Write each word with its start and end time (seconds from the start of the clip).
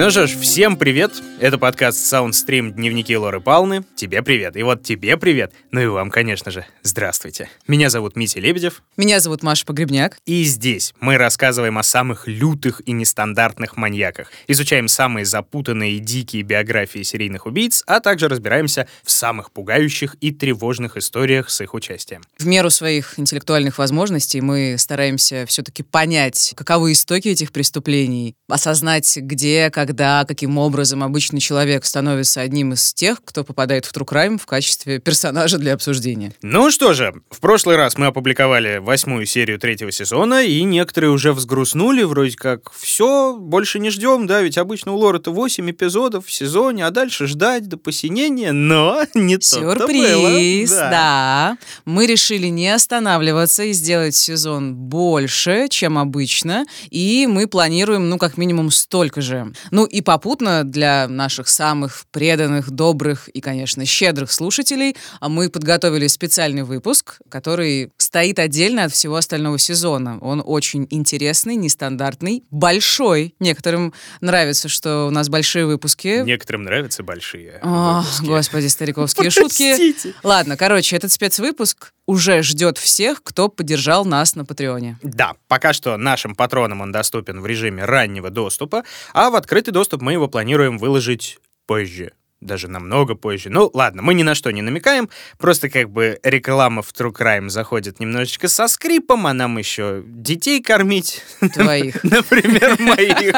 Ну 0.00 0.10
что 0.10 0.26
ж, 0.26 0.30
всем 0.30 0.78
привет! 0.78 1.12
Это 1.40 1.58
подкаст 1.58 2.10
Soundstream 2.10 2.70
«Дневники 2.70 3.14
Лоры 3.14 3.38
Палны». 3.38 3.84
Тебе 3.96 4.22
привет. 4.22 4.56
И 4.56 4.62
вот 4.62 4.82
тебе 4.82 5.18
привет. 5.18 5.52
Ну 5.72 5.80
и 5.82 5.86
вам, 5.86 6.10
конечно 6.10 6.50
же, 6.50 6.64
здравствуйте. 6.82 7.50
Меня 7.68 7.90
зовут 7.90 8.16
Митя 8.16 8.40
Лебедев. 8.40 8.82
Меня 8.96 9.20
зовут 9.20 9.42
Маша 9.42 9.66
Погребняк. 9.66 10.16
И 10.24 10.44
здесь 10.44 10.94
мы 11.00 11.18
рассказываем 11.18 11.76
о 11.76 11.82
самых 11.82 12.26
лютых 12.26 12.80
и 12.86 12.92
нестандартных 12.92 13.76
маньяках, 13.76 14.32
изучаем 14.48 14.88
самые 14.88 15.26
запутанные 15.26 15.92
и 15.92 15.98
дикие 15.98 16.44
биографии 16.44 17.02
серийных 17.02 17.44
убийц, 17.44 17.82
а 17.86 18.00
также 18.00 18.28
разбираемся 18.28 18.88
в 19.02 19.10
самых 19.10 19.50
пугающих 19.50 20.16
и 20.22 20.30
тревожных 20.30 20.96
историях 20.96 21.50
с 21.50 21.60
их 21.60 21.74
участием. 21.74 22.22
В 22.38 22.46
меру 22.46 22.70
своих 22.70 23.18
интеллектуальных 23.18 23.76
возможностей 23.76 24.40
мы 24.40 24.76
стараемся 24.78 25.44
все-таки 25.46 25.82
понять, 25.82 26.54
каковы 26.56 26.92
истоки 26.92 27.28
этих 27.28 27.52
преступлений, 27.52 28.34
осознать, 28.48 29.14
где, 29.18 29.68
когда, 29.68 29.89
каким 29.94 30.58
образом 30.58 31.02
обычный 31.02 31.40
человек 31.40 31.84
становится 31.84 32.40
одним 32.40 32.72
из 32.72 32.94
тех, 32.94 33.22
кто 33.24 33.44
попадает 33.44 33.84
в 33.84 33.92
True 33.92 34.06
Crime 34.06 34.38
в 34.38 34.46
качестве 34.46 34.98
персонажа 34.98 35.58
для 35.58 35.74
обсуждения. 35.74 36.32
Ну 36.42 36.70
что 36.70 36.94
же, 36.94 37.14
в 37.30 37.40
прошлый 37.40 37.76
раз 37.76 37.96
мы 37.98 38.06
опубликовали 38.06 38.78
восьмую 38.78 39.26
серию 39.26 39.58
третьего 39.58 39.92
сезона, 39.92 40.44
и 40.44 40.62
некоторые 40.62 41.10
уже 41.10 41.32
взгрустнули, 41.32 42.02
вроде 42.02 42.36
как, 42.36 42.72
все, 42.72 43.36
больше 43.36 43.78
не 43.78 43.90
ждем, 43.90 44.26
да, 44.26 44.42
ведь 44.42 44.58
обычно 44.58 44.92
у 44.92 44.96
Лора-то 44.96 45.32
8 45.32 45.70
эпизодов 45.70 46.26
в 46.26 46.32
сезоне, 46.32 46.86
а 46.86 46.90
дальше 46.90 47.26
ждать 47.26 47.68
до 47.68 47.76
посинения, 47.76 48.52
но 48.52 49.02
не 49.14 49.40
Сюрприз, 49.40 50.70
да. 50.70 50.90
да. 50.90 51.58
Мы 51.84 52.06
решили 52.06 52.46
не 52.48 52.68
останавливаться 52.68 53.64
и 53.64 53.72
сделать 53.72 54.14
сезон 54.14 54.74
больше, 54.74 55.68
чем 55.68 55.98
обычно, 55.98 56.64
и 56.90 57.26
мы 57.28 57.46
планируем, 57.46 58.08
ну, 58.08 58.18
как 58.18 58.36
минимум, 58.36 58.70
столько 58.70 59.20
же. 59.20 59.52
Ну, 59.70 59.79
и 59.84 60.00
попутно 60.00 60.64
для 60.64 61.08
наших 61.08 61.48
самых 61.48 62.04
преданных, 62.10 62.70
добрых 62.70 63.28
и, 63.28 63.40
конечно, 63.40 63.84
щедрых 63.84 64.32
слушателей, 64.32 64.96
а 65.20 65.28
мы 65.28 65.48
подготовили 65.48 66.06
специальный 66.06 66.62
выпуск, 66.62 67.18
который 67.28 67.92
стоит 67.96 68.38
отдельно 68.38 68.84
от 68.84 68.92
всего 68.92 69.16
остального 69.16 69.58
сезона. 69.58 70.18
Он 70.20 70.42
очень 70.44 70.86
интересный, 70.90 71.56
нестандартный, 71.56 72.44
большой. 72.50 73.34
Некоторым 73.40 73.92
нравится, 74.20 74.68
что 74.68 75.06
у 75.06 75.10
нас 75.10 75.28
большие 75.28 75.66
выпуски. 75.66 76.22
Некоторым 76.24 76.64
нравятся 76.64 77.02
большие 77.02 77.58
О, 77.62 78.00
выпуски. 78.00 78.26
господи, 78.26 78.66
стариковские 78.66 79.30
шутки. 79.30 79.94
Ладно, 80.22 80.56
короче, 80.56 80.96
этот 80.96 81.12
спецвыпуск 81.12 81.92
уже 82.10 82.42
ждет 82.42 82.76
всех, 82.76 83.22
кто 83.22 83.48
поддержал 83.48 84.04
нас 84.04 84.34
на 84.34 84.44
Патреоне. 84.44 84.98
Да, 85.02 85.34
пока 85.46 85.72
что 85.72 85.96
нашим 85.96 86.34
патронам 86.34 86.80
он 86.80 86.90
доступен 86.90 87.40
в 87.40 87.46
режиме 87.46 87.84
раннего 87.84 88.30
доступа, 88.30 88.82
а 89.12 89.30
в 89.30 89.36
открытый 89.36 89.69
доступ 89.70 90.02
мы 90.02 90.12
его 90.12 90.28
планируем 90.28 90.78
выложить 90.78 91.38
позже 91.66 92.12
даже 92.40 92.68
намного 92.68 93.14
позже. 93.14 93.50
Ну, 93.50 93.70
ладно, 93.74 94.02
мы 94.02 94.14
ни 94.14 94.22
на 94.22 94.34
что 94.34 94.50
не 94.50 94.62
намекаем, 94.62 95.10
просто 95.38 95.68
как 95.68 95.90
бы 95.90 96.18
реклама 96.22 96.82
в 96.82 96.92
True 96.92 97.12
Crime 97.12 97.48
заходит 97.48 98.00
немножечко 98.00 98.48
со 98.48 98.66
скрипом, 98.68 99.26
а 99.26 99.34
нам 99.34 99.58
еще 99.58 100.02
детей 100.06 100.62
кормить. 100.62 101.22
Твоих. 101.52 102.02
Например, 102.04 102.80
моих. 102.80 103.34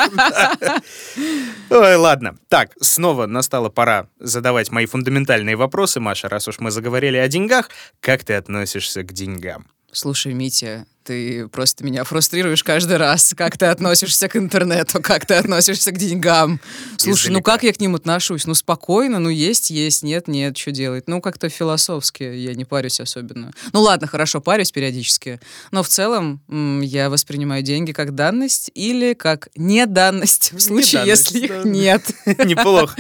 Ой, 1.71 1.97
ладно. 1.97 2.37
Так, 2.49 2.73
снова 2.81 3.27
настала 3.27 3.69
пора 3.69 4.09
задавать 4.19 4.71
мои 4.71 4.87
фундаментальные 4.87 5.57
вопросы, 5.57 6.01
Маша, 6.01 6.29
раз 6.29 6.49
уж 6.49 6.61
мы 6.61 6.71
заговорили 6.71 7.17
о 7.17 7.29
деньгах. 7.29 7.71
Как 8.01 8.25
ты 8.25 8.35
относишься 8.35 9.03
к 9.03 9.13
деньгам? 9.13 9.67
Слушай, 9.91 10.33
Митя, 10.33 10.87
ты 11.05 11.49
просто 11.49 11.85
меня 11.85 12.05
фрустрируешь 12.05 12.63
каждый 12.63 12.97
раз. 12.97 13.35
Как 13.37 13.57
ты 13.57 13.67
относишься 13.67 14.29
к 14.29 14.37
интернету, 14.37 15.03
как 15.03 15.27
ты 15.27 15.35
относишься 15.35 15.93
к 15.93 15.99
деньгам. 15.99 16.61
Слушай, 16.97 17.29
Издалека. 17.29 17.33
ну 17.33 17.43
как 17.43 17.63
я 17.65 17.73
к 17.73 17.81
ним 17.81 17.95
отношусь? 17.95 18.47
Ну 18.47 18.55
спокойно, 18.55 19.19
ну 19.19 19.29
есть, 19.29 19.71
есть, 19.71 20.03
нет, 20.03 20.29
нет, 20.29 20.57
что 20.57 20.71
делать? 20.71 21.09
Ну 21.09 21.21
как-то 21.21 21.49
философски 21.49 22.23
я 22.23 22.55
не 22.55 22.65
парюсь 22.65 23.01
особенно. 23.01 23.51
Ну 23.73 23.81
ладно, 23.81 24.07
хорошо, 24.07 24.41
парюсь 24.41 24.71
периодически. 24.73 25.41
Но 25.71 25.83
в 25.83 25.89
целом 25.89 26.41
я 26.83 27.11
воспринимаю 27.11 27.63
деньги 27.63 27.93
как 27.93 28.15
данность 28.15 28.71
или 28.75 29.15
как 29.15 29.49
неданность 29.57 30.53
в 30.53 30.61
случае, 30.61 31.03
если 31.07 31.41
их 31.41 31.65
нет. 31.65 32.03
Неплохо. 32.45 32.97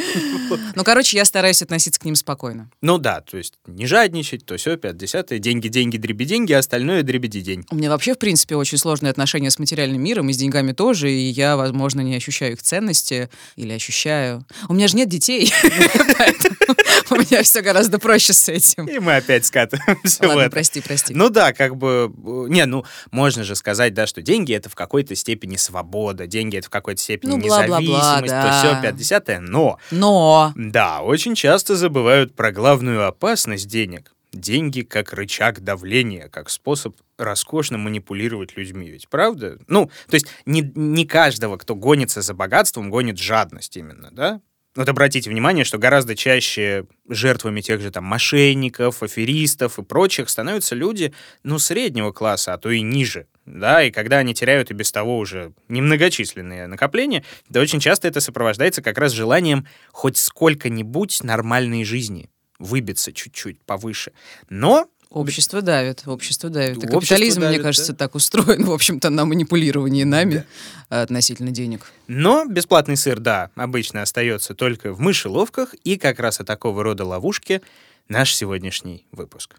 Ну, 0.74 0.84
короче, 0.84 1.16
я 1.16 1.24
стараюсь 1.24 1.62
относиться 1.62 2.00
к 2.00 2.04
ним 2.04 2.14
спокойно. 2.14 2.70
Ну 2.80 2.98
да, 2.98 3.20
то 3.20 3.36
есть 3.36 3.54
не 3.66 3.86
жадничать, 3.86 4.44
то 4.44 4.56
все, 4.56 4.76
50 4.76 5.40
деньги, 5.40 5.68
деньги, 5.68 5.96
дреби 5.96 6.24
деньги, 6.24 6.52
а 6.52 6.58
остальное 6.58 7.02
дребеди 7.02 7.40
день. 7.40 7.64
У 7.70 7.76
меня 7.76 7.90
вообще, 7.92 8.14
в 8.14 8.18
принципе, 8.18 8.56
очень 8.56 8.78
сложные 8.78 9.10
отношения 9.10 9.50
с 9.50 9.58
материальным 9.58 10.02
миром 10.02 10.28
и 10.28 10.32
с 10.32 10.36
деньгами 10.36 10.72
тоже, 10.72 11.10
и 11.10 11.30
я, 11.30 11.56
возможно, 11.56 12.00
не 12.00 12.16
ощущаю 12.16 12.52
их 12.52 12.62
ценности 12.62 13.30
или 13.56 13.72
ощущаю. 13.72 14.44
У 14.68 14.74
меня 14.74 14.88
же 14.88 14.96
нет 14.96 15.08
детей, 15.08 15.52
у 17.10 17.14
меня 17.16 17.42
все 17.42 17.60
гораздо 17.62 17.98
проще 17.98 18.32
с 18.32 18.48
этим. 18.48 18.86
И 18.86 18.98
мы 18.98 19.16
опять 19.16 19.46
скатываемся 19.46 20.26
Ладно, 20.26 20.50
прости, 20.50 20.80
прости. 20.80 21.14
Ну 21.14 21.30
да, 21.30 21.52
как 21.52 21.76
бы... 21.76 22.12
Не, 22.48 22.66
ну, 22.66 22.84
можно 23.10 23.44
же 23.44 23.54
сказать, 23.56 23.94
да, 23.94 24.06
что 24.06 24.22
деньги— 24.22 24.52
это 24.54 24.68
в 24.68 24.74
какой-то 24.74 25.14
степени 25.14 25.56
свобода, 25.56 26.26
деньги— 26.26 26.56
это 26.58 26.66
в 26.66 26.70
какой-то 26.70 27.00
степени 27.00 27.32
ну, 27.32 27.36
независимость, 27.38 28.32
то 28.32 28.52
все 28.58 28.90
50 28.90 29.40
но... 29.40 29.78
Но... 29.90 30.52
Да, 30.56 31.00
очень 31.00 31.34
часто 31.34 31.76
забывают 31.76 32.34
про 32.34 32.52
главную 32.52 33.06
опасность 33.06 33.68
денег 33.68 34.12
деньги 34.32 34.82
как 34.82 35.12
рычаг 35.12 35.60
давления, 35.60 36.28
как 36.28 36.50
способ 36.50 36.96
роскошно 37.18 37.78
манипулировать 37.78 38.56
людьми. 38.56 38.88
Ведь 38.88 39.08
правда? 39.08 39.58
Ну, 39.68 39.90
то 40.08 40.14
есть 40.14 40.26
не, 40.46 40.72
не 40.74 41.06
каждого, 41.06 41.56
кто 41.56 41.74
гонится 41.74 42.22
за 42.22 42.34
богатством, 42.34 42.90
гонит 42.90 43.18
жадность 43.18 43.76
именно, 43.76 44.10
да? 44.10 44.40
Вот 44.74 44.88
обратите 44.88 45.28
внимание, 45.28 45.66
что 45.66 45.76
гораздо 45.76 46.16
чаще 46.16 46.86
жертвами 47.06 47.60
тех 47.60 47.82
же 47.82 47.90
там 47.90 48.04
мошенников, 48.04 49.02
аферистов 49.02 49.78
и 49.78 49.82
прочих 49.82 50.30
становятся 50.30 50.74
люди, 50.74 51.12
ну, 51.42 51.58
среднего 51.58 52.10
класса, 52.10 52.54
а 52.54 52.58
то 52.58 52.70
и 52.70 52.80
ниже. 52.80 53.26
Да, 53.44 53.82
и 53.82 53.90
когда 53.90 54.18
они 54.18 54.34
теряют 54.34 54.70
и 54.70 54.74
без 54.74 54.90
того 54.90 55.18
уже 55.18 55.52
немногочисленные 55.68 56.68
накопления, 56.68 57.22
то 57.52 57.60
очень 57.60 57.80
часто 57.80 58.08
это 58.08 58.20
сопровождается 58.20 58.80
как 58.80 58.96
раз 58.96 59.12
желанием 59.12 59.66
хоть 59.90 60.16
сколько-нибудь 60.16 61.22
нормальной 61.22 61.84
жизни 61.84 62.30
выбиться 62.62 63.12
чуть-чуть 63.12 63.60
повыше. 63.60 64.12
Но 64.48 64.88
Общество 65.10 65.60
давит, 65.60 66.04
общество 66.06 66.48
давит. 66.48 66.82
И 66.82 66.86
капитализм, 66.86 67.42
давит, 67.42 67.56
мне 67.56 67.62
кажется, 67.62 67.92
да? 67.92 67.98
так 67.98 68.14
устроен, 68.14 68.64
в 68.64 68.72
общем-то, 68.72 69.10
на 69.10 69.26
манипулировании 69.26 70.04
нами 70.04 70.46
да. 70.88 71.02
относительно 71.02 71.50
денег. 71.50 71.92
Но 72.06 72.46
бесплатный 72.46 72.96
сыр, 72.96 73.20
да, 73.20 73.50
обычно 73.54 74.00
остается 74.00 74.54
только 74.54 74.94
в 74.94 75.00
мышеловках, 75.00 75.74
и 75.84 75.98
как 75.98 76.18
раз 76.18 76.40
о 76.40 76.44
такого 76.44 76.82
рода 76.82 77.04
ловушке 77.04 77.60
наш 78.08 78.34
сегодняшний 78.34 79.06
выпуск. 79.12 79.56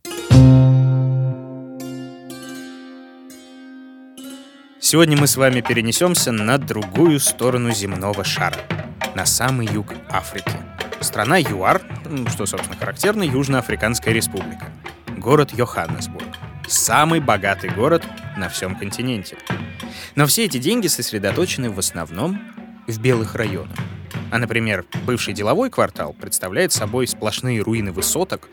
Сегодня 4.82 5.18
мы 5.18 5.28
с 5.28 5.38
вами 5.38 5.62
перенесемся 5.62 6.32
на 6.32 6.58
другую 6.58 7.20
сторону 7.20 7.72
земного 7.76 8.24
шара, 8.24 8.58
на 9.16 9.28
самый 9.28 9.68
юг 9.68 9.94
Африки— 10.10 10.58
Страна 11.04 11.38
ЮАР, 11.38 11.82
что, 12.30 12.46
собственно, 12.46 12.78
характерно, 12.78 13.24
Южноафриканская 13.24 14.14
республика. 14.14 14.72
Город 15.18 15.52
Йоханнесбург. 15.52 16.28
Самый 16.68 17.20
богатый 17.20 17.70
город 17.70 18.04
на 18.38 18.48
всем 18.48 18.76
континенте. 18.76 19.38
Но 20.16 20.26
все 20.26 20.46
эти 20.46 20.58
деньги 20.58 20.88
сосредоточены 20.88 21.70
в 21.70 21.78
основном 21.78 22.40
в 22.88 23.00
белых 23.00 23.36
районах. 23.36 23.78
А, 24.32 24.40
например, 24.40 24.86
бывший 25.06 25.34
деловой 25.34 25.70
квартал 25.70 26.14
представляет 26.14 26.72
собой 26.72 27.06
сплошные 27.06 27.62
руины 27.62 27.92
высоток, 27.92 28.50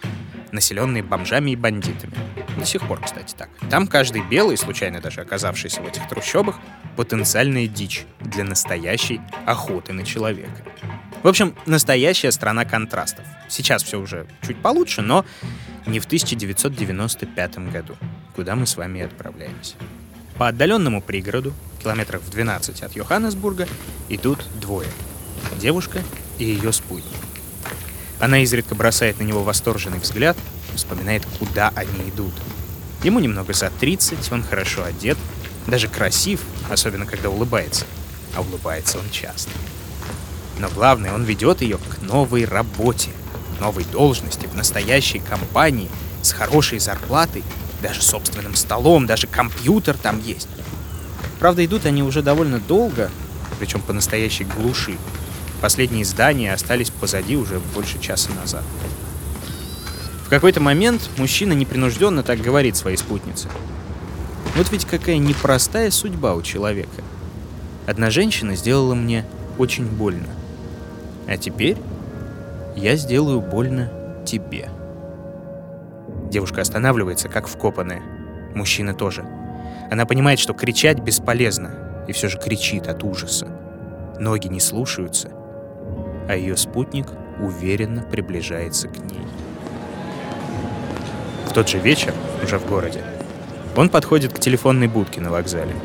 населенные 0.53 1.03
бомжами 1.03 1.53
и 1.53 1.57
бандитами. 1.57 2.15
До 2.59 2.65
сих 2.67 2.83
пор, 2.87 3.01
кстати, 3.01 3.35
так. 3.35 3.49
Там 3.71 3.87
каждый 3.87 4.23
белый, 4.23 4.57
случайно 4.57 5.01
даже 5.01 5.21
оказавшийся 5.21 5.81
в 5.81 5.87
этих 5.87 6.07
трущобах, 6.09 6.59
потенциальная 6.97 7.69
дичь 7.69 8.05
для 8.19 8.45
настоящей 8.45 9.21
охоты 9.47 9.93
на 9.93 10.05
человека. 10.05 10.65
В 11.23 11.29
общем, 11.29 11.55
настоящая 11.67 12.33
страна 12.33 12.65
контрастов. 12.65 13.27
Сейчас 13.49 13.83
все 13.83 14.01
уже 14.01 14.27
чуть 14.47 14.57
получше, 14.57 15.03
но 15.03 15.27
не 15.87 16.01
в 16.01 16.07
1995 16.07 17.59
году, 17.71 17.95
куда 18.35 18.55
мы 18.57 18.67
с 18.67 18.77
вами 18.77 19.03
отправляемся. 19.03 19.75
По 20.39 20.49
отдаленному 20.49 21.03
пригороду, 21.03 21.53
километрах 21.83 22.23
в 22.23 22.31
12 22.31 22.83
от 22.83 22.97
Йоханнесбурга, 22.97 23.69
идут 24.09 24.43
двое. 24.59 24.89
Девушка 25.59 26.03
и 26.39 26.45
ее 26.45 26.73
спутник. 26.73 27.13
Она 28.19 28.39
изредка 28.43 28.75
бросает 28.75 29.19
на 29.19 29.25
него 29.25 29.43
восторженный 29.43 29.99
взгляд, 29.99 30.39
вспоминает, 30.75 31.27
куда 31.39 31.71
они 31.75 32.09
идут. 32.09 32.33
Ему 33.03 33.19
немного 33.19 33.53
за 33.53 33.71
30, 33.71 34.33
он 34.33 34.43
хорошо 34.43 34.85
одет, 34.85 35.19
даже 35.67 35.89
красив, 35.89 36.41
особенно 36.71 37.05
когда 37.05 37.29
улыбается. 37.29 37.85
А 38.35 38.41
улыбается 38.41 38.99
он 38.99 39.11
часто. 39.11 39.51
Но 40.61 40.69
главное, 40.69 41.15
он 41.15 41.25
ведет 41.25 41.63
ее 41.63 41.79
к 41.79 42.03
новой 42.03 42.45
работе, 42.45 43.11
новой 43.61 43.85
должности, 43.85 44.47
в 44.47 44.55
настоящей 44.55 45.19
компании, 45.19 45.89
с 46.21 46.33
хорошей 46.33 46.79
зарплатой, 46.79 47.43
даже 47.81 48.03
собственным 48.03 48.55
столом, 48.55 49.07
даже 49.07 49.27
компьютер 49.27 49.97
там 49.97 50.21
есть. 50.21 50.49
Правда, 51.39 51.65
идут 51.65 51.87
они 51.87 52.03
уже 52.03 52.21
довольно 52.21 52.59
долго, 52.59 53.11
причем 53.59 53.81
по 53.81 53.95
настоящей 53.95 54.45
глуши. 54.45 54.99
Последние 55.63 56.05
здания 56.05 56.53
остались 56.53 56.91
позади 56.91 57.37
уже 57.37 57.59
больше 57.75 57.99
часа 57.99 58.31
назад. 58.33 58.65
В 60.27 60.29
какой-то 60.29 60.61
момент 60.61 61.09
мужчина 61.17 61.55
непринужденно 61.55 62.23
так 62.23 62.39
говорит 62.39 62.77
своей 62.77 62.99
спутнице. 62.99 63.49
Вот 64.57 64.71
ведь 64.73 64.85
какая 64.85 65.17
непростая 65.17 65.91
судьба 65.91 66.35
у 66.35 66.43
человека. 66.43 67.03
Одна 67.87 68.11
женщина 68.11 68.55
сделала 68.57 68.95
мне 68.95 69.25
очень 69.57 69.87
больно. 69.87 70.40
А 71.31 71.37
теперь 71.37 71.77
я 72.75 72.97
сделаю 72.97 73.41
больно 73.41 73.89
тебе. 74.27 74.69
Девушка 76.29 76.61
останавливается, 76.61 77.29
как 77.29 77.47
вкопанная. 77.47 78.03
Мужчина 78.57 78.95
тоже. 78.95 79.25
Она 79.93 80.07
понимает, 80.07 80.41
что 80.41 80.55
кричать 80.55 80.99
бесполезно, 80.99 82.05
и 82.09 82.13
все 82.13 82.29
же 82.29 82.37
кричит 82.37 82.89
от 82.89 83.05
ужаса. 83.05 83.47
Ноги 84.19 84.49
не 84.49 84.59
слушаются, 84.59 85.31
а 86.29 86.35
ее 86.35 86.57
спутник 86.57 87.07
уверенно 87.41 88.03
приближается 88.03 88.89
к 88.89 88.99
ней. 88.99 89.27
В 91.47 91.53
тот 91.53 91.69
же 91.69 91.79
вечер, 91.79 92.13
уже 92.43 92.59
в 92.59 92.67
городе, 92.67 93.05
он 93.77 93.89
подходит 93.89 94.33
к 94.33 94.41
телефонной 94.41 94.89
будке 94.89 95.21
на 95.21 95.31
вокзале, 95.31 95.77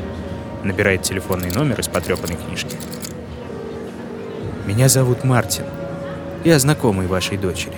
набирает 0.63 1.03
телефонный 1.03 1.51
номер 1.51 1.79
из 1.79 1.87
потрепанной 1.87 2.35
книжки. 2.35 2.77
«Меня 4.65 4.89
зовут 4.89 5.23
Мартин. 5.23 5.65
Я 6.43 6.59
знакомый 6.59 7.07
вашей 7.07 7.37
дочери. 7.37 7.77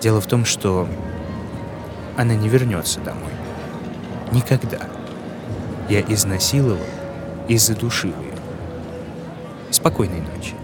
Дело 0.00 0.20
в 0.20 0.26
том, 0.26 0.44
что 0.44 0.88
она 2.16 2.34
не 2.34 2.48
вернется 2.48 3.00
домой. 3.00 3.32
Никогда. 4.32 4.80
Я 5.88 6.00
изнасиловал 6.00 6.84
и 7.48 7.56
задушил 7.56 8.10
ее. 8.10 8.34
Спокойной 9.70 10.20
ночи. 10.20 10.54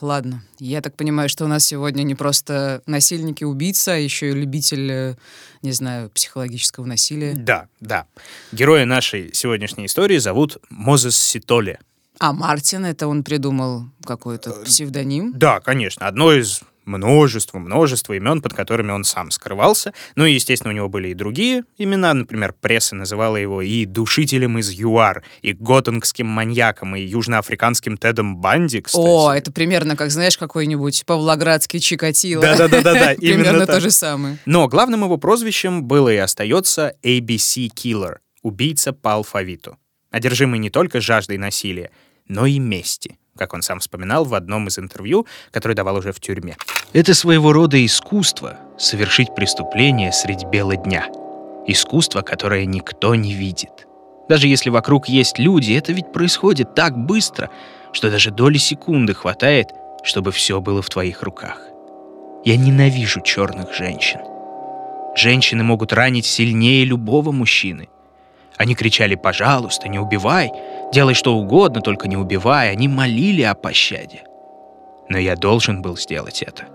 Ладно, 0.00 0.42
я 0.58 0.80
так 0.80 0.96
понимаю, 0.96 1.28
что 1.28 1.44
у 1.44 1.48
нас 1.48 1.64
сегодня 1.64 2.02
не 2.02 2.14
просто 2.14 2.82
насильник 2.86 3.42
и 3.42 3.44
убийца, 3.44 3.92
а 3.92 3.96
еще 3.96 4.30
и 4.30 4.34
любитель, 4.34 4.90
э, 4.90 5.14
не 5.62 5.72
знаю, 5.72 6.10
психологического 6.10 6.86
насилия. 6.86 7.34
Да, 7.34 7.68
да. 7.80 8.06
Героя 8.52 8.86
нашей 8.86 9.34
сегодняшней 9.34 9.86
истории 9.86 10.18
зовут 10.18 10.58
Мозес 10.70 11.16
Ситоле. 11.16 11.78
А 12.18 12.32
Мартин, 12.32 12.84
это 12.84 13.08
он 13.08 13.24
придумал 13.24 13.84
какой-то 14.04 14.52
псевдоним? 14.64 15.32
Да, 15.34 15.60
конечно. 15.60 16.06
Одно 16.06 16.32
из 16.32 16.62
множество, 16.84 17.58
множество 17.58 18.14
имен, 18.14 18.42
под 18.42 18.54
которыми 18.54 18.92
он 18.92 19.04
сам 19.04 19.30
скрывался. 19.30 19.92
Ну 20.16 20.24
и, 20.24 20.32
естественно, 20.32 20.72
у 20.72 20.76
него 20.76 20.88
были 20.88 21.08
и 21.08 21.14
другие 21.14 21.64
имена. 21.78 22.14
Например, 22.14 22.54
пресса 22.58 22.94
называла 22.94 23.36
его 23.36 23.62
и 23.62 23.84
душителем 23.84 24.58
из 24.58 24.70
ЮАР, 24.70 25.22
и 25.42 25.52
готингским 25.52 26.26
маньяком, 26.26 26.96
и 26.96 27.02
южноафриканским 27.02 27.96
Тедом 27.96 28.36
Банди, 28.36 28.80
кстати. 28.80 29.04
О, 29.04 29.32
это 29.32 29.52
примерно, 29.52 29.96
как 29.96 30.10
знаешь, 30.10 30.36
какой-нибудь 30.36 31.04
Павлоградский 31.06 31.80
Чикатило. 31.80 32.42
Да-да-да-да, 32.42 33.14
Примерно 33.18 33.66
то 33.66 33.80
же 33.80 33.90
самое. 33.90 34.38
Но 34.46 34.68
главным 34.68 35.04
его 35.04 35.16
прозвищем 35.16 35.84
было 35.84 36.08
и 36.08 36.16
остается 36.16 36.94
ABC 37.02 37.68
Killer, 37.74 38.16
убийца 38.42 38.92
по 38.92 39.14
алфавиту. 39.14 39.76
Одержимый 40.10 40.58
не 40.58 40.70
только 40.70 41.00
жаждой 41.00 41.38
насилия, 41.38 41.90
но 42.26 42.46
и 42.46 42.58
мести 42.58 43.19
как 43.40 43.54
он 43.54 43.62
сам 43.62 43.80
вспоминал 43.80 44.26
в 44.26 44.34
одном 44.34 44.68
из 44.68 44.78
интервью, 44.78 45.26
которое 45.50 45.74
давал 45.74 45.96
уже 45.96 46.12
в 46.12 46.20
тюрьме. 46.20 46.58
Это 46.92 47.14
своего 47.14 47.54
рода 47.54 47.82
искусство— 47.82 48.58
совершить 48.78 49.34
преступление 49.34 50.12
средь 50.12 50.44
бела 50.44 50.76
дня. 50.76 51.06
Искусство, 51.66 52.20
которое 52.20 52.66
никто 52.66 53.14
не 53.14 53.32
видит. 53.32 53.86
Даже 54.28 54.46
если 54.46 54.68
вокруг 54.68 55.08
есть 55.08 55.38
люди, 55.38 55.72
это 55.72 55.94
ведь 55.94 56.12
происходит 56.12 56.74
так 56.74 56.98
быстро, 56.98 57.48
что 57.92 58.10
даже 58.10 58.30
доли 58.30 58.58
секунды 58.58 59.14
хватает, 59.14 59.68
чтобы 60.02 60.32
все 60.32 60.60
было 60.60 60.82
в 60.82 60.90
твоих 60.90 61.22
руках. 61.22 61.62
Я 62.44 62.58
ненавижу 62.58 63.22
черных 63.22 63.72
женщин. 63.72 64.20
Женщины 65.16 65.64
могут 65.64 65.94
ранить 65.94 66.26
сильнее 66.26 66.84
любого 66.84 67.32
мужчины— 67.32 67.88
они 68.60 68.74
кричали 68.74 69.14
«пожалуйста, 69.14 69.88
не 69.88 69.98
убивай», 69.98 70.52
«делай 70.92 71.14
что 71.14 71.34
угодно, 71.34 71.80
только 71.80 72.08
не 72.08 72.18
убивай», 72.18 72.70
они 72.70 72.88
молили 72.88 73.40
о 73.40 73.54
пощаде. 73.54 74.22
Но 75.08 75.16
я 75.16 75.34
должен 75.34 75.80
был 75.80 75.96
сделать 75.96 76.42
это. 76.42 76.66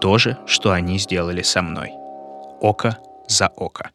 То 0.00 0.16
же, 0.16 0.38
что 0.46 0.72
они 0.72 0.98
сделали 0.98 1.42
со 1.42 1.60
мной. 1.60 1.90
Око 2.62 2.96
за 3.28 3.48
око. 3.48 3.90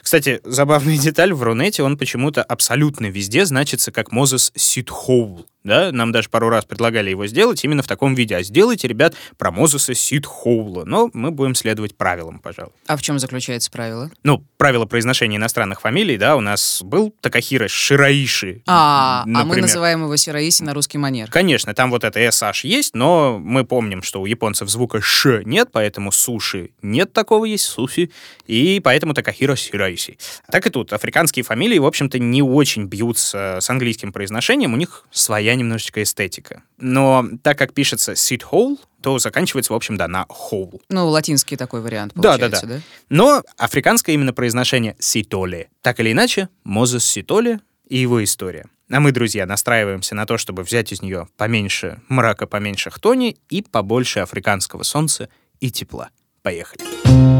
Кстати, 0.00 0.40
забавная 0.44 0.96
деталь, 0.96 1.34
в 1.34 1.42
Рунете 1.42 1.82
он 1.82 1.98
почему-то 1.98 2.42
абсолютно 2.42 3.08
везде 3.08 3.44
значится 3.44 3.92
как 3.92 4.10
Мозес 4.10 4.52
Ситхоул. 4.56 5.44
Да, 5.64 5.92
нам 5.92 6.12
даже 6.12 6.28
пару 6.28 6.48
раз 6.48 6.64
предлагали 6.64 7.10
его 7.10 7.26
сделать 7.26 7.62
именно 7.64 7.82
в 7.82 7.86
таком 7.86 8.14
виде. 8.14 8.36
А 8.36 8.42
сделайте, 8.42 8.88
ребят, 8.88 9.14
про 9.38 9.50
Мозеса 9.50 9.94
Ситхоула. 9.94 10.84
Но 10.84 11.10
мы 11.12 11.30
будем 11.30 11.54
следовать 11.54 11.96
правилам, 11.96 12.38
пожалуй. 12.38 12.72
А 12.86 12.96
в 12.96 13.02
чем 13.02 13.18
заключается 13.18 13.70
правило? 13.70 14.10
Ну, 14.24 14.44
правило 14.56 14.86
произношения 14.86 15.36
иностранных 15.36 15.80
фамилий, 15.80 16.16
да, 16.16 16.36
у 16.36 16.40
нас 16.40 16.82
был 16.82 17.14
Такахира 17.20 17.68
Шираиши. 17.68 18.62
А, 18.66 19.24
например. 19.26 19.42
а 19.42 19.44
мы 19.44 19.60
называем 19.62 20.02
его 20.02 20.16
Сираиси 20.16 20.62
на 20.62 20.74
русский 20.74 20.98
манер. 20.98 21.30
Конечно, 21.30 21.74
там 21.74 21.90
вот 21.90 22.04
это 22.04 22.20
SH 22.20 22.66
есть, 22.66 22.94
но 22.94 23.38
мы 23.38 23.64
помним, 23.64 24.02
что 24.02 24.20
у 24.20 24.26
японцев 24.26 24.68
звука 24.68 25.00
Ш 25.00 25.42
нет, 25.44 25.68
поэтому 25.72 26.12
суши 26.12 26.70
нет 26.82 27.12
такого, 27.12 27.44
есть 27.44 27.64
суси, 27.64 28.10
и 28.46 28.80
поэтому 28.82 29.14
Такахира 29.14 29.56
Шираиси. 29.56 30.18
Так 30.50 30.66
и 30.66 30.70
тут. 30.70 30.92
Африканские 30.92 31.44
фамилии, 31.44 31.78
в 31.78 31.86
общем-то, 31.86 32.18
не 32.18 32.42
очень 32.42 32.86
бьются 32.86 33.58
с 33.60 33.70
английским 33.70 34.12
произношением, 34.12 34.74
у 34.74 34.76
них 34.76 35.04
своя 35.10 35.51
своя 35.52 35.56
немножечко 35.56 36.02
эстетика. 36.02 36.62
Но 36.78 37.26
так 37.42 37.58
как 37.58 37.74
пишется 37.74 38.12
seed 38.12 38.42
hole, 38.50 38.78
то 39.02 39.18
заканчивается, 39.18 39.72
в 39.72 39.76
общем, 39.76 39.96
да, 39.96 40.08
на 40.08 40.26
hole. 40.28 40.80
Ну, 40.88 41.08
латинский 41.08 41.56
такой 41.56 41.80
вариант 41.80 42.14
получается, 42.14 42.66
да? 42.66 42.66
Да, 42.66 42.66
да, 42.66 42.74
да. 42.76 42.82
Но 43.10 43.42
африканское 43.58 44.14
именно 44.14 44.32
произношение 44.32 44.96
ситоле. 44.98 45.68
Так 45.82 46.00
или 46.00 46.12
иначе, 46.12 46.48
Мозес 46.64 47.04
Ситоле 47.04 47.60
и 47.88 47.98
его 47.98 48.22
история. 48.24 48.66
А 48.90 49.00
мы, 49.00 49.12
друзья, 49.12 49.44
настраиваемся 49.46 50.14
на 50.14 50.26
то, 50.26 50.38
чтобы 50.38 50.62
взять 50.62 50.92
из 50.92 51.02
нее 51.02 51.28
поменьше 51.36 52.00
мрака, 52.08 52.46
поменьше 52.46 52.90
хтони 52.90 53.36
и 53.50 53.62
побольше 53.62 54.20
африканского 54.20 54.84
солнца 54.84 55.28
и 55.60 55.70
тепла. 55.70 56.10
Поехали. 56.42 57.31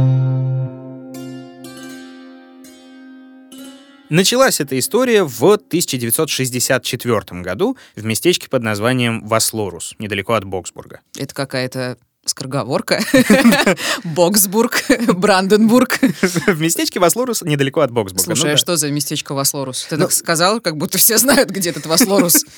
Началась 4.13 4.61
эта 4.61 4.79
история 4.79 5.25
в 5.25 5.43
1964 5.43 7.41
году 7.41 7.79
в 7.97 8.05
местечке 8.05 8.47
под 8.51 8.63
названием 8.63 9.27
Васлорус, 9.27 9.95
недалеко 9.99 10.35
от 10.35 10.45
Боксбурга. 10.45 11.01
Это 11.17 11.35
какая-то 11.35 11.97
Скороговорка. 12.25 13.03
Боксбург, 14.05 14.85
Бранденбург. 15.09 15.99
В 16.47 16.61
местечке 16.61 17.01
Васлорус 17.01 17.43
недалеко 17.43 17.81
от 17.81 17.91
Боксбурга. 17.91 18.25
Слушай, 18.25 18.47
ну, 18.47 18.53
а 18.53 18.57
что 18.57 18.77
за 18.77 18.93
местечко 18.93 19.35
Васлорус? 19.35 19.87
Ты 19.91 19.97
ну, 19.97 20.05
так 20.05 20.13
сказал, 20.13 20.61
как 20.61 20.77
будто 20.77 20.99
все 20.99 21.19
знают, 21.19 21.51
где 21.51 21.71
этот 21.71 21.87
Васлорус. 21.87 22.45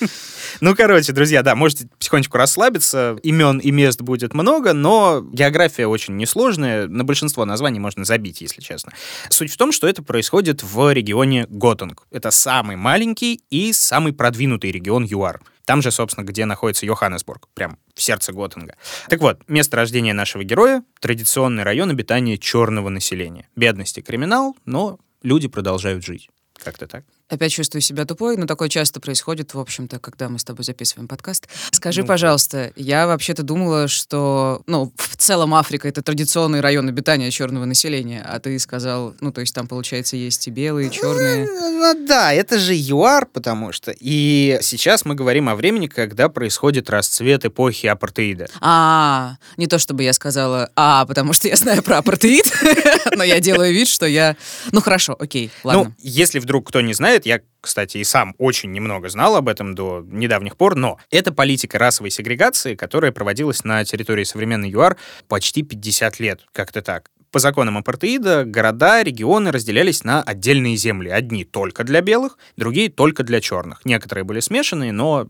Ну, 0.61 0.76
короче, 0.76 1.12
друзья, 1.12 1.42
да, 1.42 1.56
можете 1.56 1.88
потихонечку 1.99 2.37
расслабиться. 2.37 3.16
Имен 3.25 3.59
и 3.59 3.73
мест 3.73 4.00
будет 4.02 4.35
много, 4.35 4.73
но 4.73 5.21
география 5.21 5.88
очень 5.88 6.16
несложная. 6.16 6.87
На 6.87 7.02
большинство 7.02 7.44
названий 7.44 7.80
можно 7.80 8.04
забить, 8.04 8.40
если 8.40 8.61
честно. 8.61 8.92
Суть 9.30 9.50
в 9.50 9.56
том, 9.56 9.73
что 9.73 9.88
это 9.88 10.02
происходит 10.02 10.62
в 10.62 10.92
регионе 10.92 11.47
Готунг. 11.49 12.06
Это 12.12 12.30
самый 12.30 12.76
маленький 12.76 13.40
и 13.50 13.73
самый 13.73 14.12
продвинутый 14.12 14.71
регион 14.71 15.04
ЮАР. 15.04 15.40
Там 15.64 15.80
же, 15.80 15.90
собственно, 15.90 16.25
где 16.25 16.44
находится 16.44 16.85
Йоханнесбург, 16.87 17.49
прям 17.54 17.78
в 17.94 18.02
сердце 18.02 18.33
Готинга. 18.33 18.76
Так 19.09 19.21
вот, 19.21 19.40
место 19.49 19.76
рождения 19.76 20.12
нашего 20.12 20.44
героя— 20.44 20.85
традиционный 21.00 21.62
район 21.62 21.90
обитания 21.90 22.37
черного 22.37 22.90
населения. 22.90 23.49
Бедность 23.56 23.99
и 23.99 24.02
криминал, 24.02 24.56
но 24.66 24.99
люди 25.23 25.49
продолжают 25.49 26.04
жить. 26.04 26.28
Как-то 26.62 26.87
так. 26.87 27.04
Опять 27.31 27.52
чувствую 27.52 27.81
себя 27.81 28.04
тупой, 28.04 28.37
но 28.37 28.47
такое 28.47 28.69
часто 28.69 29.00
происходит, 29.00 29.54
в 29.54 29.59
общем-то, 29.59 29.99
когда 29.99 30.28
мы 30.28 30.38
с 30.38 30.45
тобой 30.45 30.62
записываем 30.62 31.09
подкаст. 31.09 31.49
Скажи, 31.71 32.02
ну, 32.02 32.07
пожалуйста, 32.07 32.71
я 32.76 33.07
вообще-то 33.07 33.43
думала, 33.43 33.88
что, 33.88 34.62
ну, 34.66 34.93
в 34.97 35.16
целом 35.16 35.54
Африка— 35.54 35.88
это 35.88 36.02
традиционный 36.02 36.61
район 36.61 36.87
обитания 36.87 37.31
черного 37.31 37.64
населения, 37.64 38.23
а 38.23 38.40
ты 38.40 38.59
сказал, 38.59 39.14
ну, 39.21 39.33
то 39.33 39.40
есть 39.40 39.54
там, 39.54 39.66
получается, 39.66 40.16
есть 40.16 40.47
и 40.49 40.50
белые, 40.50 40.88
и 40.88 40.90
черные. 40.90 41.47
Ну, 41.47 41.95
ну 41.95 42.07
да, 42.07 42.33
это 42.35 42.59
же 42.59 42.75
ЮАР, 42.75 43.26
потому 43.26 43.73
что. 43.73 43.95
И 43.99 44.59
сейчас 44.61 45.07
мы 45.07 45.14
говорим 45.14 45.49
о 45.49 45.54
времени, 45.54 45.87
когда 45.87 46.28
происходит 46.28 46.90
расцвет 46.90 47.47
эпохи 47.47 47.87
апартеида. 47.87 48.49
А, 48.61 49.37
не 49.57 49.66
то 49.66 49.78
чтобы 49.78 50.02
я 50.02 50.12
сказала 50.12 50.71
«а», 50.76 51.07
потому 51.07 51.33
что 51.33 51.49
я 51.49 51.57
знаю 51.57 51.83
про 51.83 51.99
апартеид, 51.99 52.52
но 53.16 53.25
я 53.25 53.40
делаю 53.40 53.73
вид, 53.73 53.88
что 53.88 54.04
я... 54.04 54.37
Ну, 54.73 54.83
хорошо, 54.83 55.16
окей, 55.19 55.50
ладно. 55.62 55.85
Ну, 55.85 55.95
если 55.99 56.38
вдруг 56.38 56.69
кто 56.69 56.83
не 56.83 56.93
знает, 56.93 57.13
знает, 57.14 57.26
я, 57.26 57.40
кстати, 57.61 57.99
и 57.99 58.04
сам 58.04 58.35
очень 58.38 58.73
немного 58.73 59.09
знал 59.09 59.37
об 59.37 59.49
этом 59.49 59.75
до 59.75 60.04
недавних 60.06 60.56
пор, 60.56 60.75
но 60.75 60.99
это 61.11 61.33
политика 61.33 61.78
расовой 61.78 62.11
сегрегации, 62.11 62.75
которая 62.75 63.12
проводилась 63.12 63.64
на 63.64 63.85
территории 63.85 64.25
современной 64.25 64.71
ЮАР 64.71 64.97
почти 65.28 65.62
50 65.62 66.21
лет, 66.21 66.40
как-то 66.52 66.83
так. 66.83 67.11
По 67.30 67.40
законам 67.40 67.78
апартеида 67.78 68.44
города, 68.44 69.02
регионы 69.02 69.50
разделялись 69.50 70.04
на 70.04 70.23
отдельные 70.23 70.76
земли. 70.76 71.11
Одни 71.11 71.44
только 71.44 71.83
для 71.83 72.00
белых, 72.00 72.38
другие 72.56 72.88
только 72.88 73.25
для 73.25 73.40
черных. 73.40 73.85
Некоторые 73.85 74.25
были 74.25 74.40
смешанные, 74.40 74.92
но 74.92 75.28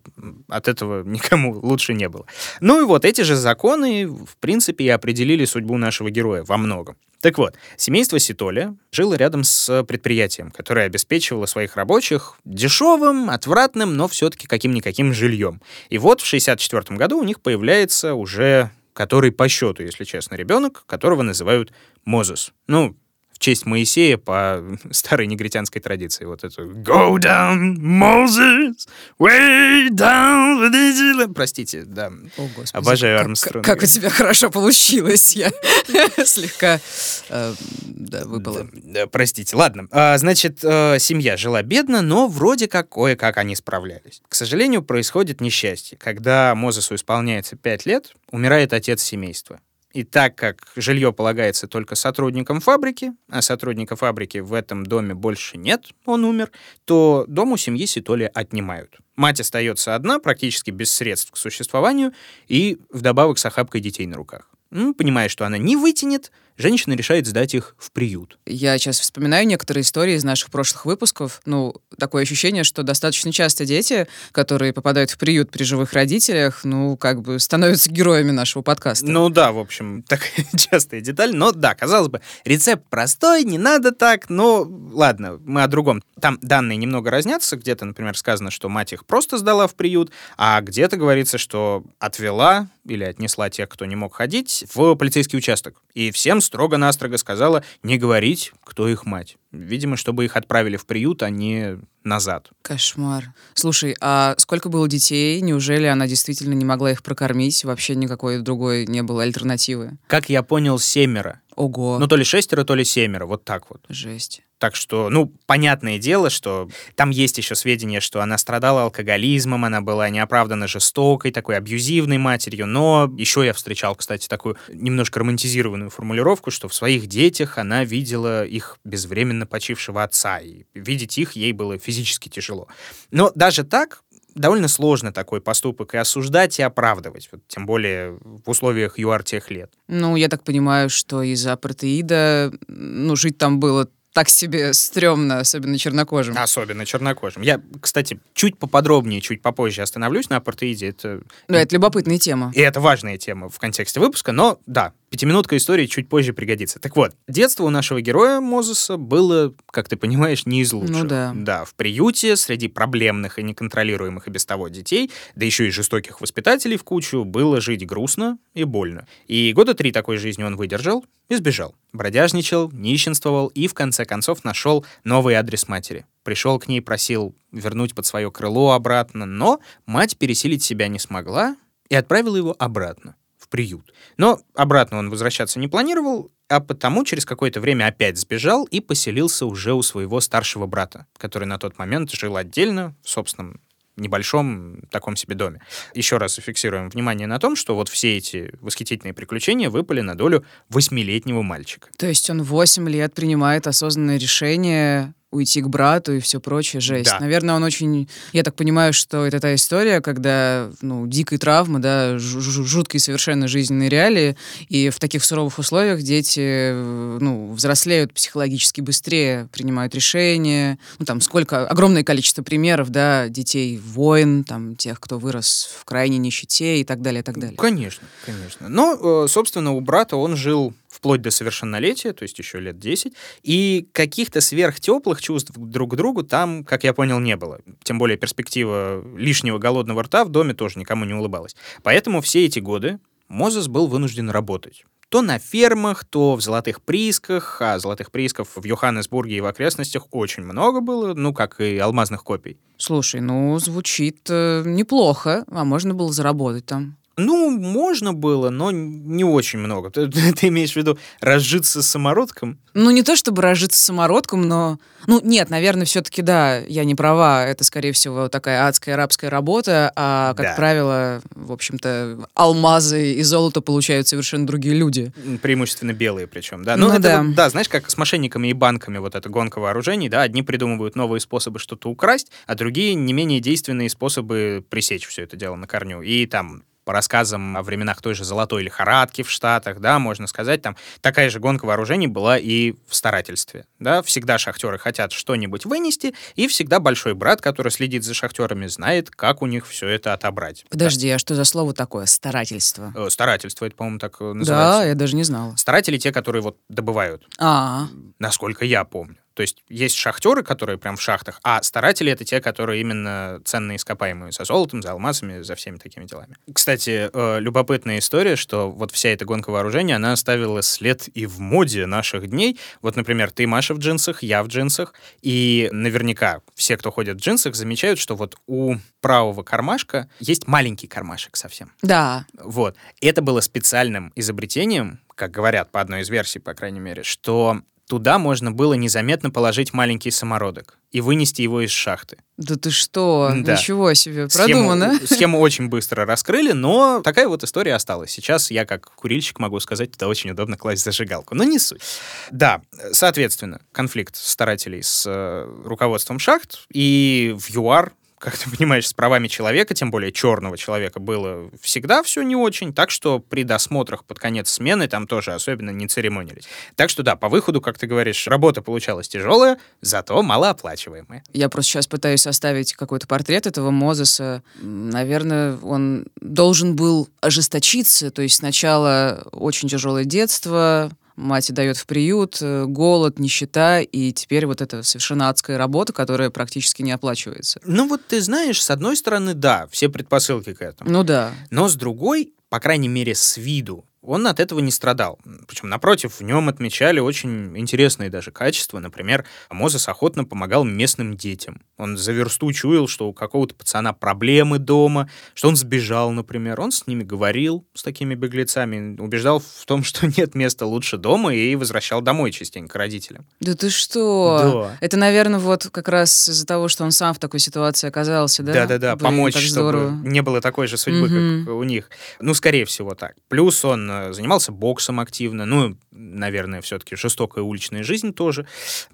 от 0.49 0.69
этого 0.69 1.03
никому 1.07 1.53
лучше 1.53 1.95
не 1.95 2.09
было. 2.09 2.26
Ну 2.61 2.83
и 2.83 2.85
вот 2.85 3.05
эти 3.05 3.23
же 3.23 3.37
законы, 3.37 4.07
в 4.07 4.37
принципе, 4.38 4.85
и 4.85 4.88
определили 4.88 5.45
судьбу 5.47 5.79
нашего 5.79 6.11
героя 6.11 6.45
во 6.45 6.57
многом. 6.59 6.97
Так 7.25 7.38
вот, 7.38 7.57
семейство 7.78 8.19
Ситоли 8.19 8.75
жило 8.93 9.14
рядом 9.14 9.45
с 9.45 9.83
предприятием, 9.85 10.50
которое 10.50 10.85
обеспечивало 10.85 11.47
своих 11.47 11.75
рабочих 11.75 12.37
дешевым, 12.45 13.31
отвратным, 13.31 13.97
но 13.97 14.09
все-таки 14.09 14.47
каким-никаким 14.47 15.14
жильем. 15.14 15.62
И 15.88 15.97
вот 15.97 16.21
в 16.21 16.26
1964 16.26 16.99
году 16.99 17.19
у 17.19 17.25
них 17.25 17.40
появляется 17.40 18.12
уже 18.12 18.73
который 18.93 19.33
по 19.33 19.49
счету, 19.49 19.83
если 19.83 20.04
честно, 20.04 20.35
ребенок, 20.35 20.85
которого 20.87 21.23
называют 21.23 21.73
Мозес. 22.04 22.52
Ну, 22.66 22.95
в 23.35 23.38
честь 23.41 23.67
Моисея 23.67 24.17
по 24.17 24.62
старой 24.93 25.26
негритянской 25.26 25.83
традиции. 25.83 26.25
Вот 26.25 26.45
это 26.45 26.62
«Go 26.62 27.19
down, 27.19 27.76
Moses, 27.76 28.75
way 29.19 29.88
down...» 29.91 31.35
Простите, 31.35 31.83
да. 31.85 32.12
О, 32.38 32.49
Господи, 32.57 32.71
Обожаю 32.73 33.21
Армстронга. 33.21 33.67
Как, 33.67 33.81
как 33.81 33.88
у 33.88 33.91
тебя 33.91 34.09
хорошо 34.09 34.50
получилось. 34.50 35.35
Я 35.35 35.50
слегка 36.25 36.81
э, 37.29 37.55
да, 37.85 38.25
выпала. 38.25 38.69
Да, 38.73 38.81
да, 38.85 39.07
простите. 39.07 39.57
Ладно. 39.57 39.88
А, 39.91 40.17
значит, 40.19 40.61
э, 40.62 40.99
семья 41.00 41.37
жила 41.37 41.62
бедно, 41.62 42.03
но 42.03 42.29
вроде 42.29 42.69
как 42.69 42.91
кое-как 42.91 43.37
они 43.38 43.57
справлялись. 43.57 44.23
К 44.29 44.35
сожалению, 44.35 44.83
происходит 44.83 45.41
несчастье. 45.41 45.99
Когда 45.99 46.55
Мозесу 46.55 46.95
исполняется 46.95 47.57
5 47.57 47.87
лет, 47.87 48.14
умирает 48.31 48.73
отец 48.73 49.03
семейства. 49.03 49.61
И 49.95 50.03
так 50.03 50.35
как 50.35 50.67
жилье 50.75 51.13
полагается 51.13 51.69
только 51.69 51.95
сотрудникам 51.95 52.61
фабрики, 52.61 53.13
а 53.29 53.41
сотрудника 53.43 53.95
фабрики 53.95 54.39
в 54.39 54.53
этом 54.53 54.85
доме 54.85 55.15
больше 55.15 55.57
нет, 55.57 55.87
он 56.05 56.25
умер, 56.25 56.51
то 56.85 57.25
дом 57.29 57.53
у 57.53 57.57
семьи 57.57 57.87
Ситоли 57.87 58.29
отнимают. 58.35 58.99
Мать 59.15 59.39
остается 59.39 59.95
одна, 59.95 60.19
практически 60.19 60.73
без 60.73 60.93
средств 60.93 61.31
к 61.31 61.37
существованию, 61.37 62.13
и 62.49 62.81
вдобавок 62.91 63.39
с 63.39 63.47
охапкой 63.47 63.81
детей 63.81 64.07
на 64.07 64.17
руках. 64.17 64.51
Ну, 64.71 64.95
понимая, 64.95 65.29
что 65.29 65.47
она 65.47 65.59
не 65.59 65.77
вытянет, 65.77 66.33
женщина 66.56 66.94
решает 66.94 67.26
сдать 67.26 67.54
их 67.54 67.75
в 67.78 67.90
приют. 67.90 68.38
Я 68.46 68.78
сейчас 68.78 69.00
вспоминаю 69.00 69.46
некоторые 69.46 69.82
истории 69.82 70.14
из 70.14 70.25
наших 70.25 70.50
прошлых 70.50 70.87
выпусков. 70.87 71.40
Ну, 71.46 71.75
такое 71.99 72.23
ощущение, 72.23 72.64
что 72.64 72.82
достаточно 72.82 73.32
часто 73.32 73.64
дети, 73.64 74.06
которые 74.32 74.73
попадают 74.73 75.11
в 75.11 75.18
приют 75.18 75.50
при 75.50 75.64
живых 75.64 75.92
родителях, 75.92 76.64
ну, 76.64 76.96
как 76.96 77.23
бы 77.23 77.38
становятся 77.38 77.90
героями 77.90 78.30
нашего 78.30 78.62
подкаста. 78.62 79.06
Ну 79.06 79.28
да, 79.28 79.52
в 79.52 79.58
общем, 79.58 80.02
такая 80.02 80.30
частая 80.56 81.00
деталь. 81.00 81.34
Но 81.34 81.52
да, 81.52 81.75
казалось 81.75 82.08
бы, 82.08 82.20
рецепт 82.44 82.84
простой, 82.88 83.44
не 83.44 83.58
надо 83.58 83.92
так, 83.92 84.30
но 84.30 84.66
ладно, 84.92 85.40
мы 85.44 85.62
о 85.62 85.66
другом. 85.68 86.02
Там 86.20 86.38
данные 86.42 86.76
немного 86.76 87.11
разнятся. 87.11 87.56
Где-то, 87.56 87.84
например, 87.84 88.16
сказано, 88.16 88.50
что 88.50 88.68
мать 88.68 88.92
их 88.92 89.04
просто 89.04 89.38
сдала 89.38 89.66
в 89.66 89.75
приют, 89.75 90.11
а 90.37 90.61
где-то 90.61 90.96
говорится, 90.96 91.38
что 91.38 91.84
отвела 91.99 92.68
или 92.87 93.04
отнесла 93.04 93.50
тех, 93.50 93.68
кто 93.68 93.84
не 93.84 93.96
мог 93.96 94.14
ходить, 94.14 94.64
в 94.75 94.94
полицейский 94.94 95.38
участок. 95.38 95.82
И 95.94 96.11
всем 96.11 96.40
строго-настрого 96.45 97.17
сказала 97.17 97.65
не 97.83 97.99
говорить, 97.99 98.53
кто 98.63 98.89
их 98.89 99.05
мать. 99.05 99.37
Видимо, 99.51 99.97
чтобы 99.97 100.25
их 100.25 100.37
отправили 100.37 100.77
в 100.77 100.87
приют, 100.87 101.23
а 101.23 101.31
не 101.31 101.79
назад. 102.03 102.51
Кошмар. 102.63 103.33
Слушай, 103.55 103.97
а 104.01 104.35
сколько 104.39 104.69
было 104.69 104.89
детей? 104.89 105.41
Неужели 105.41 105.87
она 105.87 106.07
действительно 106.07 106.55
не 106.55 106.65
могла 106.65 106.91
их 106.91 107.03
прокормить? 107.03 107.65
Вообще 107.65 107.95
никакой 107.95 108.41
другой 108.41 108.87
не 108.87 109.03
было 109.03 109.23
альтернативы? 109.23 109.97
Как 110.07 110.29
я 110.29 110.43
понял, 110.43 110.79
семеро. 110.79 111.41
Ого. 111.56 111.99
Ну, 111.99 112.06
то 112.06 112.16
ли 112.16 112.25
шестеро, 112.25 112.64
то 112.64 112.75
ли 112.75 112.84
семеро. 112.84 113.26
Вот 113.26 113.44
так 113.44 113.70
вот. 113.70 113.80
Жесть. 113.88 114.42
Так 114.58 114.76
что, 114.76 115.11
ну, 115.11 115.32
понятное 115.46 115.99
дело, 115.99 116.30
что 116.30 116.68
там 116.94 117.11
есть 117.11 117.37
еще 117.38 117.54
сведения, 117.54 118.00
что 118.00 118.23
она 118.23 118.38
страдала 118.38 118.84
алкоголизмом, 118.84 119.64
она 119.64 119.80
была 119.80 120.08
неоправданно 120.08 120.68
жестокой, 120.68 121.32
такой 121.32 121.56
абьюзивной 121.56 122.18
матерью, 122.18 122.66
но 122.66 123.12
еще 123.18 123.44
я 123.44 123.52
встречал, 123.52 123.94
кстати, 123.94 124.26
такую 124.26 124.56
немножко 124.68 125.20
романтизированную 125.20 125.90
формулировку, 125.90 126.50
что 126.50 126.68
в 126.68 126.75
своих 126.75 127.08
детях 127.08 127.58
она 127.58 127.84
видела 127.84 128.46
их 128.46 128.78
безвременно 128.84 129.44
почившего 129.46 130.02
отца, 130.02 130.38
и 130.38 130.64
видеть 130.73 131.18
их 131.18 131.32
ей 131.32 131.52
было 131.52 131.78
физически 131.78 132.28
тяжело. 132.28 132.68
Но 133.11 133.32
даже 133.34 133.64
так, 133.64 134.02
довольно 134.35 134.69
сложно 134.69 135.12
такой 135.12 135.41
поступок 135.41 135.95
и 135.95 135.99
осуждать, 135.99 136.59
и 136.59 136.62
оправдывать, 136.62 137.29
вот, 137.33 137.41
тем 137.49 137.67
более 137.67 138.19
в 138.23 138.49
условиях 138.49 138.99
ЮАР 138.99 139.23
тех 139.23 139.50
лет. 139.50 139.73
Ну, 139.88 140.17
я 140.17 140.29
так 140.29 140.45
понимаю, 140.45 140.91
что 140.91 141.23
из-за 141.23 141.53
апартеида, 141.53 142.53
ну, 142.69 143.17
жить 143.17 143.38
там 143.38 143.61
было 143.61 143.88
так 144.14 144.29
себе 144.29 144.73
стрёмно, 144.75 145.41
особенно 145.41 145.76
чернокожим. 145.76 146.38
Особенно 146.38 146.87
чернокожим. 146.87 147.43
Я, 147.43 147.61
кстати, 147.81 148.21
чуть 148.33 148.57
поподробнее, 148.57 149.21
чуть 149.21 149.43
попозже 149.43 149.83
остановлюсь 149.83 150.31
на 150.31 150.37
апартеиде. 150.37 150.91
Это... 150.91 151.21
Да, 151.49 151.61
это 151.61 151.75
любопытная 151.75 152.19
тема. 152.19 152.53
И 152.55 152.61
это 152.61 152.81
важная 152.81 153.19
тема 153.19 153.49
в 153.49 153.59
контексте 153.59 153.99
выпуска, 153.99 154.31
но 154.31 154.61
да, 154.67 154.93
Пятиминутка 155.14 155.56
истории 155.56 155.87
чуть 155.87 156.09
позже 156.09 156.33
пригодится. 156.33 156.80
Так 156.80 156.97
вот, 156.97 157.14
детство 157.28 157.62
у 157.62 157.71
нашего 157.71 158.00
героя 158.00 158.40
Мозеса 158.40 158.97
было, 158.97 159.54
как 159.71 159.88
ты 159.88 159.97
понимаешь, 159.97 160.44
не 160.44 160.62
из 160.62 160.73
лучших. 160.73 161.04
Ну 161.04 161.04
да. 161.04 161.33
Да, 161.37 161.64
в 161.64 161.76
приюте, 161.76 162.35
среди 162.35 162.66
проблемных 162.66 163.38
и 163.38 163.44
неконтролируемых 163.44 164.26
и 164.26 164.30
без 164.33 164.44
того 164.44 164.66
детей, 164.66 165.12
да 165.37 165.47
еще 165.47 165.68
и 165.68 165.71
жестоких 165.71 166.21
воспитателей 166.21 166.76
в 166.76 166.83
кучу, 166.83 167.23
было 167.23 167.61
жить 167.61 167.87
грустно 167.87 168.38
и 168.54 168.64
больно. 168.64 169.06
И 169.28 169.52
года 169.52 169.75
три 169.75 169.92
такой 169.92 170.16
жизни 170.16 170.42
он 170.42 170.56
выдержал 170.56 171.04
и 171.28 171.37
сбежал. 171.37 171.76
Бродяжничал, 171.92 172.73
нищенствовал 172.73 173.47
и, 173.54 173.68
в 173.68 173.75
конце 173.75 174.04
концов, 174.04 174.42
нашел 174.42 174.85
новый 175.04 175.37
адрес 175.37 175.68
матери. 175.68 176.06
Пришел 176.25 176.59
к 176.59 176.66
ней, 176.66 176.80
просил 176.80 177.37
вернуть 177.52 177.94
под 177.94 178.04
свое 178.04 178.33
крыло 178.33 178.73
обратно, 178.73 179.26
но 179.26 179.61
мать 179.87 180.16
пересилить 180.16 180.64
себя 180.64 180.88
не 180.88 180.99
смогла 180.99 181.54
и 181.88 181.94
отправила 181.94 182.37
его 182.37 182.56
обратно 182.59 183.14
приют. 183.54 183.94
Но 184.16 184.40
обратно 184.56 184.99
он 184.99 185.11
возвращаться 185.11 185.61
не 185.61 185.68
планировал, 185.68 186.32
а 186.49 186.58
потому 186.58 187.04
через 187.04 187.25
какое-то 187.25 187.61
время 187.61 187.87
опять 187.87 188.18
сбежал 188.18 188.64
и 188.64 188.80
поселился 188.80 189.46
уже 189.46 189.75
у 189.75 189.82
своего 189.82 190.20
старшего 190.20 190.66
брата, 190.66 191.06
который 191.18 191.44
на 191.44 191.56
тот 191.56 191.78
момент 191.78 192.11
жил 192.11 192.37
отдельно 192.37 192.96
в 193.04 193.08
собственном 193.08 193.61
небольшом 193.94 194.82
таком 194.90 195.14
себе 195.14 195.37
доме. 195.37 195.61
Еще 195.94 196.16
раз 196.16 196.34
зафиксируем 196.34 196.88
внимание 196.88 197.28
на 197.28 197.38
том, 197.38 197.54
что 197.54 197.76
вот 197.76 197.88
все 197.88 198.16
эти 198.16 198.52
восхитительные 198.61 199.14
приключения 199.14 199.70
выпали 199.70 200.00
на 200.00 200.16
долю 200.16 200.44
восьмилетнего 200.68 201.42
мальчика. 201.42 201.90
То 201.96 202.08
есть 202.08 202.28
он 202.30 202.42
восемь 202.42 202.88
лет 202.88 203.14
принимает 203.14 203.68
осознанное 203.68 204.18
решение 204.18 205.14
уйти 205.35 205.61
к 205.61 205.69
брату 205.69 206.14
и 206.14 206.21
все 206.21 206.41
прочее, 206.41 206.81
жесть. 206.81 207.11
Да. 207.11 207.21
Наверное, 207.21 207.55
он 207.55 207.62
очень... 207.62 208.09
Я 208.33 208.43
так 208.43 208.55
понимаю, 208.55 208.93
что 208.93 209.26
это 209.26 209.41
та 209.41 209.55
история, 209.55 210.00
когда, 210.00 210.71
ну, 210.81 211.07
дикая 211.07 211.38
травма, 211.38 211.81
да, 211.81 212.19
жуткие 212.19 213.00
совершенно 213.00 213.49
жизненные 213.49 213.88
реалии, 213.88 214.37
и 214.69 214.91
в 214.91 214.99
таких 214.99 215.25
суровых 215.25 215.59
условиях 215.59 216.03
дети, 216.03 216.73
ну, 216.73 217.53
взрослеют 217.53 218.12
психологически 218.12 218.81
быстрее, 218.81 219.49
принимают 219.53 219.95
решения. 219.95 220.79
Ну, 220.99 221.05
там, 221.05 221.21
сколько... 221.21 221.67
Огромное 221.67 222.05
количество 222.05 222.43
примеров, 222.43 222.91
да, 222.91 223.29
детей 223.29 223.79
воин, 223.79 224.45
там, 224.45 224.76
тех, 224.76 225.00
кто 225.00 225.19
вырос 225.19 225.69
в 225.81 225.85
крайней 225.85 226.19
нищете 226.19 226.81
и 226.81 226.85
так 226.85 227.03
далее, 227.03 227.21
и 227.21 227.25
так 227.25 227.38
далее. 227.38 227.57
Конечно, 227.57 228.07
конечно. 228.25 228.69
Но, 228.69 229.25
э, 229.25 229.29
собственно, 229.29 229.73
у 229.73 229.81
брата 229.81 230.17
он 230.17 230.37
жил 230.37 230.75
вплоть 230.95 231.23
до 231.23 231.31
совершеннолетия, 231.31 232.13
то 232.13 232.23
есть 232.23 232.39
еще 232.39 232.61
лет 232.61 232.79
10, 232.79 233.15
и 233.43 233.89
каких-то 233.93 234.41
сверхтеплых 234.41 235.21
чувств 235.21 235.53
друг 235.57 235.93
к 235.93 235.97
другу 235.97 236.23
там, 236.23 236.65
как 236.65 236.85
я 236.85 236.95
понял, 236.95 237.19
не 237.19 237.37
было. 237.37 237.61
Тем 237.83 237.99
более 237.99 238.17
перспектива 238.17 239.05
лишнего 239.17 239.59
голодного 239.59 240.05
рта 240.05 240.25
в 240.25 240.29
доме 240.29 240.55
тоже 240.55 240.79
никому 240.79 241.05
не 241.05 241.15
улыбалась. 241.15 241.57
Поэтому 241.83 242.21
все 242.21 242.45
эти 242.45 242.61
годы 242.61 242.99
Мозес 243.29 243.69
был 243.69 243.87
вынужден 243.89 244.31
работать. 244.31 244.85
То 245.09 245.23
на 245.23 245.39
фермах, 245.39 246.05
то 246.05 246.35
в 246.35 246.41
золотых 246.41 246.83
приисках, 246.83 247.59
а 247.61 247.79
золотых 247.79 248.11
приисков 248.11 248.49
в 248.55 248.65
Йоханнесбурге 248.65 249.37
и 249.37 249.41
в 249.41 249.47
окрестностях 249.47 250.07
очень 250.11 250.43
много 250.43 250.81
было, 250.81 251.15
ну, 251.15 251.33
как 251.33 251.61
и 251.61 251.79
алмазных 251.79 252.25
копий. 252.25 252.59
Слушай, 252.77 253.21
ну, 253.21 253.59
звучит 253.59 254.29
э, 254.29 254.63
неплохо, 254.67 255.45
а 255.49 255.65
можно 255.65 255.95
было 255.95 256.13
заработать 256.13 256.67
там. 256.67 256.97
Ну, 257.16 257.50
можно 257.50 258.12
было, 258.12 258.50
но 258.50 258.71
не 258.71 259.25
очень 259.25 259.59
много. 259.59 259.90
Ты, 259.94 260.09
ты 260.09 260.49
имеешь 260.49 260.73
в 260.73 260.76
виду 260.76 260.99
разжиться 261.21 261.83
самородком? 261.83 262.59
Ну, 262.75 262.90
не 262.90 263.02
то 263.02 263.14
чтобы 263.16 263.42
разжиться 263.42 263.78
самородком, 263.78 264.42
но... 264.49 264.78
Ну, 265.06 265.21
нет, 265.23 265.50
наверное, 265.50 265.85
все-таки, 265.85 266.23
да, 266.23 266.59
я 266.59 266.85
не 266.85 266.94
права. 266.94 267.47
Это, 267.47 267.62
скорее 267.62 267.92
всего, 267.92 268.28
такая 268.28 268.66
адская 268.66 268.94
арабская 268.94 269.28
работа, 269.28 269.92
а, 269.94 270.35
как 270.35 270.47
Да. 270.47 270.54
правило, 270.56 271.23
в 271.35 271.52
общем-то, 271.52 272.26
алмазы 272.35 273.12
и 273.12 273.23
золото 273.23 273.61
получают 273.61 274.09
совершенно 274.09 274.47
другие 274.47 274.75
люди. 274.75 275.12
Преимущественно 275.42 275.92
белые 275.92 276.26
причем, 276.26 276.64
да. 276.64 276.76
Ну 276.76 276.88
это 276.90 277.00
да. 277.00 277.23
вот, 277.23 277.35
да, 277.35 277.49
знаешь, 277.50 277.68
как 277.68 277.90
с 277.90 277.97
мошенниками 277.97 278.49
и 278.49 278.52
банками 278.52 278.99
вот 278.99 279.14
эта 279.14 279.28
гонка 279.28 279.61
вооружений, 279.61 280.09
да, 280.09 280.23
одни 280.23 280.42
придумывают 280.42 280.97
новые 280.97 281.21
способы 281.21 281.59
что-то 281.59 281.90
украсть, 281.90 282.33
а 282.47 282.54
другие 282.54 282.94
не 282.94 283.12
менее 283.12 283.40
действенные 283.40 283.90
способы 283.90 284.64
пресечь 284.68 285.06
все 285.06 285.23
это 285.23 285.37
дело 285.37 285.54
на 285.56 285.66
корню. 285.66 286.00
И 286.02 286.26
там 286.26 286.64
по 286.85 286.93
рассказам 286.93 287.57
о 287.57 287.62
временах 287.62 288.00
той 288.03 288.14
же 288.14 288.25
золотой 288.25 288.62
лихорадки 288.62 289.23
в 289.23 289.31
Штатах, 289.31 289.81
да, 289.81 289.99
можно 289.99 290.26
сказать, 290.26 290.62
там 290.62 290.76
такая 291.00 291.31
же 291.31 291.41
гонка 291.41 291.64
вооружений 291.64 292.07
была 292.07 292.38
и 292.38 292.75
в 292.88 292.95
старательстве, 292.95 293.67
да, 293.79 294.03
всегда 294.03 294.38
шахтеры 294.38 294.79
хотят 294.79 295.12
что-нибудь 295.12 295.64
вынести, 295.64 296.14
и 296.35 296.49
всегда 296.49 296.81
большой 296.81 297.14
брат, 297.14 297.41
который 297.41 297.71
следит 297.71 298.05
за 298.05 298.14
шахтерами, 298.14 298.67
знает, 298.67 299.11
как 299.11 299.43
у 299.43 299.47
них 299.47 299.67
все 299.67 299.88
это 299.88 300.12
отобрать. 300.12 300.64
Подожди, 300.71 301.09
а 301.11 301.19
что 301.19 301.35
за 301.35 301.45
слово 301.45 301.75
такое? 301.75 302.07
Старательство. 302.07 302.93
Да. 302.95 303.07
Э, 303.07 303.11
Старательство, 303.11 303.64
это, 303.64 303.76
по-моему, 303.76 303.99
так 303.99 304.17
э, 304.21 304.33
называется. 304.33 304.79
Да, 304.79 304.85
я 304.85 304.95
даже 304.95 305.17
не 305.17 305.25
знала. 305.25 305.57
Старатели 305.57 305.99
те, 305.99 306.12
которые 306.12 306.43
вот 306.43 306.57
добывают 306.69 307.26
А, 307.38 307.88
насколько 308.19 308.64
я 308.64 308.85
помню. 308.85 309.17
То 309.35 309.43
есть 309.43 309.62
есть 309.69 309.97
шахтеры, 309.97 310.43
которые 310.43 310.79
прям 310.79 310.97
в 310.97 311.03
шахтах, 311.03 311.41
а 311.43 311.62
старатели 311.62 312.11
это 312.11 312.25
те, 312.25 312.41
которые 312.41 312.81
именно 312.81 313.41
ценные 313.45 313.76
ископаемые, 313.76 314.33
за 314.33 314.45
золотом, 314.45 314.83
за 314.83 314.93
алмазами, 314.93 315.43
за 315.43 315.55
всеми 315.55 315.76
такими 315.76 316.05
делами. 316.05 316.37
Кстати, 316.53 317.11
э, 317.12 317.41
любопытная 317.41 317.99
история, 317.99 318.37
что 318.37 318.71
вот 318.71 318.93
вся 318.93 319.11
эта 319.11 319.25
гонка 319.25 319.50
вооружения, 319.50 319.97
она 319.97 320.12
оставила 320.12 320.62
след 320.62 321.09
и 321.09 321.26
в 321.26 321.41
моде 321.41 321.87
наших 321.87 322.29
дней. 322.29 322.59
Вот, 322.81 322.97
например, 322.97 323.31
ты, 323.31 323.47
Маша, 323.47 323.75
в 323.75 323.79
джинсах, 323.79 324.23
я 324.23 324.43
в 324.43 324.49
джинсах, 324.49 324.95
и 325.21 325.69
наверняка 325.73 326.41
все, 326.55 326.76
кто 326.76 326.91
ходит 326.91 327.17
в 327.17 327.21
джинсах, 327.21 327.55
замечают, 327.55 327.99
что 327.99 328.14
вот 328.14 328.37
у 328.47 328.76
правого 329.00 329.43
кармашка 329.43 330.09
есть 330.21 330.47
маленький 330.47 330.87
кармашек 330.87 331.37
совсем. 331.37 331.73
да. 331.83 332.26
Вот. 332.55 332.76
Это 333.00 333.23
было 333.23 333.41
специальным 333.41 334.12
изобретением, 334.14 335.00
как 335.14 335.31
говорят 335.31 335.71
по 335.71 335.81
одной 335.81 336.03
из 336.03 336.11
версий, 336.11 336.38
по 336.38 336.55
крайней 336.55 336.81
мере, 336.81 337.03
что 337.03 337.62
туда 337.88 338.19
можно 338.19 338.50
было 338.50 338.75
незаметно 338.75 339.31
положить 339.31 339.73
маленький 339.73 340.11
самородок 340.11 340.79
и 340.91 341.00
вынести 341.00 341.43
его 341.43 341.61
из 341.61 341.71
шахты. 341.71 342.19
Да 342.37 342.57
ты 342.57 342.71
что? 342.71 343.31
Да. 343.37 343.53
Ничего 343.55 343.93
себе. 343.95 344.26
Схему- 344.29 344.47
Продумано. 344.47 344.99
Схему 345.07 345.41
очень 345.41 345.69
быстро 345.69 346.07
раскрыли, 346.07 346.53
но 346.53 347.00
такая 347.03 347.29
вот 347.29 347.45
история 347.45 347.75
осталась. 347.75 348.11
Сейчас 348.11 348.50
я, 348.50 348.64
как 348.64 348.91
курильщик, 348.95 349.38
могу 349.38 349.61
сказать, 349.61 349.93
туда 349.93 350.09
очень 350.09 350.31
удобно 350.31 350.57
класть 350.57 350.83
зажигалку. 350.85 351.35
Но 351.35 351.45
не 351.45 351.59
суть. 351.59 351.83
Да, 352.31 352.62
соответственно, 352.93 353.61
конфликт 353.73 354.17
старателей 354.17 354.83
с 354.83 355.05
э, 355.07 355.47
руководством 355.64 356.19
шахт. 356.19 356.67
И 356.73 357.35
в 357.38 357.50
ЮАР 357.50 357.93
как 358.25 358.38
ты 358.38 358.50
понимаешь, 358.50 358.88
с 358.88 358.95
правами 358.95 359.28
человека, 359.28 359.75
тем 359.75 359.90
более 359.90 360.11
черного 360.11 360.57
человека, 360.57 360.99
было 360.99 361.50
всегда 361.61 362.02
все 362.02 362.23
не 362.23 362.35
очень, 362.35 362.73
так 362.73 362.90
что 362.90 363.19
при 363.19 363.45
досмотрах 363.45 364.04
под 364.04 364.19
конец 364.19 364.49
смены 364.50 364.88
там 364.88 365.07
тоже 365.07 365.35
особенно 365.35 365.69
не 365.69 365.87
церемонились. 365.87 366.45
Так 366.75 366.88
что 366.88 367.02
да, 367.02 367.16
по 367.16 367.28
выходу, 367.28 367.61
как 367.61 367.76
ты 367.76 367.87
говоришь, 367.87 368.26
работа 368.26 368.62
получалась 368.62 369.09
тяжелая, 369.09 369.59
зато 369.83 370.23
малооплачиваемая. 370.23 371.23
Я 371.35 371.50
просто 371.50 371.73
сейчас 371.73 371.87
пытаюсь 371.87 372.23
составить 372.23 372.73
какой-то 372.73 373.07
портрет 373.07 373.47
этого 373.47 373.71
Мозеса. 373.71 374.43
Наверное, 374.61 375.59
он 375.59 376.07
должен 376.21 376.76
был 376.76 377.11
ожесточиться. 377.21 378.11
То 378.11 378.23
есть 378.23 378.37
сначала 378.37 379.28
очень 379.33 379.69
тяжелое 379.69 380.04
детство, 380.04 380.90
мать 381.16 381.52
дает 381.52 381.76
в 381.76 381.87
приют, 381.87 382.38
э, 382.40 382.64
голод, 382.66 383.18
нищета, 383.18 383.80
и 383.80 384.12
теперь 384.12 384.47
вот 384.47 384.61
эта 384.61 384.83
совершенно 384.83 385.28
адская 385.28 385.59
работа, 385.59 385.92
которая 385.92 386.30
практически 386.30 386.83
не 386.83 386.92
оплачивается. 386.92 387.61
Ну 387.64 387.88
вот 387.88 388.06
ты 388.06 388.21
знаешь, 388.21 388.62
с 388.62 388.71
одной 388.71 388.97
стороны, 388.97 389.35
да, 389.35 389.68
все 389.71 389.88
предпосылки 389.88 390.54
к 390.54 390.62
этому. 390.62 390.90
Ну 390.90 391.04
да. 391.04 391.33
Но 391.50 391.68
с 391.68 391.75
другой, 391.75 392.35
по 392.49 392.61
крайней 392.61 392.88
мере, 392.88 393.14
с 393.14 393.37
виду, 393.37 393.85
он 394.06 394.26
от 394.26 394.40
этого 394.40 394.61
не 394.61 394.70
страдал. 394.70 395.18
Причем, 395.49 395.68
напротив, 395.68 396.20
в 396.20 396.23
нем 396.23 396.49
отмечали 396.49 397.00
очень 397.00 397.56
интересные 397.58 398.11
даже 398.11 398.30
качества. 398.30 398.78
Например, 398.78 399.25
Мозес 399.50 399.88
охотно 399.88 400.25
помогал 400.25 400.64
местным 400.64 401.16
детям. 401.16 401.62
Он 401.76 401.96
за 401.96 402.12
версту 402.12 402.52
чуял, 402.52 402.87
что 402.88 403.08
у 403.08 403.12
какого-то 403.12 403.54
пацана 403.54 403.92
проблемы 403.92 404.58
дома, 404.58 405.11
что 405.34 405.49
он 405.49 405.56
сбежал, 405.56 406.11
например. 406.12 406.61
Он 406.61 406.70
с 406.70 406.87
ними 406.87 407.02
говорил, 407.02 407.66
с 407.75 407.82
такими 407.82 408.14
беглецами, 408.14 409.00
убеждал 409.00 409.40
в 409.40 409.64
том, 409.67 409.82
что 409.84 410.06
нет 410.17 410.34
места 410.34 410.67
лучше 410.67 410.97
дома, 410.97 411.34
и 411.34 411.54
возвращал 411.56 412.00
домой 412.00 412.30
частенько 412.32 412.78
родителям. 412.78 413.26
Да 413.40 413.54
ты 413.54 413.71
что? 413.71 414.69
Да. 414.71 414.76
Это, 414.80 414.97
наверное, 414.97 415.40
вот 415.40 415.69
как 415.71 415.88
раз 415.88 416.28
из-за 416.28 416.47
того, 416.47 416.69
что 416.69 416.84
он 416.84 416.90
сам 416.93 417.14
в 417.14 417.19
такой 417.19 417.40
ситуации 417.40 417.88
оказался, 417.88 418.43
да? 418.43 418.52
Да-да-да, 418.52 418.97
помочь, 418.97 419.34
чтобы 419.34 419.49
здорово. 419.49 419.90
не 420.04 420.23
было 420.23 420.40
такой 420.40 420.67
же 420.67 420.76
судьбы, 420.76 421.08
Мгм. 421.08 421.47
как 421.47 421.54
у 421.54 421.62
них. 421.64 421.90
Ну, 422.21 422.34
скорее 422.34 422.64
всего, 422.64 422.95
так. 422.95 423.14
Плюс 423.28 423.64
он 423.64 423.90
э, 423.95 424.13
занимался 424.13 424.52
боксом 424.52 425.00
активно. 425.00 425.47
Ну, 425.47 425.76
наверное, 425.91 426.61
все-таки 426.61 426.97
жестокая 426.97 427.45
уличная 427.45 427.83
жизнь 427.83 428.13
тоже 428.13 428.47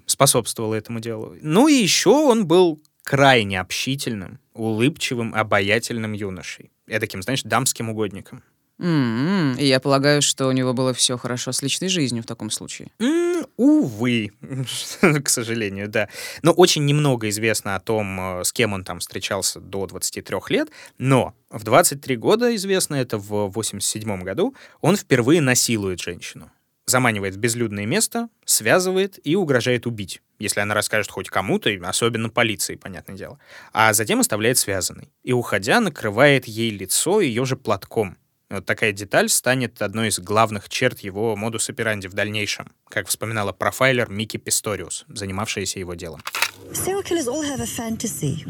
способствовала 0.05 0.75
этому 0.75 0.99
делу. 0.99 1.35
Ну 1.41 1.67
и 1.67 1.73
еще 1.73 2.09
он 2.09 2.47
был 2.47 2.81
крайне 3.03 3.59
общительным, 3.59 4.39
улыбчивым, 4.53 5.33
обаятельным 5.33 6.13
юношей. 6.13 6.71
Я 6.87 6.99
таким, 6.99 7.21
знаешь, 7.21 7.43
дамским 7.43 7.89
угодником. 7.89 8.43
М-м. 8.81 9.57
И 9.57 9.65
я 9.65 9.79
полагаю, 9.79 10.21
что 10.23 10.47
у 10.47 10.51
него 10.51 10.73
было 10.73 10.93
все 10.93 11.17
хорошо 11.17 11.51
с 11.51 11.61
личной 11.61 11.87
жизнью 11.87 12.23
в 12.23 12.25
таком 12.25 12.49
случае. 12.49 12.89
М, 12.99 13.45
увы, 13.55 14.31
к 15.23 15.29
сожалению, 15.29 15.87
да. 15.87 16.09
Но 16.41 16.51
очень 16.51 16.85
немного 16.85 17.29
известно 17.29 17.75
о 17.75 17.79
том, 17.79 18.39
э, 18.39 18.43
с 18.43 18.51
кем 18.51 18.73
он 18.73 18.83
там 18.83 18.99
встречался 18.99 19.59
до 19.59 19.85
23 19.85 20.49
лет, 20.49 20.69
но 20.97 21.35
в 21.51 21.63
23 21.63 22.17
года, 22.17 22.55
известно 22.55 22.95
это 22.95 23.19
в 23.19 23.51
87 23.51 24.23
году, 24.23 24.55
он 24.81 24.95
впервые 24.97 25.41
насилует 25.41 26.01
женщину. 26.01 26.51
Заманивает 26.87 27.35
в 27.35 27.37
безлюдное 27.37 27.85
место, 27.85 28.29
связывает 28.43 29.19
и 29.23 29.35
угрожает 29.35 29.85
убить, 29.85 30.21
если 30.39 30.59
она 30.59 30.73
расскажет 30.73 31.11
хоть 31.11 31.29
кому-то, 31.29 31.69
особенно 31.83 32.29
полиции, 32.29 32.75
понятное 32.75 33.15
дело. 33.15 33.37
А 33.71 33.93
затем 33.93 34.19
оставляет 34.19 34.57
связанной. 34.57 35.09
И, 35.23 35.31
уходя, 35.31 35.79
накрывает 35.79 36.45
ей 36.45 36.71
лицо 36.71 37.21
ее 37.21 37.45
же 37.45 37.55
платком. 37.55 38.17
Вот 38.51 38.65
такая 38.65 38.91
деталь 38.91 39.29
станет 39.29 39.81
одной 39.81 40.09
из 40.09 40.19
главных 40.19 40.67
черт 40.67 40.99
его 40.99 41.37
модус 41.37 41.69
операнди 41.69 42.07
в 42.07 42.13
дальнейшем, 42.13 42.67
как 42.89 43.07
вспоминала 43.07 43.53
профайлер 43.53 44.09
Микки 44.09 44.35
Писториус, 44.35 45.05
занимавшаяся 45.07 45.79
его 45.79 45.93
делом. 45.93 46.21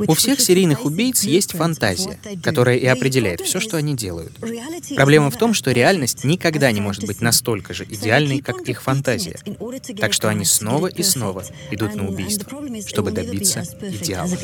У 0.07 0.13
всех 0.15 0.41
серийных 0.41 0.85
убийц 0.85 1.23
есть 1.23 1.51
фантазия, 1.51 2.19
которая 2.43 2.77
и 2.77 2.85
определяет 2.87 3.41
все, 3.41 3.59
что 3.59 3.77
они 3.77 3.95
делают. 3.95 4.33
Проблема 4.95 5.29
в 5.29 5.37
том, 5.37 5.53
что 5.53 5.71
реальность 5.71 6.23
никогда 6.23 6.71
не 6.71 6.81
может 6.81 7.05
быть 7.05 7.21
настолько 7.21 7.75
же 7.75 7.83
идеальной, 7.83 8.41
как 8.41 8.67
их 8.67 8.81
фантазия. 8.81 9.37
Так 9.99 10.13
что 10.13 10.29
они 10.29 10.45
снова 10.45 10.87
и 10.87 11.03
снова 11.03 11.45
идут 11.69 11.93
на 11.93 12.07
убийство, 12.07 12.49
чтобы 12.87 13.11
добиться 13.11 13.61
идеала. 13.81 14.35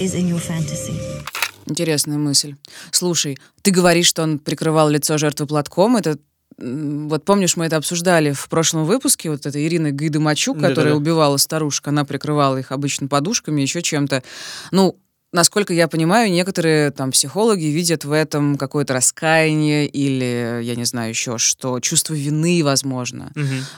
Интересная 1.68 2.18
мысль. 2.18 2.56
Слушай, 2.92 3.38
ты 3.62 3.72
говоришь, 3.72 4.08
что 4.08 4.24
он 4.24 4.40
прикрывал 4.40 4.90
лицо 4.90 5.18
жертвы 5.18 5.48
платком. 5.48 5.98
Это 5.98 6.18
вот 6.60 7.24
помнишь, 7.24 7.56
мы 7.56 7.66
это 7.66 7.78
обсуждали 7.78 8.32
в 8.32 8.50
прошлом 8.50 8.86
выпуске, 8.86 9.30
вот 9.30 9.46
эта 9.46 9.64
Ирина 9.64 9.92
Гайдамачук, 9.92 10.56
которая 10.56 10.76
Да-да-да. 10.76 10.96
убивала 10.96 11.38
старушек, 11.38 11.88
она 11.88 12.04
прикрывала 12.04 12.58
их 12.58 12.72
обычно 12.72 13.08
подушками, 13.08 13.62
еще 13.62 13.84
чем-то. 13.84 14.24
Ну, 14.72 14.98
насколько 15.32 15.74
я 15.74 15.88
понимаю, 15.88 16.32
некоторые 16.32 16.92
там 16.92 17.12
психологи 17.12 17.66
видят 17.66 18.06
в 18.06 18.12
этом 18.12 18.58
какое-то 18.58 18.94
раскаяние 18.94 19.88
или, 19.88 20.62
я 20.64 20.76
не 20.76 20.86
знаю, 20.86 21.10
еще 21.10 21.38
что, 21.38 21.80
чувство 21.80 22.14
вины, 22.14 22.64
возможно. 22.64 23.32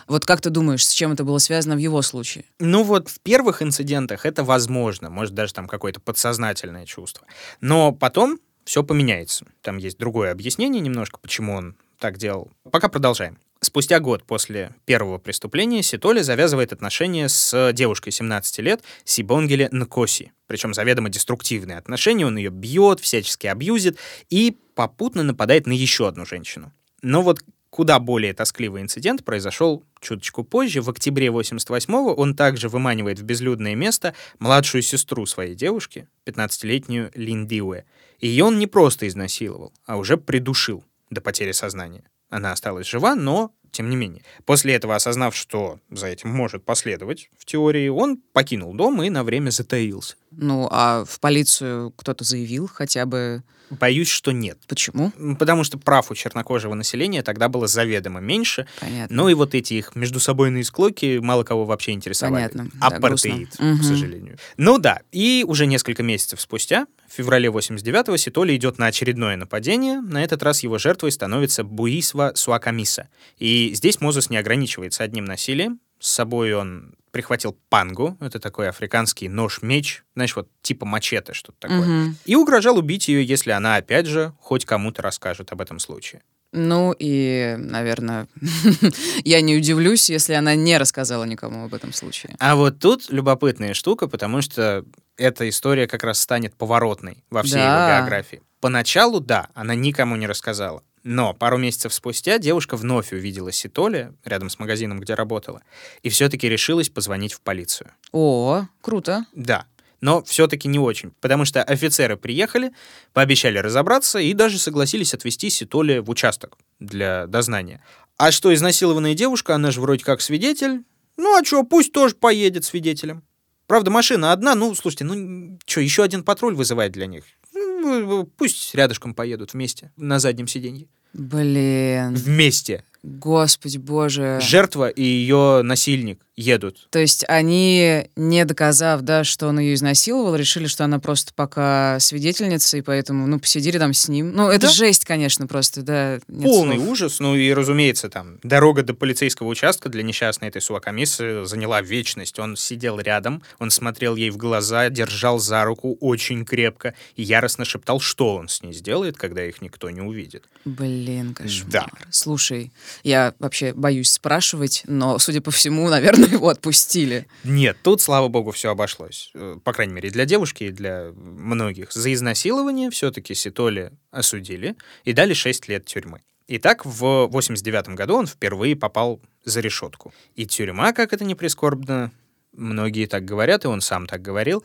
Вот 0.07 0.25
как 0.25 0.41
ты 0.41 0.49
думаешь, 0.49 0.85
с 0.85 0.91
чем 0.91 1.11
это 1.13 1.23
было 1.23 1.37
связано 1.37 1.75
в 1.75 1.79
его 1.79 2.01
случае? 2.01 2.45
Ну 2.59 2.83
вот 2.83 3.09
в 3.09 3.19
первых 3.19 3.61
инцидентах 3.61 4.25
это 4.25 4.43
возможно, 4.43 5.09
может 5.09 5.33
даже 5.33 5.53
там 5.53 5.67
какое-то 5.67 5.99
подсознательное 5.99 6.85
чувство. 6.85 7.25
Но 7.61 7.91
потом 7.91 8.39
все 8.65 8.83
поменяется. 8.83 9.45
Там 9.61 9.77
есть 9.77 9.97
другое 9.97 10.31
объяснение 10.31 10.81
немножко, 10.81 11.19
почему 11.19 11.55
он 11.55 11.75
так 11.97 12.17
делал. 12.17 12.51
Пока 12.71 12.87
продолжаем. 12.87 13.37
Спустя 13.61 13.99
год 13.99 14.23
после 14.23 14.73
первого 14.85 15.17
преступления 15.17 15.83
Ситоли 15.83 16.21
завязывает 16.21 16.71
отношения 16.71 17.27
с 17.27 17.73
девушкой 17.73 18.11
17 18.11 18.59
лет 18.59 18.81
Сибонгеле 19.03 19.67
Нкоси. 19.71 20.31
Причем 20.47 20.73
заведомо 20.73 21.09
деструктивные 21.09 21.77
отношения, 21.77 22.25
он 22.25 22.37
ее 22.37 22.51
бьет, 22.51 23.01
всячески 23.01 23.47
абьюзит 23.47 23.97
и 24.29 24.57
попутно 24.75 25.23
нападает 25.23 25.67
на 25.67 25.73
еще 25.73 26.07
одну 26.07 26.25
женщину. 26.25 26.71
Но 27.01 27.21
вот 27.21 27.43
куда 27.69 27.99
более 27.99 28.33
тоскливый 28.33 28.81
инцидент 28.81 29.25
произошел 29.25 29.83
чуточку 29.99 30.43
позже. 30.43 30.81
В 30.81 30.89
октябре 30.89 31.27
88-го 31.27 32.13
он 32.13 32.35
также 32.35 32.69
выманивает 32.69 33.19
в 33.19 33.23
безлюдное 33.23 33.75
место 33.75 34.15
младшую 34.39 34.81
сестру 34.81 35.25
своей 35.25 35.53
девушки, 35.53 36.07
15-летнюю 36.25 37.11
Линдиуэ. 37.13 37.83
Ее 38.21 38.45
он 38.45 38.57
не 38.57 38.67
просто 38.67 39.07
изнасиловал, 39.07 39.73
а 39.85 39.97
уже 39.97 40.17
придушил. 40.17 40.83
до 41.09 41.21
потери 41.21 41.51
сознания. 41.51 42.03
Она 42.29 42.51
осталась 42.51 42.87
жива, 42.87 43.15
но 43.15 43.51
тем 43.71 43.89
не 43.89 43.95
менее. 43.95 44.23
После 44.45 44.73
этого, 44.73 44.95
осознав, 44.95 45.35
что 45.35 45.79
за 45.89 46.07
этим 46.07 46.29
может 46.29 46.65
последовать 46.65 47.29
в 47.37 47.45
теории, 47.45 47.87
он 47.87 48.17
покинул 48.17 48.73
дом 48.73 49.01
и 49.03 49.09
на 49.09 49.23
время 49.23 49.51
затаился. 49.51 50.15
Ну, 50.31 50.67
а 50.71 51.05
в 51.05 51.19
полицию 51.19 51.91
кто-то 51.91 52.23
заявил 52.23 52.67
хотя 52.67 53.05
бы... 53.05 53.43
Боюсь, 53.69 54.09
что 54.09 54.31
нет. 54.31 54.57
Почему? 54.67 55.11
Потому 55.37 55.63
что 55.63 55.77
прав 55.77 56.09
у 56.11 56.15
чернокожего 56.15 56.73
населения 56.73 57.21
тогда 57.23 57.49
было 57.49 57.67
заведомо 57.67 58.19
меньше. 58.19 58.67
Понятно. 58.79 59.15
Ну 59.15 59.29
и 59.29 59.33
вот 59.33 59.53
эти 59.55 59.75
их 59.75 59.95
между 59.95 60.19
собойные 60.19 60.63
склоки 60.63 61.19
мало 61.19 61.43
кого 61.43 61.65
вообще 61.65 61.91
интересовали. 61.91 62.47
Понятно. 62.49 62.69
Да, 62.79 62.87
Апартеид, 62.87 63.37
грустно. 63.49 63.57
к 63.57 63.73
Мгм. 63.75 63.83
сожалению. 63.83 64.37
Ну 64.57 64.77
да, 64.77 65.01
и 65.11 65.43
уже 65.47 65.65
несколько 65.65 66.03
месяцев 66.03 66.41
спустя, 66.41 66.87
в 67.07 67.13
феврале 67.13 67.49
89-го, 67.49 68.17
Ситоли 68.17 68.55
идет 68.55 68.77
на 68.77 68.87
очередное 68.87 69.35
нападение. 69.37 70.01
На 70.01 70.23
этот 70.23 70.43
раз 70.43 70.63
его 70.63 70.77
жертвой 70.77 71.11
становится 71.11 71.63
Буисва 71.63 72.31
Суакамиса. 72.35 73.09
И 73.37 73.71
здесь 73.73 74.01
Мозес 74.01 74.29
не 74.29 74.37
ограничивается 74.37 75.03
одним 75.03 75.25
насилием. 75.25 75.79
С 75.99 76.09
собой 76.11 76.53
он 76.53 76.93
прихватил 77.11 77.57
пангу, 77.69 78.17
это 78.19 78.39
такой 78.39 78.69
африканский 78.69 79.29
нож-меч, 79.29 80.03
знаешь, 80.15 80.35
вот 80.35 80.49
типа 80.61 80.85
мачете, 80.85 81.33
что-то 81.33 81.57
такое. 81.59 81.79
Мгм. 81.81 82.17
И 82.25 82.35
угрожал 82.35 82.77
убить 82.77 83.07
ее, 83.07 83.23
если 83.23 83.51
она, 83.51 83.75
опять 83.77 84.05
же, 84.05 84.33
хоть 84.39 84.65
кому-то 84.65 85.01
расскажет 85.01 85.51
об 85.51 85.61
этом 85.61 85.79
случае. 85.79 86.21
Ну 86.51 86.95
и, 86.97 87.55
наверное, 87.59 88.27
я 89.23 89.41
не 89.41 89.55
удивлюсь, 89.55 90.09
если 90.09 90.33
она 90.33 90.55
не 90.55 90.77
рассказала 90.77 91.23
никому 91.23 91.65
об 91.65 91.73
этом 91.73 91.93
случае. 91.93 92.35
А 92.39 92.55
вот 92.55 92.79
тут 92.79 93.09
любопытная 93.11 93.73
штука, 93.73 94.07
потому 94.07 94.41
что 94.41 94.83
эта 95.15 95.47
история 95.47 95.87
как 95.87 96.03
раз 96.03 96.19
станет 96.19 96.55
поворотной 96.55 97.23
во 97.29 97.43
всей 97.43 97.55
Да. 97.55 97.75
его 97.93 97.99
биографии. 98.01 98.41
Поначалу, 98.61 99.19
да, 99.19 99.47
она 99.53 99.75
никому 99.75 100.15
не 100.15 100.27
рассказала. 100.27 100.83
Но 101.11 101.33
пару 101.33 101.57
месяцев 101.57 101.91
спустя 101.91 102.37
девушка 102.37 102.77
вновь 102.77 103.13
увидела 103.13 103.51
Ситоли 103.51 104.13
рядом 104.23 104.51
с 104.51 104.59
магазином, 104.59 104.99
где 104.99 105.15
работала, 105.15 105.63
и 106.03 106.09
все-таки 106.09 106.47
решилась 106.47 106.89
позвонить 106.89 107.33
в 107.33 107.41
полицию. 107.41 107.89
О, 108.11 108.67
круто. 108.81 109.25
Да, 109.33 109.65
но 110.01 110.21
все-таки 110.21 110.67
не 110.67 110.77
очень, 110.77 111.09
потому 111.19 111.45
что 111.45 111.63
офицеры 111.63 112.15
приехали, 112.15 112.73
пообещали 113.11 113.57
разобраться 113.57 114.19
и 114.19 114.31
даже 114.33 114.59
согласились 114.59 115.15
отвезти 115.15 115.49
Ситоли 115.49 115.97
в 115.97 116.11
участок 116.11 116.59
для 116.79 117.25
дознания. 117.25 117.83
А 118.17 118.31
что 118.31 118.53
изнасилованная 118.53 119.15
девушка, 119.15 119.55
она 119.55 119.71
же 119.71 119.81
вроде 119.81 120.05
как 120.05 120.21
свидетель. 120.21 120.83
Ну 121.17 121.35
а 121.35 121.43
что, 121.43 121.63
пусть 121.63 121.91
тоже 121.91 122.13
поедет 122.13 122.65
свидетелем. 122.65 123.23
Правда, 123.65 123.89
машина 123.89 124.31
одна, 124.31 124.53
ну, 124.53 124.75
слушайте, 124.75 125.05
ну, 125.05 125.57
что, 125.65 125.81
еще 125.81 126.03
один 126.03 126.23
патруль 126.23 126.53
вызывает 126.53 126.91
для 126.91 127.07
них. 127.07 127.23
Ну, 127.51 128.29
Пусть 128.37 128.75
рядышком 128.75 129.15
поедут 129.15 129.53
вместе 129.53 129.91
на 129.97 130.19
заднем 130.19 130.45
сиденье. 130.45 130.87
Блин. 131.13 132.15
Вместе. 132.15 132.83
Господи 133.03 133.77
боже. 133.77 134.39
Жертва 134.41 134.89
и 134.89 135.03
ее 135.03 135.61
насильник 135.63 136.19
едут. 136.35 136.87
То 136.89 136.99
есть 136.99 137.25
они, 137.27 138.07
не 138.15 138.45
доказав, 138.45 139.01
да, 139.01 139.25
что 139.25 139.47
он 139.47 139.59
ее 139.59 139.73
изнасиловал, 139.73 140.35
решили, 140.37 140.67
что 140.67 140.85
она 140.85 140.99
просто 140.99 141.33
пока 141.33 141.99
свидетельница, 141.99 142.77
и 142.77 142.81
поэтому, 142.81 143.27
ну, 143.27 143.39
посиди 143.39 143.69
рядом 143.71 143.93
с 143.93 144.07
ним. 144.07 144.31
Ну, 144.31 144.47
это 144.49 144.67
Да. 144.67 144.71
жесть, 144.71 145.03
конечно, 145.03 145.47
просто, 145.47 145.81
да. 145.81 146.19
Полный 146.27 146.77
слов. 146.77 146.89
ужас. 146.89 147.19
Ну 147.19 147.35
и, 147.35 147.51
разумеется, 147.51 148.09
там 148.09 148.37
дорога 148.41 148.83
до 148.83 148.93
полицейского 148.93 149.47
участка 149.47 149.89
для 149.89 150.01
несчастной 150.01 150.47
этой 150.47 150.61
Суакамисы 150.61 151.43
заняла 151.45 151.81
вечность. 151.81 152.39
Он 152.39 152.55
сидел 152.55 152.99
рядом, 152.99 153.43
он 153.59 153.69
смотрел 153.69 154.15
ей 154.15 154.29
в 154.29 154.37
глаза, 154.37 154.89
держал 154.89 155.39
за 155.39 155.63
руку 155.65 155.97
очень 155.99 156.45
крепко 156.45 156.93
и 157.17 157.23
яростно 157.23 157.65
шептал, 157.65 157.99
что 157.99 158.35
он 158.35 158.47
с 158.47 158.63
ней 158.63 158.71
сделает, 158.71 159.17
когда 159.17 159.43
их 159.45 159.61
никто 159.61 159.89
не 159.89 160.01
увидит. 160.01 160.45
Блин, 160.63 161.33
кошмар. 161.33 161.69
Да. 161.69 161.87
Слушай, 162.11 162.71
я 163.03 163.33
вообще 163.39 163.73
боюсь 163.73 164.11
спрашивать, 164.11 164.83
но, 164.85 165.19
судя 165.19 165.41
по 165.41 165.51
всему, 165.51 165.87
наверное, 165.89 166.29
его 166.29 166.49
отпустили. 166.49 167.27
Нет, 167.43 167.77
тут, 167.83 168.01
слава 168.01 168.27
богу, 168.27 168.51
все 168.51 168.71
обошлось. 168.71 169.31
Э, 169.33 169.57
По 169.63 169.73
крайней 169.73 169.93
мере, 169.93 170.09
для 170.09 170.25
девушки 170.25 170.65
и 170.65 170.71
для 170.71 171.11
многих. 171.15 171.91
За 171.91 172.13
изнасилование 172.13 172.89
все-таки 172.89 173.33
Ситоли 173.33 173.91
осудили 174.11 174.75
и 175.03 175.13
дали 175.13 175.33
6 175.33 175.67
лет 175.67 175.85
тюрьмы. 175.85 176.21
Итак, 176.47 176.83
в 176.83 177.27
89 177.27 177.89
году 177.89 178.15
он 178.15 178.25
впервые 178.25 178.75
попал 178.75 179.21
за 179.45 179.59
решетку. 179.59 180.13
И 180.35 180.47
тюрьма, 180.47 180.93
как 180.93 181.13
это 181.13 181.23
не 181.23 181.35
прискорбно, 181.35 182.11
многие 182.53 183.05
так 183.05 183.23
говорят, 183.23 183.65
и 183.65 183.67
он 183.67 183.81
сам 183.81 184.07
так 184.07 184.21
говорил, 184.21 184.63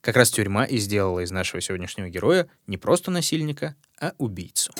как 0.00 0.16
раз 0.16 0.30
тюрьма 0.30 0.64
и 0.64 0.76
сделала 0.76 1.20
из 1.20 1.30
нашего 1.30 1.60
сегодняшнего 1.60 2.08
героя 2.08 2.46
не 2.66 2.76
просто 2.76 3.10
насильника, 3.10 3.74
а 4.00 4.12
убийцу. 4.18 4.72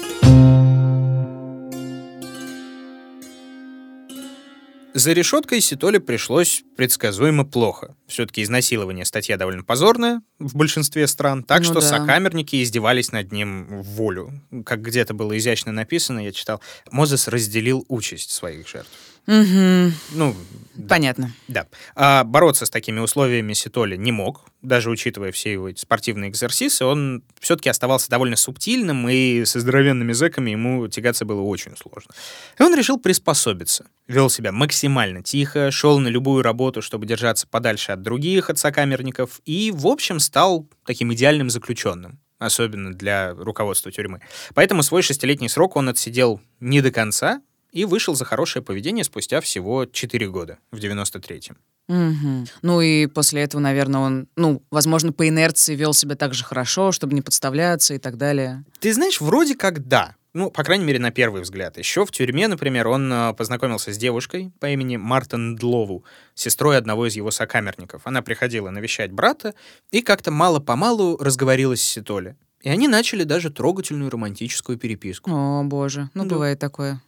За 4.97 5.13
решеткой 5.13 5.61
Ситоле 5.61 5.99
пришлось 5.99 6.63
предсказуемо 6.77 7.45
плохо. 7.45 7.97
Все-таки 8.07 8.45
изнасилование 8.45 9.05
статья 9.05 9.37
довольно 9.37 9.65
позорная 9.65 10.23
в 10.39 10.55
большинстве 10.55 11.09
стран, 11.09 11.43
так 11.43 11.63
Ну 11.63 11.65
что 11.65 11.75
да. 11.75 11.81
сокамерники 11.81 12.63
издевались 12.63 13.11
над 13.11 13.33
ним 13.33 13.83
в 13.83 13.83
волю. 13.83 14.31
Как 14.65 14.83
где-то 14.83 15.13
было 15.13 15.37
изящно 15.37 15.73
написано, 15.73 16.21
я 16.21 16.31
читал, 16.31 16.61
Мозес 16.93 17.27
разделил 17.27 17.85
участь 17.89 18.31
своих 18.31 18.69
жертв. 18.69 18.93
Мгм. 19.27 19.93
Ну, 20.13 20.35
да. 20.75 20.89
Понятно. 20.89 21.33
Да. 21.47 21.67
А 21.95 22.25
бороться 22.25 22.67
с 22.67 22.71
такими 22.71 22.99
условиями 22.99 23.53
Ситоли 23.53 23.97
не 23.97 24.11
мог, 24.11 24.45
даже 24.61 24.91
учитывая 24.91 25.31
все 25.31 25.53
его 25.53 25.71
спортивные 25.77 26.31
экзерсисы, 26.31 26.85
он 26.85 27.23
все-таки 27.39 27.69
оставался 27.69 28.11
довольно 28.11 28.37
субтильным, 28.37 29.09
и 29.09 29.45
со 29.45 29.61
здоровенными 29.61 30.13
зэками 30.13 30.51
ему 30.51 30.89
тягаться 30.89 31.25
было 31.25 31.43
очень 31.43 31.77
сложно. 31.77 32.13
И 32.59 32.63
он 32.63 32.75
решил 32.75 32.99
приспособиться. 32.99 33.87
Вел 34.09 34.29
себя 34.29 34.51
максимально 34.51 35.23
тихо, 35.23 35.71
шел 35.71 36.01
на 36.01 36.09
любую 36.09 36.43
работу, 36.43 36.83
чтобы 36.83 37.07
держаться 37.07 37.47
подальше 37.47 37.93
от 37.93 38.03
других, 38.03 38.51
от 38.51 38.59
сокамерников, 38.59 39.41
и, 39.45 39.71
в 39.73 39.87
общем, 39.87 40.19
стал 40.19 40.69
таким 40.85 41.13
идеальным 41.15 41.51
заключенным 41.51 42.19
особенно 42.41 42.93
для 42.93 43.33
руководства 43.33 43.91
тюрьмы. 43.91 44.21
Поэтому 44.55 44.83
свой 44.83 45.01
шестилетний 45.01 45.49
срок 45.49 45.77
он 45.77 45.89
отсидел 45.89 46.43
не 46.61 46.83
до 46.83 46.91
конца 46.91 47.41
и 47.75 47.85
вышел 47.85 48.15
за 48.15 48.25
хорошее 48.25 48.65
поведение 48.65 49.05
спустя 49.05 49.41
всего 49.41 49.85
4 49.85 50.29
года, 50.29 50.59
в 50.71 50.79
93-м. 50.79 51.57
Мгм. 51.89 52.47
Ну 52.63 52.81
и 52.81 53.07
после 53.07 53.43
этого, 53.43 53.61
наверное, 53.61 54.01
он, 54.01 54.29
ну, 54.37 54.63
возможно, 54.71 55.13
по 55.13 55.29
инерции 55.29 55.75
вел 55.75 55.93
себя 55.93 56.15
так 56.15 56.33
же 56.33 56.45
хорошо, 56.45 56.93
чтобы 56.93 57.15
не 57.15 57.21
подставляться 57.21 57.93
и 57.93 57.99
так 57.99 58.17
далее. 58.17 58.65
Ты 58.79 58.95
знаешь, 58.95 59.21
вроде 59.21 59.55
как 59.55 59.87
да. 59.87 60.15
Ну, 60.33 60.51
по 60.51 60.65
крайней 60.65 60.85
мере, 60.85 60.99
на 60.99 61.11
первый 61.13 61.43
взгляд. 61.43 61.77
Еще 61.79 62.05
в 62.07 62.11
тюрьме, 62.11 62.49
например, 62.49 62.89
он 62.89 63.13
э, 63.13 63.35
познакомился 63.35 63.93
с 63.93 63.99
девушкой 63.99 64.51
по 64.59 64.67
имени 64.69 64.97
Мартин 64.97 65.55
Длову, 65.55 66.05
сестрой 66.35 66.77
одного 66.77 67.07
из 67.07 67.15
его 67.15 67.31
сокамерников. 67.31 68.03
Она 68.05 68.21
приходила 68.23 68.71
навещать 68.71 69.13
брата 69.13 69.55
и 69.93 70.01
как-то 70.01 70.31
мало-помалу 70.33 71.19
разговорилась 71.19 71.83
с 71.83 71.85
Ситоли. 71.85 72.37
И 72.63 72.69
они 72.69 72.89
начали 72.89 73.25
даже 73.25 73.51
трогательную 73.51 74.11
романтическую 74.11 74.79
переписку. 74.79 75.31
О, 75.31 75.63
боже, 75.65 76.11
ну 76.15 76.25
Да. 76.25 76.31
бывает 76.31 76.59
такое. 76.59 77.01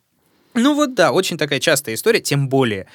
Ну 0.57 0.75
вот 0.75 0.95
да, 0.95 1.13
очень 1.13 1.37
такая 1.37 1.61
частая 1.61 1.95
история, 1.95 2.21
тем 2.21 2.49
более, 2.49 2.87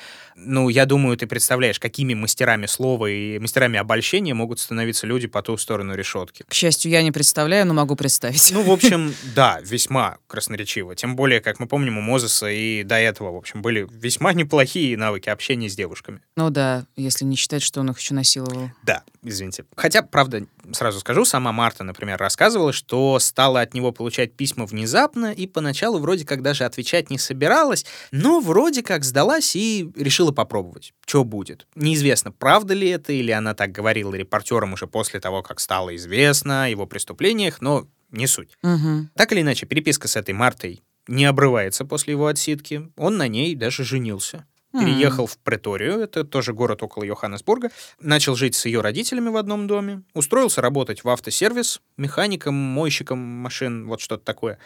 ну, 0.44 0.70
я 0.70 0.86
думаю, 0.86 1.18
ты 1.18 1.28
представляешь, 1.28 1.80
какими 1.80 2.14
мастерами 2.14 2.66
слова 2.66 3.08
и 3.08 3.40
мастерами 3.40 3.80
обольщения 3.80 4.34
могут 4.34 4.60
становиться 4.60 5.08
люди 5.08 5.28
по 5.28 5.42
ту 5.42 5.58
сторону 5.58 5.96
решетки. 5.96 6.44
К 6.48 6.54
счастью, 6.54 6.92
я 6.92 7.04
не 7.04 7.12
представляю, 7.12 7.66
но 7.66 7.74
могу 7.74 7.96
представить. 7.96 8.52
Ну, 8.52 8.64
в 8.64 8.72
общем, 8.72 9.14
да, 9.36 9.60
весьма 9.64 10.18
красноречиво. 10.28 10.96
Тем 10.96 11.16
более, 11.16 11.42
как 11.42 11.60
мы 11.60 11.68
помним, 11.68 11.98
у 11.98 12.02
Мозеса 12.02 12.50
и 12.50 12.84
до 12.84 12.96
этого, 12.96 13.32
в 13.32 13.36
общем, 13.36 13.62
были 13.62 13.88
весьма 13.92 14.34
неплохие 14.34 14.98
навыки 14.98 15.30
общения 15.30 15.70
с 15.70 15.76
девушками. 15.76 16.22
Ну 16.36 16.50
да, 16.50 16.86
если 16.96 17.26
не 17.26 17.36
считать, 17.36 17.62
что 17.62 17.80
он 17.80 17.92
их 17.92 18.00
еще 18.00 18.14
насиловал. 18.14 18.72
Да, 18.84 19.04
извините. 19.24 19.66
Хотя, 19.76 20.02
правда, 20.02 20.46
сразу 20.74 21.00
скажу, 21.00 21.26
сама 21.26 21.52
Марта, 21.52 21.84
например, 21.84 22.18
рассказывала, 22.18 22.74
что 22.74 23.20
стала 23.20 23.62
от 23.62 23.74
него 23.74 23.92
получать 23.92 24.34
письма 24.34 24.66
внезапно 24.66 25.32
и 25.32 25.48
поначалу 25.48 26.00
вроде 26.00 26.26
как 26.26 26.42
даже 26.42 26.66
отвечать 26.66 27.10
не 27.10 27.18
собиралась, 27.18 27.86
но 28.12 28.40
вроде 28.40 28.84
как 28.84 29.04
сдалась 29.04 29.56
и 29.56 29.92
решила 29.96 30.31
попробовать, 30.32 30.94
что 31.06 31.24
будет. 31.24 31.68
Неизвестно, 31.76 32.32
правда 32.32 32.74
ли 32.74 32.90
это, 32.90 33.14
или 33.14 33.32
она 33.32 33.54
так 33.54 33.72
говорила 33.72 34.14
репортерам 34.14 34.74
уже 34.74 34.88
после 34.88 35.20
того, 35.20 35.42
как 35.44 35.60
стало 35.60 35.96
известно 35.96 36.66
о 36.66 36.68
его 36.68 36.86
преступлениях, 36.86 37.62
но 37.62 37.88
не 38.12 38.28
суть. 38.28 38.58
Мгм. 38.62 39.10
Так 39.16 39.32
или 39.32 39.42
иначе, 39.42 39.66
переписка 39.66 40.08
с 40.08 40.16
этой 40.16 40.34
Мартой 40.34 40.84
не 41.08 41.26
обрывается 41.26 41.86
после 41.86 42.14
его 42.14 42.28
отсидки. 42.28 42.90
Он 42.98 43.18
на 43.18 43.28
ней 43.28 43.56
даже 43.56 43.84
женился. 43.84 44.46
М. 44.74 44.80
Переехал 44.80 45.28
в 45.28 45.38
Преторию, 45.38 46.00
это 46.00 46.24
тоже 46.24 46.54
город 46.54 46.82
около 46.82 47.04
Йоханнесбурга, 47.04 47.72
начал 48.00 48.36
жить 48.36 48.56
с 48.56 48.66
ее 48.66 48.80
родителями 48.80 49.28
в 49.28 49.36
одном 49.36 49.68
доме, 49.68 50.04
устроился 50.14 50.62
работать 50.62 51.04
в 51.04 51.10
автосервис, 51.10 51.82
механиком, 51.98 52.54
мойщиком 52.54 53.20
машин, 53.20 53.86
вот 53.88 54.00
что-то 54.00 54.24
такое. 54.24 54.60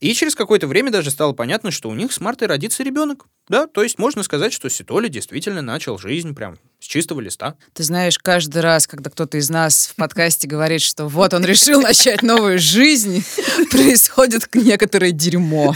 И 0.00 0.14
через 0.14 0.34
какое-то 0.34 0.66
время 0.66 0.90
даже 0.90 1.10
стало 1.10 1.34
понятно, 1.34 1.70
что 1.70 1.90
у 1.90 1.94
них 1.94 2.12
с 2.12 2.20
Мартой 2.20 2.48
родится 2.48 2.82
ребенок. 2.82 3.26
Да, 3.50 3.66
то 3.66 3.82
есть 3.82 3.98
можно 3.98 4.22
сказать, 4.22 4.52
что 4.52 4.70
Ситоли 4.70 5.08
действительно 5.08 5.60
начал 5.60 5.98
жизнь 5.98 6.36
прям 6.36 6.56
с 6.78 6.84
чистого 6.84 7.18
листа. 7.18 7.56
Ты 7.72 7.82
знаешь, 7.82 8.16
каждый 8.16 8.62
раз, 8.62 8.86
когда 8.86 9.10
кто-то 9.10 9.38
из 9.38 9.50
нас 9.50 9.88
в 9.88 9.96
подкасте 9.96 10.46
говорит, 10.46 10.82
что 10.82 11.08
вот 11.08 11.34
он 11.34 11.44
решил 11.44 11.82
начать 11.82 12.22
новую 12.22 12.60
жизнь, 12.60 13.24
происходит 13.72 14.48
некоторое 14.54 15.10
дерьмо. 15.10 15.74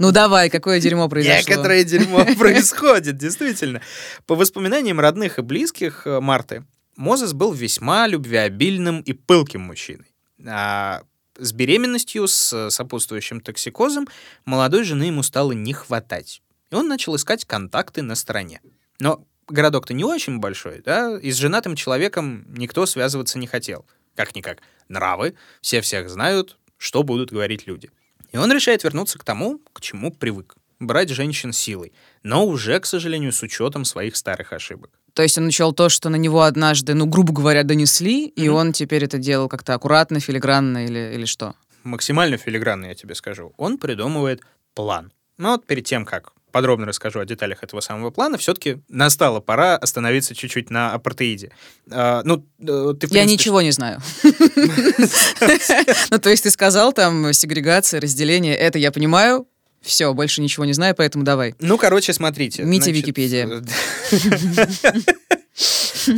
Ну 0.00 0.10
давай, 0.10 0.50
какое 0.50 0.80
дерьмо 0.80 1.08
произошло? 1.08 1.50
Некоторое 1.50 1.84
дерьмо 1.84 2.24
происходит, 2.36 3.16
действительно. 3.16 3.80
По 4.26 4.34
воспоминаниям 4.34 4.98
родных 4.98 5.38
и 5.38 5.42
близких 5.42 6.08
э, 6.08 6.18
Марты, 6.18 6.64
Мозес 6.96 7.32
был 7.32 7.52
весьма 7.52 8.08
любвеобильным 8.08 9.02
и 9.02 9.12
пылким 9.12 9.60
мужчиной. 9.60 10.12
А 10.44 11.02
с 11.38 11.52
беременностью, 11.52 12.26
с 12.26 12.70
сопутствующим 12.70 13.40
токсикозом 13.40 14.08
молодой 14.44 14.82
жены 14.82 15.04
ему 15.04 15.22
стало 15.22 15.52
не 15.52 15.72
хватать. 15.72 16.40
И 16.74 16.76
он 16.76 16.88
начал 16.88 17.14
искать 17.14 17.44
контакты 17.44 18.02
на 18.02 18.16
стороне. 18.16 18.60
Но 18.98 19.24
городок-то 19.46 19.94
не 19.94 20.02
очень 20.02 20.40
большой, 20.40 20.82
да, 20.84 21.16
и 21.16 21.30
с 21.30 21.36
женатым 21.36 21.76
человеком 21.76 22.44
никто 22.48 22.84
связываться 22.84 23.38
не 23.38 23.46
хотел. 23.46 23.86
Как-никак, 24.16 24.58
нравы, 24.88 25.36
все 25.60 25.80
всех 25.82 26.10
знают, 26.10 26.56
что 26.76 27.04
будут 27.04 27.30
говорить 27.30 27.68
люди. 27.68 27.92
И 28.32 28.38
он 28.38 28.50
решает 28.50 28.82
вернуться 28.82 29.20
к 29.20 29.24
тому, 29.24 29.60
к 29.72 29.80
чему 29.82 30.10
привык. 30.10 30.56
Брать 30.80 31.10
женщин 31.10 31.52
силой, 31.52 31.92
но 32.24 32.44
уже, 32.44 32.80
к 32.80 32.86
сожалению, 32.86 33.30
с 33.30 33.40
учетом 33.44 33.84
своих 33.84 34.16
старых 34.16 34.52
ошибок. 34.52 34.90
То 35.12 35.22
есть 35.22 35.38
он 35.38 35.46
учел 35.46 35.72
то, 35.72 35.88
что 35.88 36.08
на 36.08 36.16
него 36.16 36.42
однажды, 36.42 36.94
ну, 36.94 37.06
грубо 37.06 37.32
говоря, 37.32 37.62
донесли, 37.62 38.26
mm-hmm. 38.26 38.32
и 38.42 38.48
он 38.48 38.72
теперь 38.72 39.04
это 39.04 39.18
делал 39.18 39.48
как-то 39.48 39.74
аккуратно, 39.74 40.18
филигранно 40.18 40.86
или, 40.86 41.14
или 41.14 41.24
что? 41.24 41.54
Максимально 41.84 42.36
филигранно, 42.36 42.86
я 42.86 42.96
тебе 42.96 43.14
скажу. 43.14 43.52
Он 43.58 43.78
придумывает 43.78 44.42
план. 44.74 45.12
Но 45.38 45.52
вот 45.52 45.66
перед 45.66 45.84
тем, 45.84 46.04
как 46.04 46.32
подробно 46.54 46.86
расскажу 46.86 47.18
о 47.18 47.24
деталях 47.24 47.64
этого 47.64 47.80
самого 47.80 48.12
плана, 48.12 48.38
все-таки 48.38 48.78
настала 48.88 49.40
пора 49.40 49.76
остановиться 49.76 50.36
чуть-чуть 50.36 50.70
на 50.70 50.92
апартеиде. 50.92 51.50
А, 51.90 52.22
ну, 52.24 52.46
э, 52.60 52.94
ты, 53.00 53.08
Я 53.10 53.24
ничего 53.24 53.60
не 53.60 53.72
знаю. 53.72 54.00
Ну, 56.10 56.18
то 56.20 56.30
есть 56.30 56.44
ты 56.44 56.50
сказал 56.50 56.92
там 56.92 57.32
сегрегация, 57.32 58.00
разделение, 58.00 58.54
это 58.54 58.78
я 58.78 58.92
понимаю, 58.92 59.48
все, 59.82 60.14
больше 60.14 60.40
ничего 60.42 60.64
не 60.64 60.74
знаю, 60.74 60.94
поэтому 60.94 61.24
давай. 61.24 61.56
Ну, 61.58 61.76
короче, 61.76 62.12
смотрите. 62.12 62.62
Митя 62.62 62.92
Википедия. 62.92 63.48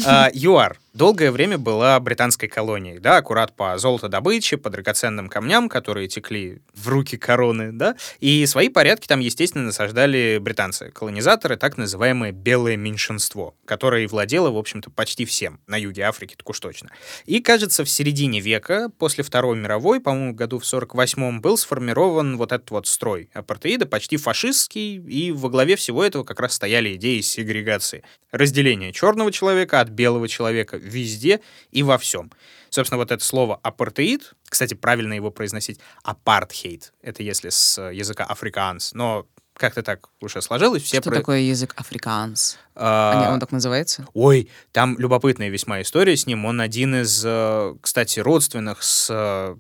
А, 0.07 0.31
ЮАР 0.33 0.79
долгое 0.97 1.31
время 1.31 1.59
была 1.59 1.99
британской 2.01 2.49
колонией, 2.49 2.99
да, 2.99 3.19
аккурат 3.19 3.55
по 3.55 3.77
золотодобыче, 3.79 4.57
по 4.57 4.71
драгоценным 4.71 5.29
камням, 5.29 5.69
которые 5.69 6.09
текли 6.09 6.63
в 6.75 6.89
руки 6.89 7.17
короны, 7.17 7.71
да, 7.73 7.97
и 8.21 8.45
свои 8.47 8.69
порядки 8.69 9.07
там, 9.07 9.21
естественно, 9.21 9.65
насаждали 9.65 10.39
британцы, 10.41 10.91
колонизаторы, 10.91 11.57
так 11.57 11.77
называемое 11.77 12.33
белое 12.33 12.77
меньшинство, 12.77 13.55
которое 13.65 14.09
владело, 14.09 14.51
в 14.51 14.57
общем-то, 14.57 14.91
почти 14.91 15.25
всем 15.25 15.61
на 15.67 15.77
юге 15.77 16.03
Африки, 16.03 16.35
так 16.37 16.49
уж 16.49 16.59
точно. 16.61 16.91
И, 17.27 17.41
кажется, 17.41 17.85
в 17.85 17.91
середине 17.91 18.41
века, 18.41 18.91
после 18.99 19.23
Второй 19.23 19.57
мировой, 19.57 20.01
по-моему, 20.01 20.35
году 20.35 20.59
в 20.59 20.63
48-м, 20.63 21.41
был 21.41 21.59
сформирован 21.59 22.37
вот 22.37 22.53
этот 22.53 22.71
вот 22.71 22.87
строй 22.87 23.29
апартеида, 23.35 23.87
почти 23.87 24.17
фашистский, 24.17 24.97
и 24.97 25.31
во 25.31 25.51
главе 25.51 25.77
всего 25.77 26.03
этого 26.03 26.25
как 26.25 26.41
раз 26.41 26.55
стояли 26.55 26.95
идеи 26.95 27.21
сегрегации. 27.21 28.03
Разделение 28.33 28.93
черного 28.93 29.31
человека 29.31 29.81
от 29.81 29.89
белого 29.89 30.29
человека, 30.29 30.79
везде 30.87 31.41
и 31.71 31.83
во 31.83 31.99
всем. 31.99 32.33
Собственно, 32.71 32.99
вот 32.99 33.11
это 33.11 33.25
слово 33.25 33.59
апартеид, 33.63 34.35
кстати, 34.49 34.75
правильно 34.75 35.15
его 35.15 35.31
произносить, 35.31 35.81
апартхейт, 36.03 36.93
это 37.03 37.23
если 37.23 37.49
с 37.51 37.81
языка 37.91 38.25
африканс, 38.25 38.93
но 38.93 39.27
как-то 39.57 39.83
так 39.83 40.09
уже 40.21 40.43
сложилось. 40.43 40.83
Все 40.83 41.01
Что 41.01 41.11
про... 41.11 41.17
такое 41.17 41.41
язык 41.41 41.73
африканс? 41.77 42.59
А... 42.75 43.31
Он 43.33 43.41
так 43.41 43.53
называется? 43.53 44.07
Ой, 44.13 44.51
там 44.73 44.99
любопытная 44.99 45.49
весьма 45.49 45.81
история 45.83 46.17
с 46.17 46.27
ним. 46.27 46.45
Он 46.45 46.61
один 46.61 46.95
из, 46.95 47.23
э, 47.25 47.75
кстати, 47.81 48.21
родственных 48.21 48.83
с 48.83 49.09
э, 49.11 49.57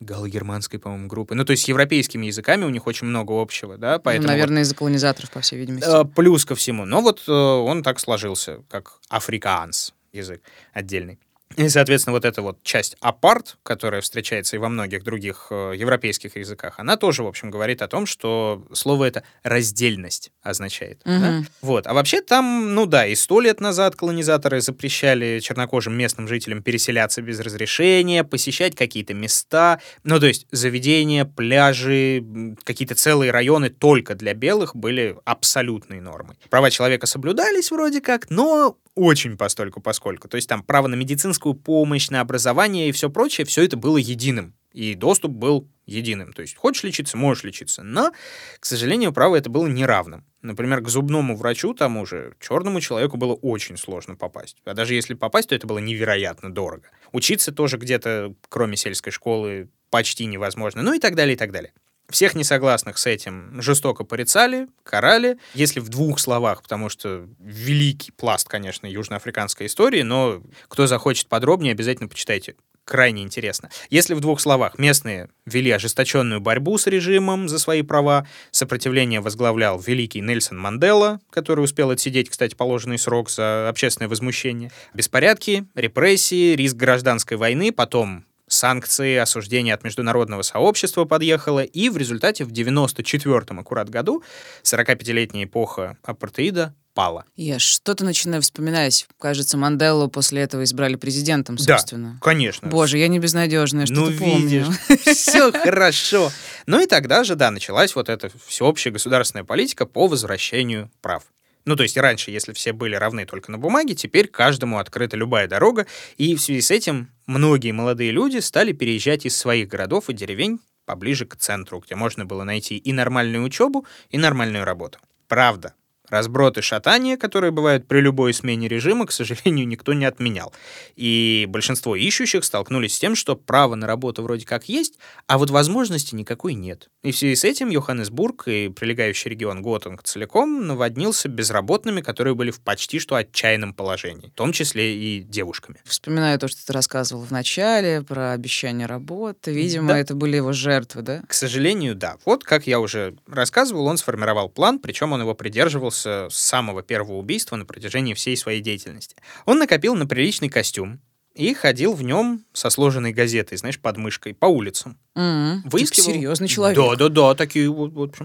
галло-германской, 0.00 0.80
по-моему, 0.80 1.06
группы. 1.06 1.34
Ну, 1.34 1.44
то 1.44 1.52
есть 1.52 1.64
с 1.64 1.68
европейскими 1.68 2.26
языками 2.26 2.64
у 2.64 2.70
них 2.70 2.86
очень 2.86 3.06
много 3.06 3.40
общего, 3.40 3.78
да, 3.78 3.94
ну, 3.94 4.00
поэтому... 4.00 4.26
Ну, 4.26 4.32
наверное, 4.32 4.58
вот, 4.58 4.62
из-за 4.64 4.74
колонизаторов, 4.74 5.30
по 5.30 5.40
всей 5.40 5.58
видимости. 5.58 5.88
Э, 5.88 6.04
плюс 6.04 6.44
ко 6.44 6.54
всему. 6.54 6.84
Но 6.84 7.00
вот 7.00 7.28
он 7.28 7.82
так 7.82 8.00
сложился, 8.00 8.62
как 8.68 8.98
африканс 9.08 9.94
язык 10.12 10.42
отдельный. 10.72 11.18
И, 11.56 11.68
соответственно, 11.68 12.14
вот 12.14 12.24
эта 12.24 12.42
вот 12.42 12.62
часть 12.62 12.96
апарт, 13.00 13.56
которая 13.62 14.00
встречается 14.00 14.56
и 14.56 14.58
во 14.58 14.68
многих 14.68 15.02
других 15.02 15.48
э, 15.50 15.72
европейских 15.76 16.36
языках, 16.36 16.74
она 16.78 16.96
тоже, 16.96 17.22
в 17.22 17.26
общем, 17.26 17.50
говорит 17.50 17.82
о 17.82 17.88
том, 17.88 18.06
что 18.06 18.64
слово 18.72 19.06
это 19.06 19.24
раздельность 19.42 20.30
означает. 20.42 21.00
Угу. 21.04 21.18
Да? 21.18 21.42
Вот. 21.62 21.86
А 21.86 21.94
вообще 21.94 22.20
там, 22.20 22.74
ну 22.74 22.86
да, 22.86 23.06
и 23.06 23.14
сто 23.14 23.40
лет 23.40 23.60
назад 23.60 23.96
колонизаторы 23.96 24.60
запрещали 24.60 25.40
чернокожим 25.40 25.96
местным 25.96 26.28
жителям 26.28 26.62
переселяться 26.62 27.22
без 27.22 27.40
разрешения, 27.40 28.24
посещать 28.24 28.76
какие-то 28.76 29.14
места, 29.14 29.80
ну 30.04 30.20
то 30.20 30.26
есть 30.26 30.46
заведения, 30.50 31.24
пляжи, 31.24 32.24
какие-то 32.64 32.94
целые 32.94 33.30
районы 33.30 33.70
только 33.70 34.14
для 34.14 34.34
белых 34.34 34.76
были 34.76 35.16
абсолютной 35.24 36.00
нормой. 36.00 36.36
Права 36.50 36.70
человека 36.70 37.06
соблюдались 37.06 37.70
вроде 37.70 38.00
как, 38.00 38.30
но 38.30 38.76
очень 38.98 39.36
постольку 39.36 39.80
поскольку. 39.80 40.28
То 40.28 40.36
есть 40.36 40.48
там 40.48 40.62
право 40.62 40.88
на 40.88 40.96
медицинскую 41.38 41.54
помощь, 41.54 42.10
на 42.10 42.20
образование 42.20 42.88
и 42.88 42.92
все 42.92 43.10
прочее, 43.10 43.46
все 43.46 43.64
это 43.64 43.76
было 43.76 43.96
единым. 43.96 44.54
И 44.72 44.94
доступ 44.94 45.32
был 45.32 45.68
единым. 45.86 46.32
То 46.32 46.42
есть 46.42 46.56
хочешь 46.56 46.84
лечиться, 46.84 47.16
можешь 47.16 47.44
лечиться. 47.44 47.82
Но, 47.82 48.12
к 48.60 48.66
сожалению, 48.66 49.12
право 49.12 49.36
это 49.36 49.50
было 49.50 49.66
неравным. 49.66 50.24
Например, 50.42 50.80
к 50.80 50.88
зубному 50.88 51.36
врачу 51.36 51.74
тому 51.74 52.06
же 52.06 52.34
черному 52.38 52.80
человеку 52.80 53.16
было 53.16 53.34
очень 53.34 53.76
сложно 53.76 54.14
попасть. 54.14 54.56
А 54.64 54.74
даже 54.74 54.94
если 54.94 55.14
попасть, 55.14 55.48
то 55.48 55.54
это 55.54 55.66
было 55.66 55.78
невероятно 55.78 56.52
дорого. 56.52 56.88
Учиться 57.12 57.50
тоже 57.50 57.76
где-то, 57.78 58.34
кроме 58.48 58.76
сельской 58.76 59.12
школы, 59.12 59.68
почти 59.90 60.26
невозможно. 60.26 60.82
Ну 60.82 60.92
и 60.92 60.98
так 61.00 61.14
далее, 61.14 61.34
и 61.34 61.38
так 61.38 61.50
далее. 61.50 61.72
Всех 62.10 62.34
несогласных 62.34 62.96
с 62.96 63.04
этим 63.06 63.60
жестоко 63.60 64.02
порицали, 64.02 64.68
карали. 64.82 65.36
Если 65.52 65.78
в 65.78 65.90
двух 65.90 66.18
словах, 66.18 66.62
потому 66.62 66.88
что 66.88 67.28
великий 67.38 68.12
пласт, 68.12 68.48
конечно, 68.48 68.86
южноафриканской 68.86 69.66
истории, 69.66 70.00
но 70.00 70.42
кто 70.68 70.86
захочет 70.86 71.28
подробнее, 71.28 71.72
обязательно 71.72 72.08
почитайте. 72.08 72.54
Крайне 72.88 73.22
интересно. 73.22 73.68
Если 73.90 74.14
в 74.14 74.20
двух 74.20 74.40
словах, 74.40 74.78
местные 74.78 75.28
вели 75.44 75.70
ожесточенную 75.70 76.40
борьбу 76.40 76.78
с 76.78 76.86
режимом 76.86 77.46
за 77.46 77.58
свои 77.58 77.82
права, 77.82 78.26
сопротивление 78.50 79.20
возглавлял 79.20 79.78
великий 79.78 80.22
Нельсон 80.22 80.58
Мандела, 80.58 81.20
который 81.28 81.62
успел 81.62 81.90
отсидеть, 81.90 82.30
кстати, 82.30 82.54
положенный 82.54 82.98
срок 82.98 83.28
за 83.28 83.68
общественное 83.68 84.08
возмущение, 84.08 84.72
беспорядки, 84.94 85.66
репрессии, 85.74 86.56
риск 86.56 86.76
гражданской 86.76 87.36
войны, 87.36 87.72
потом 87.72 88.24
санкции, 88.48 89.16
осуждение 89.16 89.74
от 89.74 89.84
международного 89.84 90.42
сообщества 90.42 91.04
подъехало, 91.04 91.60
и 91.60 91.88
в 91.88 91.96
результате 91.96 92.44
в 92.44 92.52
94-м 92.52 93.60
аккурат 93.60 93.90
году 93.90 94.22
45-летняя 94.64 95.44
эпоха 95.44 95.96
апартеида 96.02 96.74
пала. 96.98 97.24
Я 97.36 97.60
что-то 97.60 98.04
начинаю 98.04 98.42
вспоминать. 98.42 99.06
Кажется, 99.20 99.56
Манделу 99.56 100.08
после 100.08 100.42
этого 100.42 100.64
избрали 100.64 100.96
президентом, 100.96 101.56
собственно. 101.56 102.14
Да, 102.14 102.18
конечно. 102.20 102.68
Боже, 102.68 102.98
я 102.98 103.06
не 103.06 103.20
безнадежная, 103.20 103.86
что 103.86 103.94
ну, 103.94 104.08
видишь, 104.08 104.66
все 105.16 105.52
хорошо. 105.52 106.32
Ну 106.66 106.82
и 106.82 106.86
тогда 106.86 107.22
же, 107.22 107.36
да, 107.36 107.52
началась 107.52 107.94
вот 107.94 108.08
эта 108.08 108.32
всеобщая 108.46 108.90
государственная 108.90 109.44
политика 109.44 109.86
по 109.86 110.08
возвращению 110.08 110.90
прав. 111.00 111.22
Ну, 111.68 111.76
то 111.76 111.82
есть 111.82 111.98
раньше, 111.98 112.30
если 112.30 112.54
все 112.54 112.72
были 112.72 112.94
равны 112.94 113.26
только 113.26 113.50
на 113.50 113.58
бумаге, 113.58 113.94
теперь 113.94 114.26
каждому 114.26 114.78
открыта 114.78 115.18
любая 115.18 115.46
дорога, 115.48 115.86
и 116.16 116.34
в 116.34 116.40
связи 116.40 116.62
с 116.62 116.70
этим 116.70 117.10
многие 117.26 117.72
молодые 117.72 118.10
люди 118.10 118.38
стали 118.38 118.72
переезжать 118.72 119.26
из 119.26 119.36
своих 119.36 119.68
городов 119.68 120.08
и 120.08 120.14
деревень 120.14 120.60
поближе 120.86 121.26
к 121.26 121.36
центру, 121.36 121.80
где 121.80 121.94
можно 121.94 122.24
было 122.24 122.42
найти 122.42 122.78
и 122.78 122.90
нормальную 122.94 123.44
учебу, 123.44 123.84
и 124.08 124.16
нормальную 124.16 124.64
работу. 124.64 124.98
Правда, 125.28 125.74
Разброты 126.08 126.62
шатания, 126.62 127.16
которые 127.16 127.50
бывают 127.50 127.86
при 127.86 128.00
любой 128.00 128.32
смене 128.32 128.68
режима, 128.68 129.06
к 129.06 129.12
сожалению, 129.12 129.66
никто 129.68 129.92
не 129.92 130.04
отменял. 130.04 130.52
И 130.96 131.46
большинство 131.48 131.96
ищущих 131.96 132.44
столкнулись 132.44 132.94
с 132.94 132.98
тем, 132.98 133.14
что 133.14 133.36
право 133.36 133.74
на 133.74 133.86
работу 133.86 134.22
вроде 134.22 134.46
как 134.46 134.68
есть, 134.68 134.98
а 135.26 135.38
вот 135.38 135.50
возможности 135.50 136.14
никакой 136.14 136.54
нет. 136.54 136.88
И 137.02 137.12
в 137.12 137.16
связи 137.18 137.36
с 137.36 137.44
этим 137.44 137.68
Йоханнесбург 137.68 138.48
и 138.48 138.68
прилегающий 138.68 139.30
регион 139.30 139.62
Готинг 139.62 140.02
целиком 140.02 140.66
наводнился 140.66 141.28
безработными, 141.28 142.00
которые 142.00 142.34
были 142.34 142.50
в 142.50 142.60
почти 142.60 142.98
что 142.98 143.14
отчаянном 143.16 143.74
положении, 143.74 144.28
в 144.28 144.34
том 144.34 144.52
числе 144.52 144.96
и 144.96 145.20
девушками. 145.20 145.78
Вспоминаю 145.84 146.38
то, 146.38 146.48
что 146.48 146.66
ты 146.66 146.72
рассказывал 146.72 147.22
в 147.22 147.30
начале 147.30 148.02
про 148.02 148.32
обещание 148.32 148.86
работы. 148.86 149.52
Видимо, 149.52 149.88
да. 149.88 149.98
это 149.98 150.14
были 150.14 150.36
его 150.36 150.52
жертвы, 150.52 151.02
да? 151.02 151.22
К 151.26 151.34
сожалению, 151.34 151.94
да. 151.94 152.16
Вот, 152.24 152.44
как 152.44 152.66
я 152.66 152.80
уже 152.80 153.16
рассказывал, 153.26 153.86
он 153.86 153.98
сформировал 153.98 154.48
план, 154.48 154.78
причем 154.78 155.12
он 155.12 155.20
его 155.20 155.34
придерживался 155.34 155.97
с 156.02 156.28
самого 156.30 156.82
первого 156.82 157.16
убийства 157.16 157.56
на 157.56 157.64
протяжении 157.64 158.14
всей 158.14 158.36
своей 158.36 158.60
деятельности. 158.60 159.16
Он 159.44 159.58
накопил 159.58 159.94
на 159.94 160.06
приличный 160.06 160.48
костюм, 160.48 161.00
и 161.38 161.54
ходил 161.54 161.94
в 161.94 162.02
нем 162.02 162.44
со 162.52 162.68
сложенной 162.68 163.12
газетой, 163.12 163.56
знаешь, 163.58 163.78
под 163.78 163.96
мышкой 163.96 164.34
по 164.34 164.46
улицам. 164.46 164.98
Mm-hmm. 165.14 165.60
Выискивал... 165.66 166.06
Серьезный 166.06 166.48
человек. 166.48 166.76
Да, 166.76 166.96
да, 166.96 167.08
да, 167.08 167.34
такие 167.36 167.70
вот, 167.70 167.92
вот 167.92 168.16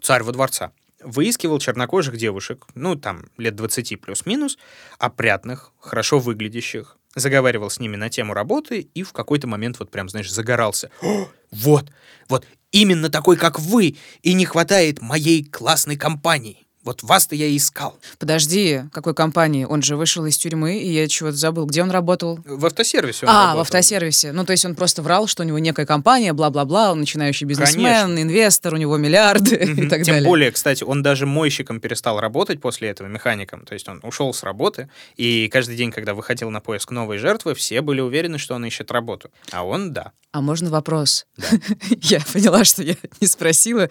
царь 0.00 0.22
во 0.22 0.32
дворца. 0.32 0.72
выискивал 1.02 1.58
чернокожих 1.58 2.16
девушек, 2.16 2.66
ну, 2.74 2.96
там, 2.96 3.26
лет 3.36 3.54
20 3.56 4.00
плюс-минус, 4.00 4.56
опрятных, 4.98 5.72
хорошо 5.78 6.18
выглядящих, 6.18 6.96
заговаривал 7.14 7.68
с 7.68 7.78
ними 7.78 7.96
на 7.96 8.08
тему 8.08 8.32
работы 8.32 8.80
и 8.80 9.02
в 9.02 9.12
какой-то 9.12 9.46
момент 9.46 9.78
вот 9.78 9.90
прям, 9.90 10.08
знаешь, 10.08 10.32
загорался. 10.32 10.90
О, 11.02 11.28
вот, 11.50 11.90
вот, 12.28 12.46
именно 12.72 13.10
такой, 13.10 13.36
как 13.36 13.60
вы, 13.60 13.96
и 14.22 14.32
не 14.32 14.46
хватает 14.46 15.02
моей 15.02 15.44
классной 15.44 15.96
компании. 15.96 16.65
Вот 16.86 17.02
вас-то 17.02 17.34
я 17.34 17.46
и 17.46 17.56
искал. 17.56 17.98
Подожди, 18.20 18.82
какой 18.92 19.12
компании? 19.12 19.64
Он 19.64 19.82
же 19.82 19.96
вышел 19.96 20.24
из 20.24 20.38
тюрьмы, 20.38 20.78
и 20.78 20.88
я 20.92 21.08
чего-то 21.08 21.36
забыл. 21.36 21.66
Где 21.66 21.82
он 21.82 21.90
работал? 21.90 22.38
В 22.44 22.64
автосервисе 22.64 23.26
он 23.26 23.30
А, 23.32 23.34
работал. 23.46 23.58
в 23.58 23.60
автосервисе. 23.62 24.30
Ну, 24.30 24.44
то 24.44 24.52
есть 24.52 24.64
он 24.64 24.76
просто 24.76 25.02
врал, 25.02 25.26
что 25.26 25.42
у 25.42 25.46
него 25.46 25.58
некая 25.58 25.84
компания, 25.84 26.32
бла-бла-бла, 26.32 26.92
он 26.92 27.00
начинающий 27.00 27.44
бизнесмен, 27.44 27.84
Конечно. 27.84 28.22
инвестор, 28.22 28.74
у 28.74 28.76
него 28.76 28.96
миллиарды 28.98 29.56
и 29.60 29.66
Мгм. 29.66 29.88
так 29.88 30.04
Тем 30.04 30.14
далее. 30.14 30.28
более, 30.28 30.52
кстати, 30.52 30.84
он 30.84 31.02
даже 31.02 31.26
мойщиком 31.26 31.80
перестал 31.80 32.20
работать 32.20 32.60
после 32.60 32.88
этого, 32.90 33.08
механиком. 33.08 33.64
То 33.66 33.74
есть 33.74 33.88
он 33.88 33.98
ушел 34.04 34.32
с 34.32 34.44
работы, 34.44 34.88
и 35.16 35.48
каждый 35.48 35.74
день, 35.76 35.90
когда 35.90 36.14
выходил 36.14 36.50
на 36.50 36.60
поиск 36.60 36.92
новой 36.92 37.18
жертвы, 37.18 37.56
все 37.56 37.80
были 37.80 38.00
уверены, 38.00 38.38
что 38.38 38.54
он 38.54 38.64
ищет 38.64 38.92
работу. 38.92 39.30
А 39.50 39.64
он, 39.64 39.92
да. 39.92 40.12
А 40.30 40.40
можно 40.42 40.70
вопрос? 40.70 41.26
Я 42.02 42.20
поняла, 42.32 42.62
что 42.64 42.82
я 42.82 42.94
не 43.22 43.26
спросила. 43.26 43.88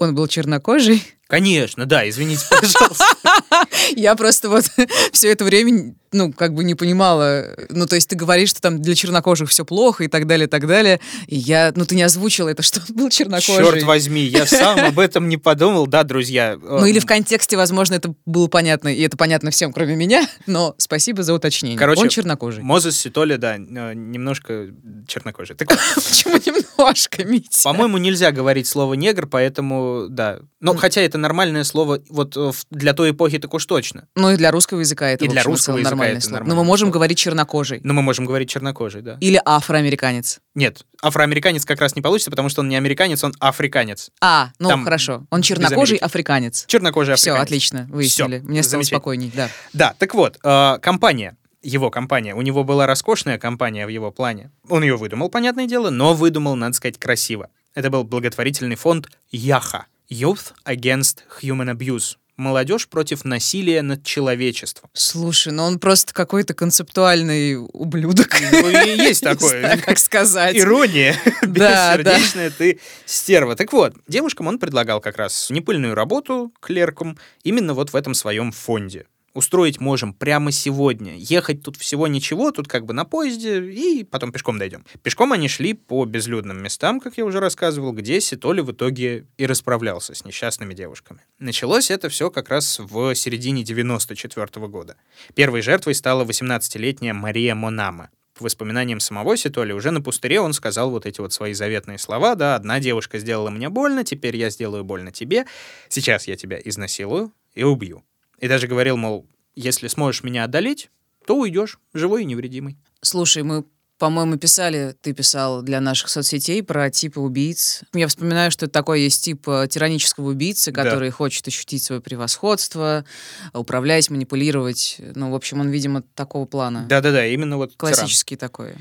Он 0.00 0.14
был 0.14 0.26
чернокожий. 0.28 1.04
Конечно, 1.30 1.86
да, 1.86 2.08
извините, 2.08 2.42
пожалуйста. 2.50 3.04
Я 3.96 4.16
просто 4.16 4.48
вот 4.48 4.64
все 5.12 5.30
это 5.30 5.44
время, 5.44 5.94
ну, 6.10 6.32
как 6.32 6.54
бы 6.54 6.64
не 6.64 6.74
понимала. 6.74 7.54
Ну, 7.68 7.86
то 7.86 7.94
есть 7.94 8.08
ты 8.08 8.16
говоришь, 8.16 8.48
что 8.48 8.60
там 8.60 8.82
для 8.82 8.96
чернокожих 8.96 9.48
все 9.48 9.64
плохо 9.64 10.02
и 10.02 10.08
так 10.08 10.26
далее, 10.26 10.46
и 10.46 10.50
так 10.50 10.66
далее. 10.66 10.98
И 11.28 11.36
я, 11.36 11.72
ну, 11.76 11.84
ты 11.84 11.94
не 11.94 12.02
озвучила 12.02 12.48
это, 12.48 12.62
что 12.64 12.80
он 12.80 12.96
был 12.96 13.10
чернокожий. 13.10 13.64
Черт 13.64 13.82
возьми, 13.84 14.22
я 14.22 14.44
сам 14.44 14.80
об 14.80 14.98
этом 14.98 15.28
не 15.28 15.36
подумал. 15.36 15.86
Да, 15.86 16.02
друзья. 16.02 16.58
Ну, 16.60 16.84
или 16.84 16.98
в 16.98 17.06
контексте, 17.06 17.56
возможно, 17.56 17.94
это 17.94 18.12
было 18.26 18.48
понятно, 18.48 18.88
и 18.88 19.00
это 19.00 19.16
понятно 19.16 19.52
всем, 19.52 19.72
кроме 19.72 19.94
меня, 19.94 20.28
но 20.46 20.74
спасибо 20.78 21.22
за 21.22 21.32
уточнение. 21.32 21.78
Короче, 21.78 22.02
он 22.02 22.08
чернокожий. 22.08 22.64
Мозес 22.64 22.98
Ситоли, 22.98 23.36
да, 23.36 23.54
э, 23.54 23.94
немножко 23.94 24.70
чернокожий. 25.06 25.54
Почему 25.54 26.38
немножко, 26.38 27.24
Митя? 27.24 27.62
По-моему, 27.62 27.98
нельзя 27.98 28.32
говорить 28.32 28.66
слово 28.66 28.94
негр, 28.94 29.28
поэтому 29.28 29.89
да. 30.08 30.40
Но 30.60 30.74
хотя 30.76 31.00
это 31.00 31.18
нормальное 31.18 31.64
слово, 31.64 32.00
вот 32.08 32.36
э, 32.36 32.52
для 32.70 32.92
той 32.92 33.10
эпохи 33.12 33.38
так 33.38 33.52
уж 33.54 33.64
точно. 33.66 34.06
Ну, 34.14 34.30
и 34.30 34.36
для 34.36 34.50
русского 34.50 34.80
языка 34.80 35.08
это, 35.08 35.24
И 35.24 35.28
для 35.28 35.42
русского 35.42 35.76
языка 35.78 35.90
нормальное 35.90 36.18
это 36.18 36.26
слово. 36.26 36.34
Но 36.34 36.38
нормальное 36.40 36.62
мы 36.64 36.68
можем 36.68 36.86
слово. 36.88 36.94
говорить 36.94 37.18
чернокожий. 37.18 37.80
Но 37.82 37.94
мы 37.94 38.02
можем 38.02 38.26
говорить 38.26 38.48
чернокожий, 38.48 39.02
да. 39.02 39.16
Или 39.20 39.40
афроамериканец. 39.44 40.40
Нет, 40.54 40.84
афроамериканец 41.02 41.64
как 41.64 41.80
раз 41.80 41.96
не 41.96 42.02
получится, 42.02 42.30
потому 42.30 42.48
что 42.48 42.60
он 42.60 42.68
не 42.68 42.76
американец, 42.76 43.22
он 43.24 43.32
африканец. 43.38 44.10
А, 44.20 44.50
ну 44.58 44.68
Там 44.68 44.84
хорошо. 44.84 45.24
Он 45.30 45.42
чернокожий 45.42 45.96
африканец. 45.98 46.64
Чернокожий 46.66 47.14
Все, 47.14 47.30
африканец. 47.30 47.46
отлично, 47.46 47.86
выяснили. 47.90 48.38
Всё, 48.40 48.48
Мне 48.48 48.62
стало 48.62 48.82
спокойней, 48.82 49.32
да. 49.34 49.48
Да, 49.72 49.94
так 49.98 50.14
вот, 50.14 50.38
э, 50.42 50.78
компания, 50.82 51.36
его 51.62 51.90
компания, 51.90 52.34
у 52.34 52.42
него 52.42 52.64
была 52.64 52.86
роскошная 52.86 53.38
компания 53.38 53.86
в 53.86 53.90
его 53.90 54.10
плане. 54.10 54.50
Он 54.68 54.82
ее 54.82 54.96
выдумал, 54.96 55.28
понятное 55.28 55.66
дело, 55.66 55.90
но 55.90 56.14
выдумал, 56.14 56.56
надо 56.56 56.74
сказать, 56.74 56.98
красиво. 56.98 57.48
Это 57.74 57.90
был 57.90 58.04
благотворительный 58.04 58.76
фонд 58.76 59.08
Яха. 59.30 59.86
Youth 60.10 60.52
Against 60.64 61.18
Human 61.40 61.72
Abuse. 61.76 62.16
Молодежь 62.36 62.88
против 62.88 63.24
насилия 63.24 63.82
над 63.82 64.02
человечеством. 64.02 64.90
Слушай, 64.94 65.52
ну 65.52 65.62
он 65.62 65.78
просто 65.78 66.14
какой-то 66.14 66.54
концептуальный 66.54 67.56
ублюдок. 67.58 68.34
Ну, 68.50 68.68
и 68.70 68.96
есть 68.96 69.20
такое. 69.22 69.60
знаю, 69.60 69.80
как 69.84 69.98
сказать. 69.98 70.56
Ирония, 70.56 71.14
Да, 71.42 71.96
бессердечная 71.98 72.50
ты 72.50 72.80
стерва. 73.04 73.56
Так 73.56 73.72
вот, 73.72 73.94
девушкам 74.08 74.46
он 74.46 74.58
предлагал 74.58 75.00
как 75.00 75.16
раз 75.16 75.50
непыльную 75.50 75.94
работу 75.94 76.52
клерком 76.60 77.18
именно 77.44 77.74
вот 77.74 77.92
в 77.92 77.96
этом 77.96 78.14
своем 78.14 78.52
фонде. 78.52 79.06
Устроить 79.32 79.80
можем 79.80 80.12
прямо 80.12 80.50
сегодня. 80.50 81.16
Ехать 81.16 81.62
тут 81.62 81.76
всего 81.76 82.08
ничего, 82.08 82.50
тут 82.50 82.66
как 82.66 82.84
бы 82.84 82.92
на 82.92 83.04
поезде, 83.04 83.62
и 83.62 84.02
потом 84.02 84.32
пешком 84.32 84.58
дойдем. 84.58 84.84
Пешком 85.04 85.32
они 85.32 85.46
шли 85.46 85.74
по 85.74 86.04
безлюдным 86.04 86.60
местам, 86.60 86.98
как 86.98 87.16
я 87.16 87.24
уже 87.24 87.38
рассказывал, 87.38 87.92
где 87.92 88.20
Ситоли 88.20 88.60
в 88.60 88.72
итоге 88.72 89.26
и 89.36 89.46
расправлялся 89.46 90.14
с 90.14 90.24
несчастными 90.24 90.74
девушками. 90.74 91.20
Началось 91.38 91.92
это 91.92 92.08
все 92.08 92.30
как 92.30 92.48
раз 92.48 92.80
в 92.80 93.14
середине 93.14 93.62
94 93.62 94.66
года. 94.66 94.96
Первой 95.34 95.62
жертвой 95.62 95.94
стала 95.94 96.24
18-летняя 96.24 97.12
Мария 97.12 97.54
Монама. 97.54 98.10
По 98.36 98.44
воспоминаниям 98.44 98.98
самого 98.98 99.36
Ситоли, 99.36 99.72
уже 99.72 99.92
на 99.92 100.00
пустыре 100.00 100.40
он 100.40 100.54
сказал 100.54 100.90
вот 100.90 101.06
эти 101.06 101.20
вот 101.20 101.32
свои 101.32 101.52
заветные 101.52 101.98
слова, 101.98 102.34
да, 102.34 102.56
одна 102.56 102.80
девушка 102.80 103.18
сделала 103.18 103.50
мне 103.50 103.68
больно, 103.68 104.02
теперь 104.02 104.36
я 104.36 104.50
сделаю 104.50 104.82
больно 104.82 105.12
тебе, 105.12 105.46
сейчас 105.88 106.26
я 106.26 106.36
тебя 106.36 106.58
изнасилую 106.64 107.32
и 107.54 107.62
убью. 107.62 108.02
И 108.40 108.48
даже 108.48 108.66
говорил, 108.66 108.96
мол, 108.96 109.26
если 109.54 109.86
сможешь 109.88 110.22
меня 110.22 110.44
одолеть, 110.44 110.90
то 111.26 111.36
уйдешь, 111.36 111.78
живой 111.92 112.22
и 112.22 112.24
невредимый. 112.24 112.76
Слушай, 113.02 113.42
мы, 113.42 113.64
по-моему, 113.98 114.38
писали, 114.38 114.96
ты 115.02 115.12
писал 115.12 115.62
для 115.62 115.80
наших 115.80 116.08
соцсетей 116.08 116.62
про 116.62 116.90
типы 116.90 117.20
убийц. 117.20 117.82
Я 117.92 118.08
вспоминаю, 118.08 118.50
что 118.50 118.66
такой 118.68 119.02
есть 119.02 119.22
тип 119.24 119.46
э, 119.48 119.66
тиранического 119.68 120.30
убийцы, 120.30 120.72
Да. 120.72 120.82
который 120.82 121.10
хочет 121.10 121.46
ощутить 121.46 121.82
свое 121.82 122.00
превосходство, 122.00 123.04
управлять, 123.52 124.08
манипулировать. 124.10 124.96
Ну, 125.14 125.30
в 125.30 125.34
общем, 125.34 125.60
он, 125.60 125.68
видимо, 125.68 126.02
такого 126.02 126.46
плана. 126.46 126.86
Да-да-да, 126.88 127.26
именно 127.26 127.58
вот 127.58 127.76
тиран. 127.76 127.92
Классический 127.94 128.36
такой. 128.36 128.74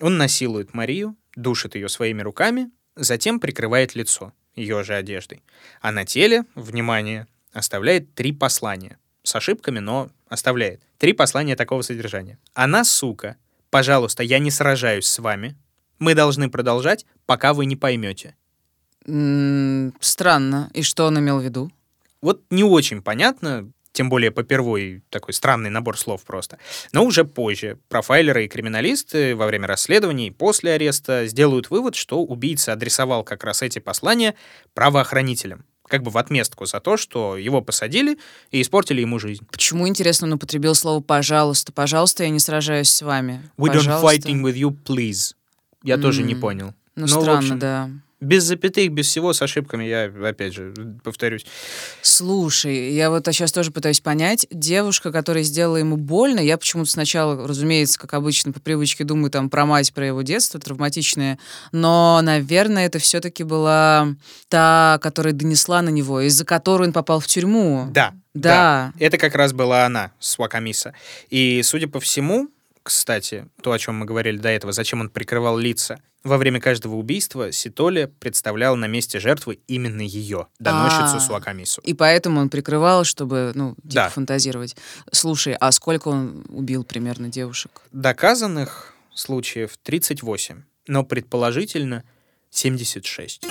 Он 0.00 0.16
насилует 0.16 0.72
Марию, 0.74 1.16
душит 1.36 1.74
ее 1.74 1.88
своими 1.88 2.22
руками, 2.22 2.70
затем 2.96 3.40
прикрывает 3.40 3.94
лицо 3.94 4.32
ее 4.56 4.82
же 4.84 4.94
одеждой. 4.94 5.42
А 5.80 5.90
на 5.92 6.04
теле, 6.06 6.44
внимание, 6.54 7.26
оставляет 7.54 8.14
три 8.14 8.32
послания. 8.32 8.98
С 9.22 9.34
ошибками, 9.34 9.78
но 9.78 10.10
оставляет. 10.28 10.82
Три 10.98 11.14
послания 11.14 11.56
такого 11.56 11.80
содержания. 11.80 12.38
Она, 12.52 12.84
сука, 12.84 13.36
пожалуйста, 13.70 14.22
я 14.22 14.38
не 14.38 14.50
сражаюсь 14.50 15.06
с 15.06 15.18
вами. 15.18 15.56
Мы 15.98 16.14
должны 16.14 16.50
продолжать, 16.50 17.06
пока 17.24 17.54
вы 17.54 17.64
не 17.64 17.76
поймете. 17.76 18.36
Странно. 19.06 20.70
И 20.74 20.82
что 20.82 21.06
он 21.06 21.18
имел 21.18 21.38
в 21.38 21.44
виду? 21.44 21.70
Вот 22.20 22.42
не 22.50 22.64
очень 22.64 23.00
понятно, 23.00 23.70
тем 23.92 24.08
более 24.08 24.30
попервой 24.30 25.02
такой 25.08 25.32
странный 25.32 25.70
набор 25.70 25.96
слов 25.98 26.24
просто. 26.24 26.58
Но 26.92 27.04
уже 27.04 27.24
позже 27.24 27.78
профайлеры 27.88 28.44
и 28.44 28.48
криминалисты 28.48 29.36
во 29.36 29.46
время 29.46 29.68
расследования 29.68 30.26
и 30.26 30.30
после 30.30 30.72
ареста 30.72 31.26
сделают 31.26 31.70
вывод, 31.70 31.94
что 31.94 32.22
убийца 32.22 32.72
адресовал 32.72 33.24
как 33.24 33.44
раз 33.44 33.62
эти 33.62 33.78
послания 33.78 34.34
правоохранителям. 34.74 35.64
Как 35.86 36.02
бы 36.02 36.10
в 36.10 36.16
отместку 36.18 36.64
за 36.66 36.80
то, 36.80 36.96
что 36.96 37.36
его 37.36 37.60
посадили 37.60 38.18
и 38.50 38.62
испортили 38.62 39.00
ему 39.02 39.18
жизнь. 39.18 39.46
Почему, 39.50 39.86
интересно, 39.86 40.26
он 40.26 40.34
употребил 40.34 40.74
слово 40.74 41.00
«пожалуйста»? 41.00 41.72
«Пожалуйста, 41.72 42.24
я 42.24 42.30
не 42.30 42.40
сражаюсь 42.40 42.88
с 42.90 43.02
вами». 43.02 43.42
We 43.58 43.68
don't 43.68 43.74
Пожалуйста. 43.74 44.16
fighting 44.28 44.42
with 44.42 44.54
you, 44.54 44.74
please. 44.84 45.34
Я 45.82 45.98
тоже 45.98 46.22
не 46.22 46.34
понял. 46.34 46.74
Ну, 46.96 47.06
Ну, 47.06 47.06
в 47.06 47.10
странно, 47.22 47.38
общем, 47.38 47.58
да. 47.58 47.90
Без 48.24 48.44
запятых, 48.44 48.90
без 48.90 49.06
всего, 49.06 49.32
с 49.32 49.42
ошибками, 49.42 49.84
я, 49.84 50.12
опять 50.26 50.54
же, 50.54 50.74
повторюсь. 51.02 51.46
Слушай, 52.02 52.92
я 52.92 53.10
вот 53.10 53.26
сейчас 53.26 53.52
тоже 53.52 53.70
пытаюсь 53.70 54.00
понять. 54.00 54.46
Девушка, 54.50 55.12
которая 55.12 55.44
сделала 55.44 55.76
ему 55.76 55.96
больно, 55.96 56.40
я 56.40 56.56
почему-то 56.58 56.90
сначала, 56.90 57.46
разумеется, 57.46 57.98
как 57.98 58.14
обычно, 58.14 58.52
по 58.52 58.60
привычке 58.60 59.04
думаю 59.04 59.30
там 59.30 59.50
про 59.50 59.66
мать, 59.66 59.92
про 59.92 60.06
его 60.06 60.22
детство 60.22 60.58
травматичное, 60.60 61.38
но, 61.72 62.20
наверное, 62.22 62.86
это 62.86 62.98
все-таки 62.98 63.44
была 63.44 64.08
та, 64.48 64.98
которая 65.02 65.32
донесла 65.34 65.82
на 65.82 65.90
него, 65.90 66.20
из-за 66.22 66.44
которой 66.44 66.88
он 66.88 66.92
попал 66.92 67.20
в 67.20 67.26
тюрьму. 67.26 67.88
Да, 67.92 68.14
Да. 68.34 68.92
Это 68.98 69.16
как 69.18 69.34
раз 69.34 69.52
была 69.52 69.86
она, 69.86 70.12
Свакамиса. 70.18 70.92
И, 71.30 71.62
судя 71.62 71.86
по 71.88 72.00
всему, 72.00 72.48
кстати, 72.84 73.48
то, 73.62 73.72
о 73.72 73.78
чем 73.78 73.96
мы 73.96 74.04
говорили 74.06 74.36
до 74.36 74.50
этого, 74.50 74.72
зачем 74.72 75.00
он 75.00 75.08
прикрывал 75.08 75.56
лица, 75.58 75.98
во 76.22 76.36
время 76.38 76.60
каждого 76.60 76.94
убийства 76.96 77.50
Ситоле 77.50 78.08
представлял 78.08 78.76
на 78.76 78.86
месте 78.86 79.18
жертвы 79.20 79.58
именно 79.66 80.02
ее, 80.02 80.46
доносчицу 80.58 81.16
А. 81.16 81.20
Суакамису. 81.20 81.80
И 81.82 81.94
поэтому 81.94 82.40
он 82.40 82.48
прикрывал, 82.50 83.04
чтобы, 83.04 83.52
ну, 83.54 83.74
типа, 83.76 83.88
Да. 83.94 84.08
фантазировать. 84.10 84.76
Слушай, 85.12 85.54
а 85.58 85.72
сколько 85.72 86.08
он 86.08 86.44
убил 86.48 86.84
примерно 86.84 87.28
девушек? 87.28 87.80
Доказанных 87.92 88.94
случаев 89.14 89.72
38, 89.82 90.62
но 90.86 91.04
предположительно 91.04 92.04
76. 92.50 93.42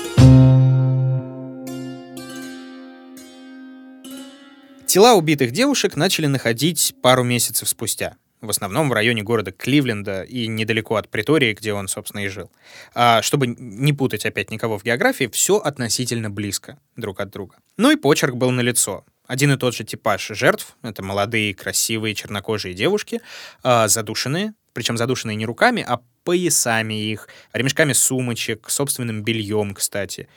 Тела 4.85 5.13
убитых 5.15 5.51
девушек 5.51 5.95
начали 5.95 6.27
находить 6.27 6.93
пару 7.01 7.23
месяцев 7.23 7.67
спустя. 7.67 8.15
В 8.43 8.49
основном 8.49 8.89
в 8.89 8.93
районе 8.93 9.23
города 9.23 9.53
Кливленда 9.53 10.23
и 10.23 10.47
недалеко 10.47 10.97
от 10.97 11.07
Притории, 11.07 11.53
где 11.53 11.71
он, 11.71 11.87
собственно, 11.87 12.25
и 12.25 12.27
жил. 12.27 12.51
А 12.93 13.21
чтобы 13.21 13.47
не 13.47 13.93
путать 13.93 14.25
опять 14.25 14.51
никого 14.51 14.77
в 14.77 14.83
географии, 14.83 15.29
все 15.31 15.59
относительно 15.59 16.29
близко 16.29 16.77
друг 16.97 17.21
от 17.21 17.29
друга. 17.29 17.55
Ну 17.77 17.89
и 17.91 17.95
почерк 17.95 18.35
был 18.35 18.51
налицо. 18.51 19.05
Один 19.27 19.53
и 19.53 19.57
тот 19.57 19.73
же 19.73 19.85
типаж 19.85 20.27
жертв— 20.27 20.75
это 20.81 21.01
молодые, 21.01 21.55
красивые, 21.55 22.15
чернокожие 22.15 22.73
девушки, 22.73 23.21
а, 23.63 23.87
задушенные, 23.87 24.53
причем 24.73 24.97
задушенные 24.97 25.37
не 25.37 25.45
руками, 25.45 25.85
а 25.87 26.01
поясами 26.25 26.95
их, 26.95 27.29
ремешками 27.53 27.93
сумочек, 27.93 28.69
собственным 28.69 29.23
бельем, 29.23 29.73
кстати. 29.73 30.27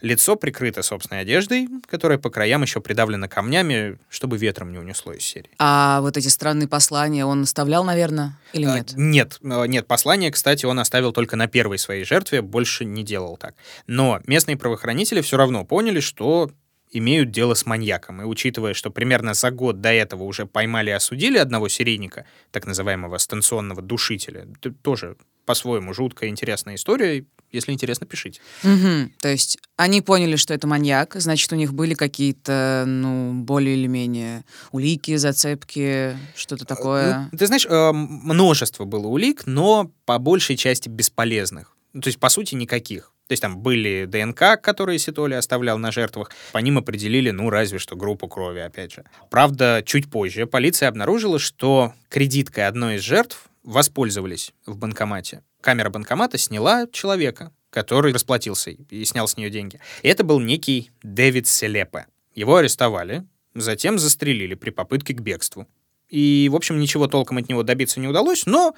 Лицо 0.00 0.36
прикрыто 0.36 0.82
собственной 0.82 1.22
одеждой, 1.22 1.68
которая 1.86 2.18
по 2.18 2.30
краям 2.30 2.62
еще 2.62 2.80
придавлена 2.80 3.28
камнями, 3.28 3.98
чтобы 4.08 4.38
ветром 4.38 4.72
не 4.72 4.78
унесло 4.78 5.12
из 5.12 5.24
серии. 5.24 5.50
А 5.58 6.00
вот 6.00 6.16
эти 6.16 6.28
странные 6.28 6.68
послания 6.68 7.24
он 7.24 7.42
оставлял, 7.42 7.84
наверное, 7.84 8.38
или 8.52 8.64
нет? 8.64 8.92
А, 8.92 8.98
нет, 9.00 9.38
а, 9.42 9.64
нет. 9.64 9.86
Послание, 9.86 10.30
кстати, 10.30 10.66
он 10.66 10.78
оставил 10.78 11.12
только 11.12 11.36
на 11.36 11.46
первой 11.46 11.78
своей 11.78 12.04
жертве, 12.04 12.42
больше 12.42 12.84
не 12.84 13.02
делал 13.02 13.36
так. 13.36 13.54
Но 13.86 14.20
местные 14.26 14.56
правоохранители 14.56 15.20
все 15.20 15.36
равно 15.36 15.64
поняли, 15.64 16.00
что 16.00 16.50
имеют 16.90 17.30
дело 17.30 17.54
с 17.54 17.66
маньяком. 17.66 18.22
И 18.22 18.24
учитывая, 18.24 18.74
что 18.74 18.90
примерно 18.90 19.34
за 19.34 19.50
год 19.50 19.80
до 19.80 19.92
этого 19.92 20.22
уже 20.22 20.46
поймали 20.46 20.90
и 20.90 20.94
осудили 20.94 21.38
одного 21.38 21.68
серийника, 21.68 22.24
так 22.50 22.66
называемого 22.66 23.18
станционного 23.18 23.82
душителя, 23.82 24.46
тоже 24.82 25.16
по-своему 25.44 25.92
жуткая, 25.94 26.30
интересная 26.30 26.74
история. 26.74 27.24
Если 27.52 27.72
интересно, 27.72 28.06
пишите. 28.06 28.40
Угу. 28.62 29.10
То 29.20 29.28
есть 29.28 29.58
они 29.76 30.00
поняли, 30.02 30.36
что 30.36 30.54
это 30.54 30.66
маньяк, 30.66 31.14
значит, 31.16 31.52
у 31.52 31.56
них 31.56 31.74
были 31.74 31.94
какие-то, 31.94 32.84
ну, 32.86 33.32
более 33.32 33.76
или 33.76 33.86
менее 33.86 34.44
улики, 34.72 35.16
зацепки, 35.16 36.16
что-то 36.34 36.64
э, 36.64 36.66
такое. 36.66 37.28
Ну, 37.30 37.38
ты 37.38 37.46
знаешь, 37.46 37.66
э, 37.66 37.92
множество 37.92 38.84
было 38.84 39.06
улик, 39.06 39.46
но 39.46 39.90
по 40.04 40.18
большей 40.18 40.56
части 40.56 40.88
бесполезных. 40.88 41.76
Ну, 41.92 42.00
то 42.00 42.08
есть, 42.08 42.18
по 42.18 42.28
сути, 42.28 42.54
никаких. 42.54 43.12
То 43.28 43.32
есть 43.32 43.42
там 43.42 43.58
были 43.58 44.04
ДНК, 44.04 44.60
которые 44.60 44.98
Ситоли 44.98 45.34
оставлял 45.34 45.78
на 45.78 45.90
жертвах. 45.90 46.30
По 46.52 46.58
ним 46.58 46.78
определили, 46.78 47.30
ну, 47.30 47.50
разве 47.50 47.78
что 47.78 47.96
группу 47.96 48.28
крови, 48.28 48.60
опять 48.60 48.92
же. 48.92 49.04
Правда, 49.30 49.82
чуть 49.84 50.08
позже 50.08 50.46
полиция 50.46 50.88
обнаружила, 50.88 51.40
что 51.40 51.92
кредиткой 52.08 52.68
одной 52.68 52.96
из 52.96 53.02
жертв 53.02 53.48
воспользовались 53.66 54.54
в 54.64 54.76
банкомате. 54.76 55.42
Камера 55.60 55.90
банкомата 55.90 56.38
сняла 56.38 56.86
человека, 56.90 57.52
который 57.70 58.14
расплатился 58.14 58.70
и 58.70 59.04
снял 59.04 59.28
с 59.28 59.36
нее 59.36 59.50
деньги. 59.50 59.80
И 60.02 60.08
это 60.08 60.24
был 60.24 60.40
некий 60.40 60.92
Дэвид 61.02 61.46
Селепе. 61.46 62.06
Его 62.34 62.56
арестовали, 62.56 63.26
затем 63.54 63.98
застрелили 63.98 64.54
при 64.54 64.70
попытке 64.70 65.12
к 65.12 65.20
бегству. 65.20 65.66
И, 66.08 66.48
в 66.50 66.54
общем, 66.54 66.78
ничего 66.78 67.08
толком 67.08 67.38
от 67.38 67.48
него 67.48 67.64
добиться 67.64 67.98
не 67.98 68.06
удалось, 68.06 68.46
но 68.46 68.74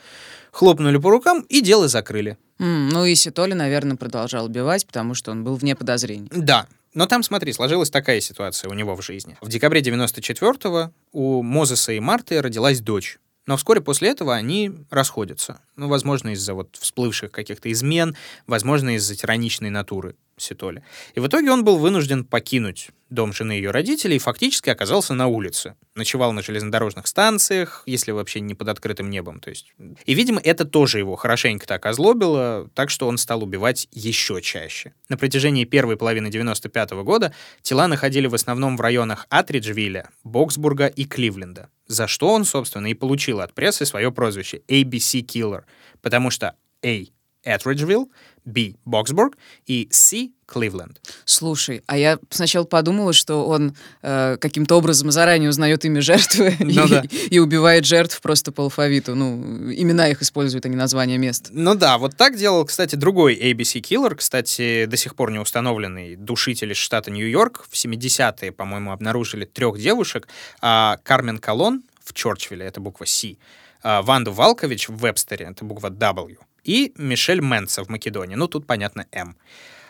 хлопнули 0.50 0.96
по 0.96 1.10
рукам 1.10 1.42
и 1.42 1.60
дело 1.60 1.86
закрыли. 1.86 2.38
Mm, 2.58 2.88
ну 2.90 3.04
и 3.04 3.14
Ситоли, 3.14 3.52
наверное, 3.52 3.98
продолжал 3.98 4.46
убивать, 4.46 4.86
потому 4.86 5.14
что 5.14 5.30
он 5.30 5.44
был 5.44 5.56
вне 5.56 5.76
подозрений. 5.76 6.30
Да, 6.32 6.66
но 6.94 7.06
там, 7.06 7.22
смотри, 7.22 7.52
сложилась 7.52 7.90
такая 7.90 8.20
ситуация 8.20 8.70
у 8.70 8.74
него 8.74 8.96
в 8.96 9.02
жизни. 9.02 9.36
В 9.42 9.48
декабре 9.48 9.82
94-го 9.82 10.90
у 11.12 11.42
Мозеса 11.42 11.92
и 11.92 12.00
Марты 12.00 12.40
родилась 12.40 12.80
дочь. 12.80 13.18
Но 13.48 13.56
вскоре 13.56 13.80
после 13.80 14.10
этого 14.10 14.34
они 14.34 14.72
расходятся. 14.90 15.62
Ну, 15.74 15.88
возможно, 15.88 16.34
из-за 16.34 16.52
вот 16.52 16.76
всплывших 16.76 17.30
каких-то 17.30 17.72
измен, 17.72 18.14
возможно, 18.46 18.94
из-за 18.96 19.16
тираничной 19.16 19.70
натуры 19.70 20.16
Ситоли. 20.40 20.82
И 21.14 21.20
в 21.20 21.26
итоге 21.26 21.50
он 21.50 21.64
был 21.64 21.78
вынужден 21.78 22.24
покинуть 22.24 22.90
дом 23.10 23.32
жены 23.32 23.52
ее 23.52 23.70
родителей 23.70 24.16
и 24.16 24.18
фактически 24.18 24.70
оказался 24.70 25.14
на 25.14 25.28
улице. 25.28 25.74
Ночевал 25.94 26.32
на 26.32 26.42
железнодорожных 26.42 27.06
станциях, 27.06 27.82
если 27.86 28.12
вообще 28.12 28.40
не 28.40 28.54
под 28.54 28.68
открытым 28.68 29.10
небом. 29.10 29.40
То 29.40 29.50
есть... 29.50 29.72
И, 30.04 30.14
видимо, 30.14 30.40
это 30.42 30.64
тоже 30.64 30.98
его 30.98 31.16
хорошенько 31.16 31.66
так 31.66 31.86
озлобило, 31.86 32.68
так 32.74 32.90
что 32.90 33.08
он 33.08 33.18
стал 33.18 33.42
убивать 33.42 33.88
еще 33.92 34.40
чаще. 34.42 34.92
На 35.08 35.16
протяжении 35.16 35.64
первой 35.64 35.96
половины 35.96 36.30
95 36.30 36.92
-го 36.92 37.02
года 37.02 37.32
тела 37.62 37.88
находили 37.88 38.26
в 38.26 38.34
основном 38.34 38.76
в 38.76 38.80
районах 38.80 39.26
Атриджвилля, 39.30 40.10
Боксбурга 40.24 40.86
и 40.86 41.04
Кливленда. 41.04 41.68
За 41.86 42.06
что 42.06 42.28
он, 42.28 42.44
собственно, 42.44 42.86
и 42.88 42.94
получил 42.94 43.40
от 43.40 43.54
прессы 43.54 43.86
свое 43.86 44.12
прозвище 44.12 44.60
ABC 44.68 45.24
Killer, 45.24 45.62
потому 46.02 46.30
что 46.30 46.54
A 46.84 47.06
Этриджвилл, 47.42 48.10
Б. 48.44 48.74
Боксбург 48.84 49.36
и 49.66 49.88
С. 49.90 50.30
Кливленд. 50.48 50.98
Слушай, 51.26 51.82
а 51.86 51.98
я 51.98 52.18
сначала 52.30 52.64
подумала, 52.64 53.12
что 53.12 53.46
он 53.46 53.76
э, 54.00 54.38
каким-то 54.40 54.76
образом 54.76 55.10
заранее 55.10 55.50
узнает 55.50 55.84
имя 55.84 56.00
жертвы 56.00 56.56
ну, 56.60 56.86
и, 56.86 56.88
да. 56.88 57.02
и 57.30 57.38
убивает 57.38 57.84
жертв 57.84 58.18
просто 58.22 58.50
по 58.50 58.62
алфавиту. 58.62 59.14
Ну, 59.14 59.36
имена 59.70 60.08
их 60.08 60.22
используют, 60.22 60.64
а 60.64 60.70
не 60.70 60.76
названия 60.76 61.18
мест. 61.18 61.48
Ну 61.50 61.74
да, 61.74 61.98
вот 61.98 62.16
так 62.16 62.38
делал, 62.38 62.64
кстати, 62.64 62.96
другой 62.96 63.36
ABC 63.36 63.82
Killer, 63.82 64.14
кстати, 64.14 64.86
до 64.86 64.96
сих 64.96 65.16
пор 65.16 65.32
не 65.32 65.38
установленный 65.38 66.16
душитель 66.16 66.72
из 66.72 66.78
штата 66.78 67.10
Нью-Йорк. 67.10 67.66
В 67.68 67.74
70-е, 67.74 68.50
по-моему, 68.50 68.92
обнаружили 68.92 69.44
трех 69.44 69.78
девушек. 69.78 70.28
А 70.62 70.96
Кармен 71.02 71.36
Колон 71.36 71.82
в 72.02 72.14
Чорчвилле, 72.14 72.64
это 72.64 72.80
буква 72.80 73.04
С, 73.04 73.36
а 73.82 74.00
Ванду 74.00 74.32
Валкович 74.32 74.88
в 74.88 74.96
Вебстере, 74.96 75.46
это 75.46 75.64
буква 75.64 75.90
W, 75.90 76.38
и 76.68 76.92
Мишель 76.98 77.40
Менца 77.40 77.82
в 77.82 77.88
Македонии. 77.88 78.34
Ну, 78.34 78.46
тут, 78.46 78.66
понятно, 78.66 79.06
М. 79.10 79.36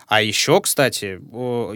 А 0.07 0.23
еще, 0.23 0.61
кстати, 0.61 1.21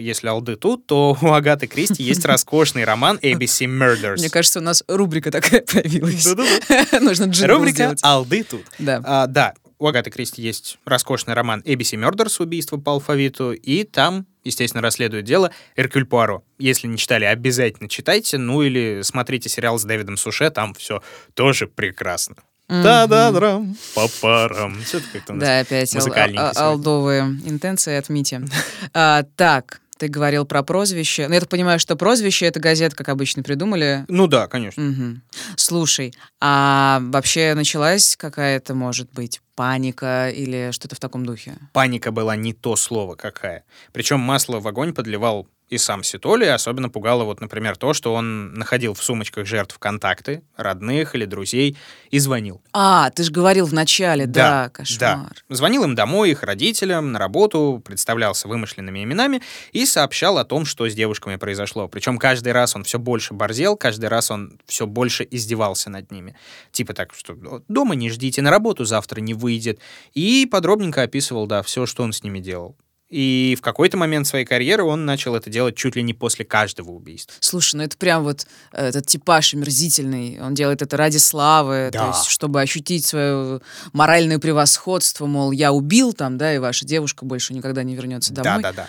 если 0.01 0.27
алды 0.27 0.55
тут, 0.55 0.87
то 0.87 1.15
у 1.21 1.27
Агаты 1.33 1.67
Кристи 1.67 2.01
есть 2.11 2.25
роскошный 2.25 2.85
роман 2.85 3.19
ABC 3.21 3.67
Murders. 3.67 4.17
Мне 4.17 4.29
кажется, 4.29 4.59
у 4.59 4.63
нас 4.63 4.83
рубрика 4.87 5.29
такая 5.29 5.61
появилась. 5.73 6.25
Нужно 7.01 7.31
Рубрика 7.47 7.95
«Алды 8.01 8.43
тут». 8.43 8.63
Да. 8.79 9.01
А, 9.03 9.27
да, 9.27 9.53
у 9.77 9.85
Агаты 9.85 10.09
Кристи 10.09 10.41
есть 10.41 10.79
роскошный 10.85 11.33
роман 11.33 11.61
ABC 11.65 11.99
Murders 11.99 12.41
«Убийство 12.41 12.77
по 12.77 12.93
алфавиту», 12.93 13.51
и 13.51 13.83
там, 13.83 14.25
естественно, 14.45 14.81
расследует 14.81 15.25
дело 15.25 15.51
Эркюль 15.75 16.05
Пуаро. 16.05 16.43
Если 16.57 16.87
не 16.87 16.97
читали, 16.97 17.25
обязательно 17.25 17.89
читайте, 17.89 18.37
ну 18.37 18.63
или 18.63 19.01
смотрите 19.03 19.49
сериал 19.49 19.77
с 19.77 19.83
Дэвидом 19.83 20.15
Суше, 20.15 20.49
там 20.49 20.73
все 20.73 21.03
тоже 21.35 21.67
прекрасно. 21.67 22.37
Та-да-драм, 22.67 23.75
папарам. 23.93 24.81
Что-то 24.83 25.05
как-то 25.13 25.33
у 25.33 25.35
нас 25.35 25.45
Да, 25.45 25.59
опять 25.59 25.95
ал- 25.95 26.51
алдовые 26.55 27.23
интенции 27.45 27.95
от 27.95 28.09
Мити. 28.09 28.41
а, 28.93 29.23
так, 29.35 29.81
ты 29.97 30.07
говорил 30.07 30.45
про 30.45 30.63
прозвище. 30.63 31.27
Ну, 31.27 31.33
я 31.33 31.39
так 31.39 31.49
понимаю, 31.49 31.79
что 31.79 31.95
прозвище 31.95 32.45
это 32.45 32.59
газета, 32.59 32.95
как 32.95 33.09
обычно, 33.09 33.43
придумали. 33.43 34.05
Ну 34.07 34.27
да, 34.27 34.47
конечно. 34.47 34.85
Угу. 34.89 35.21
Слушай, 35.55 36.13
а 36.41 36.99
вообще 37.01 37.53
началась 37.53 38.15
какая-то, 38.17 38.73
может 38.73 39.11
быть, 39.13 39.41
паника 39.55 40.29
или 40.29 40.71
что-то 40.71 40.95
в 40.95 40.99
таком 40.99 41.25
духе? 41.25 41.53
Паника 41.73 42.11
была 42.11 42.35
не 42.35 42.53
то 42.53 42.75
слово 42.75 43.15
какая. 43.15 43.63
Причем 43.91 44.19
масло 44.19 44.59
в 44.59 44.67
огонь 44.67 44.93
подливал 44.93 45.47
и 45.73 45.77
сам 45.77 46.03
Ситоли. 46.03 46.45
Особенно 46.45 46.89
пугало 46.89 47.23
вот, 47.23 47.41
например, 47.41 47.75
то, 47.77 47.93
что 47.93 48.13
он 48.13 48.53
находил 48.53 48.93
в 48.93 49.03
сумочках 49.03 49.45
жертв 49.45 49.77
контакты, 49.79 50.43
родных 50.55 51.15
или 51.15 51.25
друзей, 51.25 51.77
и 52.11 52.19
звонил. 52.19 52.61
А, 52.73 53.09
ты 53.09 53.23
же 53.23 53.31
говорил 53.31 53.65
в 53.65 53.73
начале, 53.73 54.25
да, 54.27 54.65
да 54.65 54.69
кошмар. 54.69 54.99
Да. 54.99 55.55
Звонил 55.55 55.83
им 55.83 55.95
домой, 55.95 56.31
их 56.31 56.43
родителям, 56.43 57.11
на 57.11 57.19
работу, 57.19 57.81
представлялся 57.83 58.47
вымышленными 58.47 59.03
именами 59.03 59.41
и 59.71 59.85
сообщал 59.85 60.37
о 60.37 60.45
том, 60.45 60.65
что 60.65 60.87
с 60.87 60.93
девушками 60.93 61.37
произошло. 61.37 61.87
Причем 61.87 62.17
каждый 62.17 62.53
раз 62.53 62.75
он 62.75 62.83
все 62.83 62.99
больше 62.99 63.33
борзел, 63.33 63.75
каждый 63.75 64.09
раз 64.09 64.29
он 64.31 64.59
все 64.67 64.85
больше 64.85 65.27
издевался 65.29 65.89
над 65.89 66.11
ними. 66.11 66.35
Типа 66.71 66.93
так, 66.93 67.13
что 67.15 67.35
дома 67.67 67.95
не 67.95 68.09
ждите, 68.09 68.41
на 68.41 68.51
работу 68.51 68.85
завтра 68.85 69.21
не 69.21 69.33
выйдет. 69.33 69.79
И 70.13 70.47
подробненько 70.49 71.01
описывал, 71.01 71.47
да, 71.47 71.63
все, 71.63 71.85
что 71.85 72.03
он 72.03 72.13
с 72.13 72.23
ними 72.23 72.39
делал. 72.39 72.77
И 73.13 73.55
в 73.55 73.61
какой-то 73.61 73.95
момент 73.95 74.25
своей 74.25 74.43
карьеры 74.43 74.83
он 74.83 75.05
начал 75.05 75.35
это 75.35 75.47
делать 75.47 75.75
чуть 75.75 75.95
ли 75.95 76.01
не 76.01 76.15
после 76.15 76.45
каждого 76.45 76.89
убийства. 76.89 77.35
Слушай, 77.41 77.75
ну 77.75 77.83
это 77.83 77.95
прям 77.95 78.23
вот 78.23 78.47
э, 78.71 78.87
этот 78.87 79.05
типаж 79.05 79.53
омерзительный. 79.53 80.39
Он 80.41 80.55
делает 80.55 80.81
это 80.81 80.97
ради 80.97 81.17
славы, 81.17 81.91
да. 81.93 81.99
то 81.99 82.07
есть 82.07 82.25
чтобы 82.25 82.59
ощутить 82.59 83.05
свое 83.05 83.61
моральное 83.91 84.39
превосходство, 84.39 85.27
мол, 85.27 85.51
я 85.51 85.71
убил 85.71 86.13
там, 86.13 86.39
да, 86.39 86.55
и 86.55 86.57
ваша 86.57 86.87
девушка 86.87 87.23
больше 87.23 87.53
никогда 87.53 87.83
не 87.83 87.95
вернется 87.95 88.33
домой. 88.33 88.63
Да-да-да. 88.63 88.87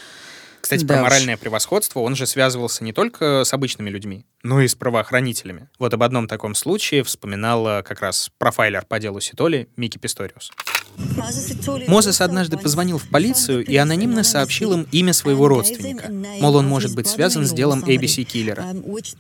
Кстати, 0.63 0.85
да 0.85 0.95
про 0.95 1.03
уж. 1.03 1.11
моральное 1.11 1.37
превосходство 1.37 2.01
он 2.01 2.17
же 2.17 2.27
связывался 2.27 2.83
не 2.83 2.95
только 2.95 3.45
с 3.45 3.53
обычными 3.53 3.91
людьми, 3.91 4.25
но 4.43 4.63
и 4.63 4.69
с 4.69 4.75
правоохранителями. 4.75 5.69
Вот 5.79 5.93
об 5.93 6.03
одном 6.03 6.29
таком 6.29 6.55
случае 6.55 7.05
вспоминал 7.05 7.83
как 7.83 8.01
раз 8.01 8.31
профайлер 8.39 8.87
по 8.87 8.99
делу 8.99 9.21
Ситоли 9.21 9.69
Микки 9.77 9.99
Писториус. 9.99 10.51
Мозес 11.89 12.21
однажды 12.21 12.57
позвонил 12.57 12.99
в 12.99 13.09
полицию 13.09 13.65
и 13.65 13.77
анонимно 13.77 14.23
сообщил 14.23 14.73
им 14.73 14.87
имя 14.93 15.13
своего 15.13 15.49
родственника. 15.49 16.11
Мол, 16.41 16.57
он 16.57 16.67
может 16.67 16.95
быть 16.95 17.07
связан 17.07 17.47
с 17.47 17.53
делом 17.53 17.83
ABC 17.85 18.25
Киллера. 18.25 18.67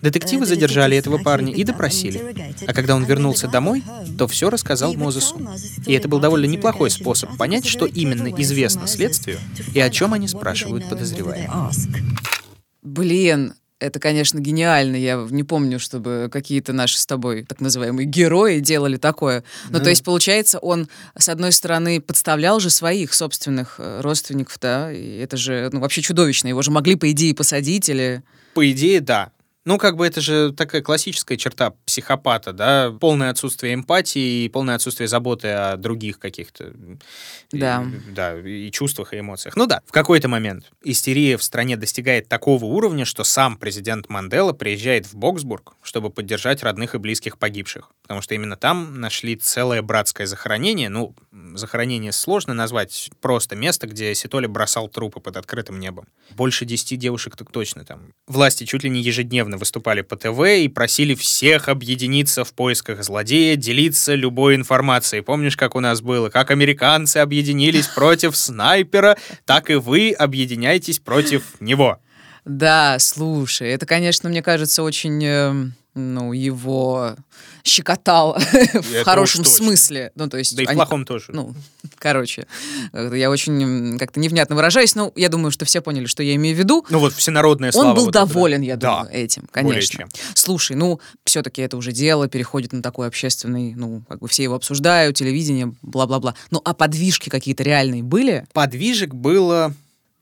Детективы 0.00 0.46
задержали 0.46 0.96
этого 0.96 1.18
парня 1.18 1.52
и 1.52 1.64
допросили. 1.64 2.54
А 2.66 2.72
когда 2.72 2.94
он 2.94 3.04
вернулся 3.04 3.48
домой, 3.48 3.82
то 4.18 4.28
все 4.28 4.50
рассказал 4.50 4.94
Мозесу. 4.94 5.40
И 5.86 5.92
это 5.92 6.08
был 6.08 6.20
довольно 6.20 6.46
неплохой 6.46 6.90
способ 6.90 7.36
понять, 7.36 7.66
что 7.66 7.86
именно 7.86 8.28
известно 8.40 8.86
следствию 8.86 9.38
и 9.72 9.80
о 9.80 9.90
чем 9.90 10.14
они 10.14 10.28
спрашивают 10.28 10.88
подозреваемых. 10.88 11.74
Блин, 12.82 13.54
это, 13.80 13.98
конечно, 14.00 14.38
гениально. 14.38 14.96
Я 14.96 15.26
не 15.30 15.42
помню, 15.42 15.78
чтобы 15.78 16.28
какие-то 16.32 16.72
наши 16.72 16.98
с 16.98 17.06
тобой 17.06 17.44
так 17.44 17.60
называемые 17.60 18.06
герои 18.06 18.60
делали 18.60 18.96
такое. 18.96 19.44
Ну, 19.70 19.78
да. 19.78 19.84
то 19.84 19.90
есть, 19.90 20.04
получается, 20.04 20.58
он, 20.58 20.88
с 21.16 21.28
одной 21.28 21.52
стороны, 21.52 22.00
подставлял 22.00 22.60
же 22.60 22.70
своих 22.70 23.12
собственных 23.12 23.76
э, 23.78 24.00
родственников, 24.00 24.58
да, 24.60 24.92
и 24.92 25.18
это 25.18 25.36
же, 25.36 25.68
ну, 25.72 25.80
вообще 25.80 26.02
чудовищно. 26.02 26.48
Его 26.48 26.62
же 26.62 26.70
могли, 26.70 26.96
по 26.96 27.10
идее, 27.10 27.34
посадить 27.34 27.88
или... 27.88 28.22
По 28.54 28.70
идее, 28.70 29.00
да. 29.00 29.30
Ну, 29.64 29.78
как 29.78 29.96
бы 29.96 30.06
это 30.06 30.20
же 30.20 30.52
такая 30.52 30.82
классическая 30.82 31.36
черта 31.36 31.72
психопата, 31.86 32.52
да, 32.52 32.90
полное 33.00 33.30
отсутствие 33.30 33.74
эмпатии 33.74 34.44
и 34.44 34.48
полное 34.48 34.74
отсутствие 34.74 35.08
заботы 35.08 35.48
о 35.48 35.76
других 35.76 36.18
каких-то 36.18 36.72
да. 37.50 37.82
И, 37.82 38.10
да, 38.12 38.38
и 38.38 38.70
чувствах, 38.70 39.14
и 39.14 39.20
эмоциях. 39.20 39.56
Ну 39.56 39.66
да, 39.66 39.80
в 39.86 39.92
какой-то 39.92 40.28
момент 40.28 40.70
истерия 40.82 41.36
в 41.38 41.42
стране 41.42 41.76
достигает 41.76 42.28
такого 42.28 42.64
уровня, 42.66 43.04
что 43.04 43.24
сам 43.24 43.56
президент 43.56 44.08
Мандела 44.08 44.52
приезжает 44.52 45.06
в 45.06 45.14
Боксбург, 45.14 45.74
чтобы 45.82 46.10
поддержать 46.10 46.62
родных 46.62 46.94
и 46.94 46.98
близких 46.98 47.38
погибших. 47.38 47.90
Потому 48.02 48.20
что 48.20 48.34
именно 48.34 48.56
там 48.56 49.00
нашли 49.00 49.34
целое 49.36 49.80
братское 49.80 50.26
захоронение. 50.26 50.90
Ну, 50.90 51.14
захоронение 51.54 52.12
сложно 52.12 52.52
назвать, 52.52 53.10
просто 53.20 53.56
место, 53.56 53.86
где 53.86 54.14
Ситоли 54.14 54.46
бросал 54.46 54.88
трупы 54.88 55.20
под 55.20 55.36
открытым 55.38 55.80
небом. 55.80 56.06
Больше 56.30 56.66
десяти 56.66 56.96
девушек 56.96 57.36
так 57.36 57.50
точно 57.50 57.84
там. 57.84 58.12
Власти 58.26 58.64
чуть 58.64 58.84
ли 58.84 58.90
не 58.90 59.00
ежедневно 59.00 59.53
выступали 59.58 60.02
по 60.02 60.16
ТВ 60.16 60.40
и 60.40 60.68
просили 60.68 61.14
всех 61.14 61.68
объединиться 61.68 62.44
в 62.44 62.52
поисках 62.52 63.02
злодея, 63.02 63.56
делиться 63.56 64.14
любой 64.14 64.54
информацией. 64.54 65.22
Помнишь, 65.22 65.56
как 65.56 65.74
у 65.74 65.80
нас 65.80 66.00
было? 66.00 66.28
Как 66.28 66.50
американцы 66.50 67.18
объединились 67.18 67.86
против 67.94 68.36
снайпера, 68.36 69.16
так 69.44 69.70
и 69.70 69.74
вы 69.74 70.12
объединяйтесь 70.12 70.98
против 70.98 71.60
него. 71.60 71.98
Да, 72.44 72.98
слушай, 72.98 73.70
это, 73.70 73.86
конечно, 73.86 74.28
мне 74.28 74.42
кажется, 74.42 74.82
очень 74.82 75.24
эм, 75.24 75.74
ну, 75.94 76.32
его 76.32 77.16
щекотал 77.62 78.36
в 78.74 79.04
хорошем 79.04 79.44
смысле. 79.44 80.12
Ну, 80.14 80.28
то 80.28 80.36
есть 80.36 80.56
да 80.56 80.62
и 80.62 80.66
в 80.66 80.72
плохом 80.72 81.04
тоже. 81.04 81.26
Ну, 81.32 81.54
короче, 81.98 82.46
я 82.92 83.30
очень 83.30 83.98
как-то 83.98 84.20
невнятно 84.20 84.56
выражаюсь, 84.56 84.94
но 84.94 85.12
я 85.16 85.28
думаю, 85.28 85.50
что 85.50 85.64
все 85.64 85.80
поняли, 85.80 86.06
что 86.06 86.22
я 86.22 86.34
имею 86.34 86.56
в 86.56 86.58
виду. 86.58 86.84
Ну 86.90 86.98
вот 86.98 87.14
всенародная 87.14 87.72
слава. 87.72 87.88
Он 87.88 87.94
был 87.94 88.04
вот 88.06 88.14
доволен, 88.14 88.62
это, 88.62 88.76
да. 88.76 88.88
я 88.88 88.96
думаю, 89.02 89.14
этим, 89.14 89.48
конечно. 89.50 90.06
Слушай, 90.34 90.76
ну, 90.76 91.00
все-таки 91.24 91.62
это 91.62 91.76
уже 91.76 91.92
дело 91.92 92.28
переходит 92.28 92.72
на 92.72 92.82
такой 92.82 93.06
общественный, 93.06 93.74
ну, 93.74 94.02
как 94.08 94.18
бы 94.18 94.28
все 94.28 94.42
его 94.42 94.56
обсуждают, 94.56 95.16
телевидение, 95.16 95.72
бла-бла-бла. 95.82 96.34
Ну, 96.50 96.60
а 96.64 96.74
подвижки 96.74 97.28
какие-то 97.28 97.62
реальные 97.62 98.02
были? 98.02 98.46
Подвижек 98.52 99.14
было 99.14 99.74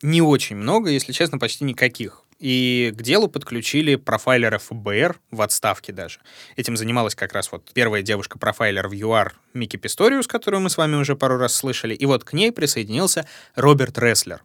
не 0.03 0.21
очень 0.21 0.57
много, 0.57 0.91
если 0.91 1.13
честно, 1.13 1.39
почти 1.39 1.65
никаких. 1.65 2.22
И 2.43 2.93
к 2.97 3.03
делу 3.03 3.29
подключили 3.29 3.95
профайлера 3.95 4.59
ФБР 4.59 5.21
в 5.31 5.43
отставке 5.43 5.93
даже. 5.93 6.19
Этим 6.57 6.77
занималась 6.77 7.15
как 7.15 7.33
раз 7.35 7.53
вот 7.53 7.71
первая 7.73 8.03
девушка-профайлер 8.03 8.89
в 8.89 8.93
ЮАР 8.93 9.33
Микки 9.55 9.77
Писториус, 9.77 10.27
которую 10.27 10.61
мы 10.61 10.69
с 10.69 10.77
вами 10.77 10.97
уже 10.97 11.15
пару 11.15 11.39
раз 11.39 11.55
слышали. 11.55 11.95
И 11.95 12.05
вот 12.05 12.25
к 12.25 12.33
ней 12.33 12.51
присоединился 12.51 13.29
Роберт 13.55 13.97
Ресслер 13.97 14.43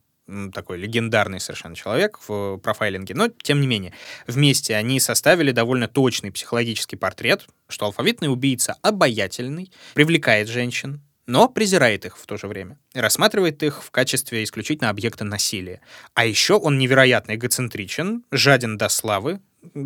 такой 0.54 0.78
легендарный 0.78 1.40
совершенно 1.40 1.74
человек 1.74 2.20
в 2.28 2.58
профайлинге, 2.58 3.16
но 3.16 3.30
тем 3.30 3.62
не 3.62 3.68
менее. 3.68 3.94
Вместе 4.28 4.76
они 4.76 5.00
составили 5.00 5.52
довольно 5.52 5.88
точный 5.88 6.32
психологический 6.32 6.98
портрет, 6.98 7.48
что 7.70 7.86
алфавитный 7.86 8.32
убийца 8.32 8.76
обаятельный, 8.82 9.72
привлекает 9.94 10.50
женщин, 10.50 11.02
но 11.28 11.50
презирает 11.50 12.06
их 12.06 12.18
в 12.18 12.26
то 12.26 12.38
же 12.38 12.48
время 12.48 12.80
и 12.94 13.00
рассматривает 13.00 13.62
их 13.62 13.84
в 13.84 13.92
качестве 13.92 14.44
исключительно 14.44 14.90
объекта 14.90 15.26
насилия. 15.26 15.82
А 16.14 16.26
еще 16.26 16.54
он 16.54 16.78
невероятно 16.78 17.36
эгоцентричен, 17.36 18.24
жаден 18.32 18.78
до 18.78 18.90
славы, 18.90 19.42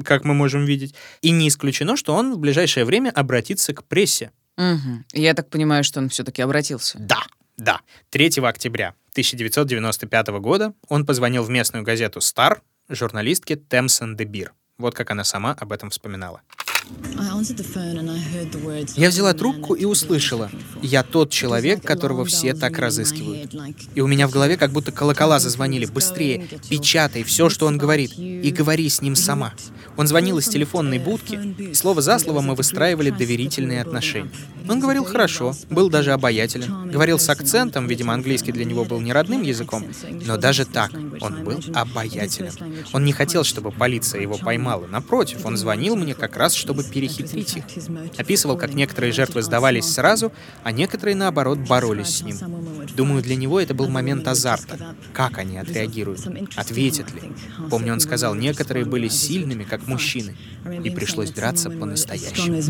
как 0.06 0.24
мы 0.24 0.34
можем 0.34 0.66
видеть, 0.66 0.96
и 1.22 1.32
не 1.32 1.48
исключено, 1.48 1.98
что 1.98 2.14
он 2.14 2.34
в 2.34 2.38
ближайшее 2.38 2.86
время 2.86 3.10
обратится 3.10 3.74
к 3.74 3.84
прессе. 3.84 4.32
Угу. 4.58 5.04
Я 5.14 5.34
так 5.34 5.50
понимаю, 5.50 5.84
что 5.84 6.00
он 6.00 6.10
все-таки 6.10 6.42
обратился. 6.42 7.00
Да, 7.00 7.24
да. 7.58 7.82
3 8.12 8.40
октября 8.44 8.94
1995 9.12 10.28
года 10.40 10.74
он 10.88 11.06
позвонил 11.06 11.44
в 11.44 11.50
местную 11.50 11.84
газету 11.84 12.22
«Стар» 12.22 12.62
журналистке 12.90 13.56
Темсен 13.56 14.16
Дебир. 14.16 14.54
Вот 14.78 14.94
как 14.96 15.12
она 15.12 15.24
сама 15.24 15.56
об 15.60 15.72
этом 15.72 15.90
вспоминала. 15.90 16.42
Я 18.96 19.10
взяла 19.10 19.34
трубку 19.34 19.74
и 19.74 19.86
услышала. 19.86 20.50
Я 20.82 21.04
тот 21.04 21.30
человек, 21.30 21.84
которого 21.84 22.26
все 22.26 22.54
так 22.54 22.78
разыскивают. 22.78 23.54
И 23.96 24.02
у 24.02 24.08
меня 24.08 24.28
в 24.28 24.32
голове 24.32 24.58
как 24.58 24.72
будто 24.72 24.92
колокола 24.92 25.40
зазвонили. 25.40 25.86
Быстрее, 25.86 26.48
печатай 26.70 27.24
все, 27.24 27.50
что 27.50 27.66
он 27.66 27.78
говорит, 27.78 28.18
и 28.18 28.50
говори 28.52 28.90
с 28.90 29.02
ним 29.02 29.16
сама. 29.16 29.54
Он 29.98 30.08
звонил 30.08 30.38
из 30.38 30.48
телефонной 30.48 31.00
будки, 31.00 31.40
и 31.58 31.74
слово 31.74 32.02
за 32.02 32.18
слово 32.18 32.42
мы 32.42 32.56
выстраивали 32.56 33.10
доверительные 33.10 33.82
отношения. 33.82 34.32
Он 34.70 34.80
говорил 34.80 35.04
хорошо, 35.04 35.54
был 35.70 35.90
даже 35.90 36.14
обаятелен, 36.14 36.90
говорил 36.90 37.20
с 37.20 37.28
акцентом, 37.30 37.88
видимо, 37.88 38.14
английский 38.14 38.52
для 38.52 38.66
него 38.66 38.86
был 38.86 39.02
не 39.02 39.12
родным 39.12 39.42
языком, 39.42 39.86
но 40.26 40.38
даже 40.38 40.66
так 40.66 40.92
он 41.20 41.44
был 41.44 41.60
обаятелен. 41.74 42.54
Он 42.94 43.04
не 43.04 43.12
хотел, 43.12 43.44
чтобы 43.44 43.72
полиция 43.72 44.22
его 44.22 44.38
поймала. 44.38 44.88
Напротив, 44.88 45.46
он 45.46 45.58
звонил 45.58 45.96
мне 45.96 46.16
как 46.16 46.38
раз, 46.38 46.54
чтобы 46.54 46.71
чтобы 46.72 46.84
перехитрить 46.84 47.58
их. 47.58 47.64
Описывал, 48.18 48.58
как 48.58 48.74
некоторые 48.74 49.12
жертвы 49.12 49.42
сдавались 49.42 49.86
сразу, 49.86 50.32
а 50.64 50.72
некоторые, 50.72 51.16
наоборот, 51.16 51.60
боролись 51.60 52.18
с 52.18 52.22
ним. 52.22 52.38
Думаю, 52.96 53.22
для 53.22 53.36
него 53.36 53.60
это 53.60 53.74
был 53.74 53.90
момент 53.90 54.28
азарта. 54.28 54.96
Как 55.14 55.38
они 55.38 55.58
отреагируют? 55.58 56.22
Ответят 56.56 57.14
ли? 57.14 57.22
Помню, 57.70 57.94
он 57.94 58.00
сказал, 58.00 58.36
некоторые 58.36 58.86
были 58.86 59.10
сильными, 59.10 59.64
как 59.64 59.88
мужчины, 59.88 60.38
и 60.84 60.90
пришлось 60.90 61.32
драться 61.32 61.70
по-настоящему. 61.70 62.62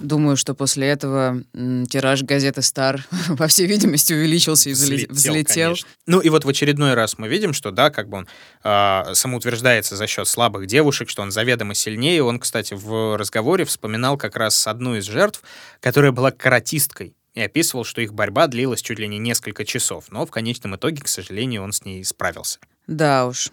Думаю, 0.00 0.36
что 0.36 0.54
после 0.54 0.88
этого 0.88 1.42
тираж 1.52 2.22
газеты 2.22 2.62
«Стар», 2.62 3.06
по 3.38 3.46
всей 3.48 3.66
видимости, 3.66 4.12
увеличился 4.12 4.70
и 4.70 4.72
взлетел. 4.72 5.14
взлетел. 5.14 5.76
Ну 6.06 6.20
и 6.20 6.28
вот 6.28 6.44
в 6.44 6.48
очередной 6.48 6.94
раз 6.94 7.18
мы 7.18 7.28
видим, 7.28 7.52
что, 7.52 7.70
да, 7.70 7.90
как 7.90 8.08
бы 8.08 8.18
он 8.18 8.28
э, 8.64 9.14
самоутверждается 9.14 9.96
за 9.96 10.06
счет 10.06 10.28
слабых 10.28 10.66
девушек, 10.66 11.08
что 11.08 11.22
он 11.22 11.30
заведомо 11.30 11.74
сильнее. 11.74 12.22
Он, 12.22 12.38
кстати, 12.38 12.74
в 12.74 13.16
разговоре 13.16 13.64
вспоминал 13.64 14.16
как 14.16 14.36
раз 14.36 14.66
одну 14.66 14.96
из 14.96 15.04
жертв, 15.04 15.42
которая 15.80 16.12
была 16.12 16.30
каратисткой 16.30 17.14
и 17.34 17.40
описывал, 17.40 17.84
что 17.84 18.00
их 18.00 18.12
борьба 18.12 18.48
длилась 18.48 18.82
чуть 18.82 18.98
ли 18.98 19.06
не 19.06 19.18
несколько 19.18 19.64
часов, 19.64 20.06
но 20.10 20.26
в 20.26 20.30
конечном 20.30 20.76
итоге, 20.76 21.02
к 21.02 21.08
сожалению, 21.08 21.62
он 21.62 21.72
с 21.72 21.84
ней 21.84 22.04
справился. 22.04 22.58
Да 22.88 23.26
уж. 23.26 23.50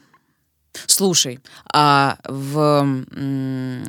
Слушай, 0.85 1.39
а 1.71 2.17
в 2.27 3.05